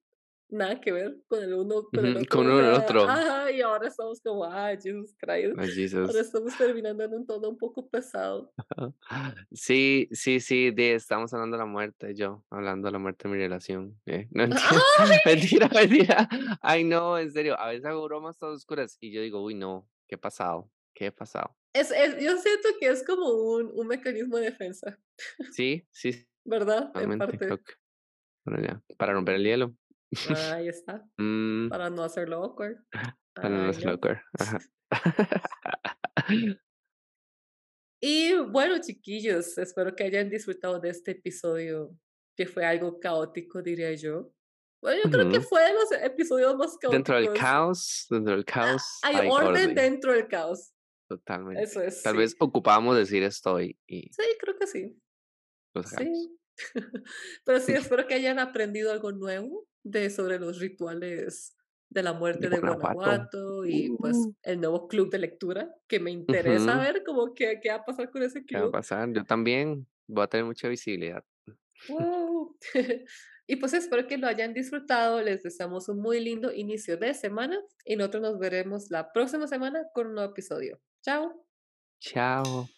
nada 0.50 0.80
que 0.80 0.92
ver 0.92 1.16
con 1.28 1.42
el 1.42 1.54
uno 1.54 1.90
con 1.92 2.06
el 2.06 2.16
otro, 2.16 2.28
con 2.28 2.46
uno 2.46 2.60
el 2.60 2.72
otro. 2.74 3.04
ajá, 3.08 3.50
y 3.50 3.60
ahora 3.60 3.88
estamos 3.88 4.20
como, 4.20 4.44
ay, 4.44 4.76
Jesus 4.82 5.14
Christ, 5.18 5.54
Ay, 5.58 5.58
ahora 5.58 5.66
Jesus. 5.66 6.14
estamos 6.16 6.56
terminando 6.56 7.04
en 7.04 7.14
un 7.14 7.26
tono 7.26 7.48
un 7.50 7.58
poco 7.58 7.88
pesado. 7.88 8.52
Sí, 9.52 10.08
sí, 10.12 10.40
sí, 10.40 10.70
de 10.70 10.94
estamos 10.94 11.32
hablando 11.34 11.56
de 11.56 11.62
la 11.62 11.66
muerte, 11.66 12.14
yo 12.14 12.44
hablando 12.50 12.86
de 12.88 12.92
la 12.92 12.98
muerte 12.98 13.28
de 13.28 13.34
mi 13.34 13.40
relación. 13.40 14.00
Eh, 14.06 14.28
no, 14.32 14.46
mentira, 15.26 15.68
¡Ay! 15.72 15.88
mentira. 15.88 16.28
Ay, 16.62 16.84
no, 16.84 17.18
en 17.18 17.32
serio, 17.32 17.58
a 17.58 17.68
veces 17.68 17.84
hago 17.86 18.04
bromas 18.04 18.38
todas 18.38 18.56
oscuras 18.56 18.96
y 19.00 19.12
yo 19.12 19.22
digo, 19.22 19.42
uy, 19.42 19.54
no, 19.54 19.88
¿qué 20.08 20.18
pasado? 20.18 20.70
¿Qué 20.94 21.12
pasado? 21.12 21.56
Es 21.72 21.90
es 21.92 22.14
yo 22.22 22.36
siento 22.38 22.68
que 22.80 22.88
es 22.88 23.04
como 23.06 23.28
un 23.28 23.70
un 23.72 23.86
mecanismo 23.86 24.36
de 24.38 24.46
defensa, 24.46 24.98
Sí, 25.52 25.86
sí, 25.92 26.26
¿verdad? 26.44 26.90
En 26.96 27.16
parte. 27.16 27.38
que, 27.38 27.58
bueno, 28.44 28.62
ya, 28.66 28.82
para 28.96 29.12
romper 29.12 29.36
el 29.36 29.44
hielo. 29.44 29.74
Ahí 30.52 30.68
está, 30.68 31.04
Mm, 31.18 31.68
para 31.68 31.90
no 31.90 32.02
hacerlo 32.04 32.42
awkward. 32.44 32.78
para 33.34 33.48
no 33.48 33.62
Ay, 33.64 33.70
hacerlo 33.70 33.92
awkward, 33.92 34.18
ajá. 34.38 34.58
Y 38.02 38.34
bueno, 38.34 38.78
chiquillos, 38.80 39.58
espero 39.58 39.94
que 39.94 40.04
hayan 40.04 40.30
disfrutado 40.30 40.80
de 40.80 40.88
este 40.88 41.10
episodio, 41.10 41.94
que 42.36 42.46
fue 42.46 42.64
algo 42.64 42.98
caótico, 42.98 43.60
diría 43.62 43.92
yo. 43.94 44.32
Bueno, 44.82 45.02
yo 45.04 45.10
creo 45.10 45.30
que 45.30 45.40
fue 45.42 45.62
de 45.62 45.74
los 45.74 45.92
episodios 45.92 46.56
más 46.56 46.78
Dentro 46.80 47.14
del 47.16 47.26
caóticos. 47.26 47.38
caos, 47.38 48.06
dentro 48.08 48.34
del 48.34 48.44
caos 48.46 48.82
Hay 49.02 49.16
hay 49.16 49.28
orden 49.28 49.48
orden, 49.48 49.74
dentro 49.74 50.12
del 50.14 50.26
caos. 50.26 50.60
Eso 50.60 50.72
totalmente. 51.18 51.86
es, 51.88 52.02
Tal 52.02 52.16
vez 52.16 52.30
sí. 52.30 52.36
ocupábamos 52.40 52.96
decir 52.96 53.22
estoy 53.22 53.78
y 53.86 54.10
Sí, 54.10 54.22
creo 54.40 54.56
que 54.58 54.66
sí. 54.66 54.98
lo 55.74 55.82
sacamos. 55.82 56.18
Sí. 56.18 56.38
Pero 57.44 57.60
sí, 57.60 57.72
espero 57.72 58.06
que 58.06 58.14
hayan 58.14 58.38
aprendido 58.38 58.90
algo 58.92 59.12
nuevo 59.12 59.66
de, 59.82 60.10
sobre 60.10 60.38
los 60.38 60.58
rituales 60.58 61.56
de 61.88 62.02
la 62.02 62.12
muerte 62.12 62.48
de, 62.48 62.58
Guanajuato. 62.58 63.66
Y 63.66 63.96
pues 63.96 64.16
uh. 64.16 64.34
el 64.42 64.60
nuevo 64.60 64.88
club 64.88 65.10
de 65.10 65.18
lectura 65.18 65.74
que 65.88 66.00
me 66.00 66.10
interesa 66.10 66.78
ver 66.78 67.02
cómo 67.04 67.34
qué, 67.34 67.58
qué 67.62 67.70
va 67.70 67.76
a 67.76 67.84
pasar 67.84 68.10
con 68.10 68.22
ese 68.22 68.44
club. 68.44 68.58
¿Qué 68.58 68.62
va 68.62 68.68
a 68.68 68.72
pasar? 68.72 69.12
Yo 69.12 69.24
también 69.24 69.86
voy 70.06 70.24
a 70.24 70.26
tener 70.28 70.46
mucha 70.46 70.68
visibilidad. 70.68 71.24
Y 73.50 73.56
pues 73.56 73.72
espero 73.72 74.06
que 74.06 74.16
lo 74.16 74.28
hayan 74.28 74.54
disfrutado. 74.54 75.20
Les 75.20 75.42
deseamos 75.42 75.88
un 75.88 76.00
muy 76.00 76.20
lindo 76.20 76.52
inicio 76.52 76.96
de 76.96 77.14
semana 77.14 77.60
y 77.84 77.96
nosotros 77.96 78.22
nos 78.22 78.38
veremos 78.38 78.92
la 78.92 79.10
próxima 79.10 79.48
semana 79.48 79.88
con 79.92 80.06
un 80.06 80.14
nuevo 80.14 80.30
episodio. 80.30 80.80
Chao. 81.02 81.44
Chao. 81.98 82.68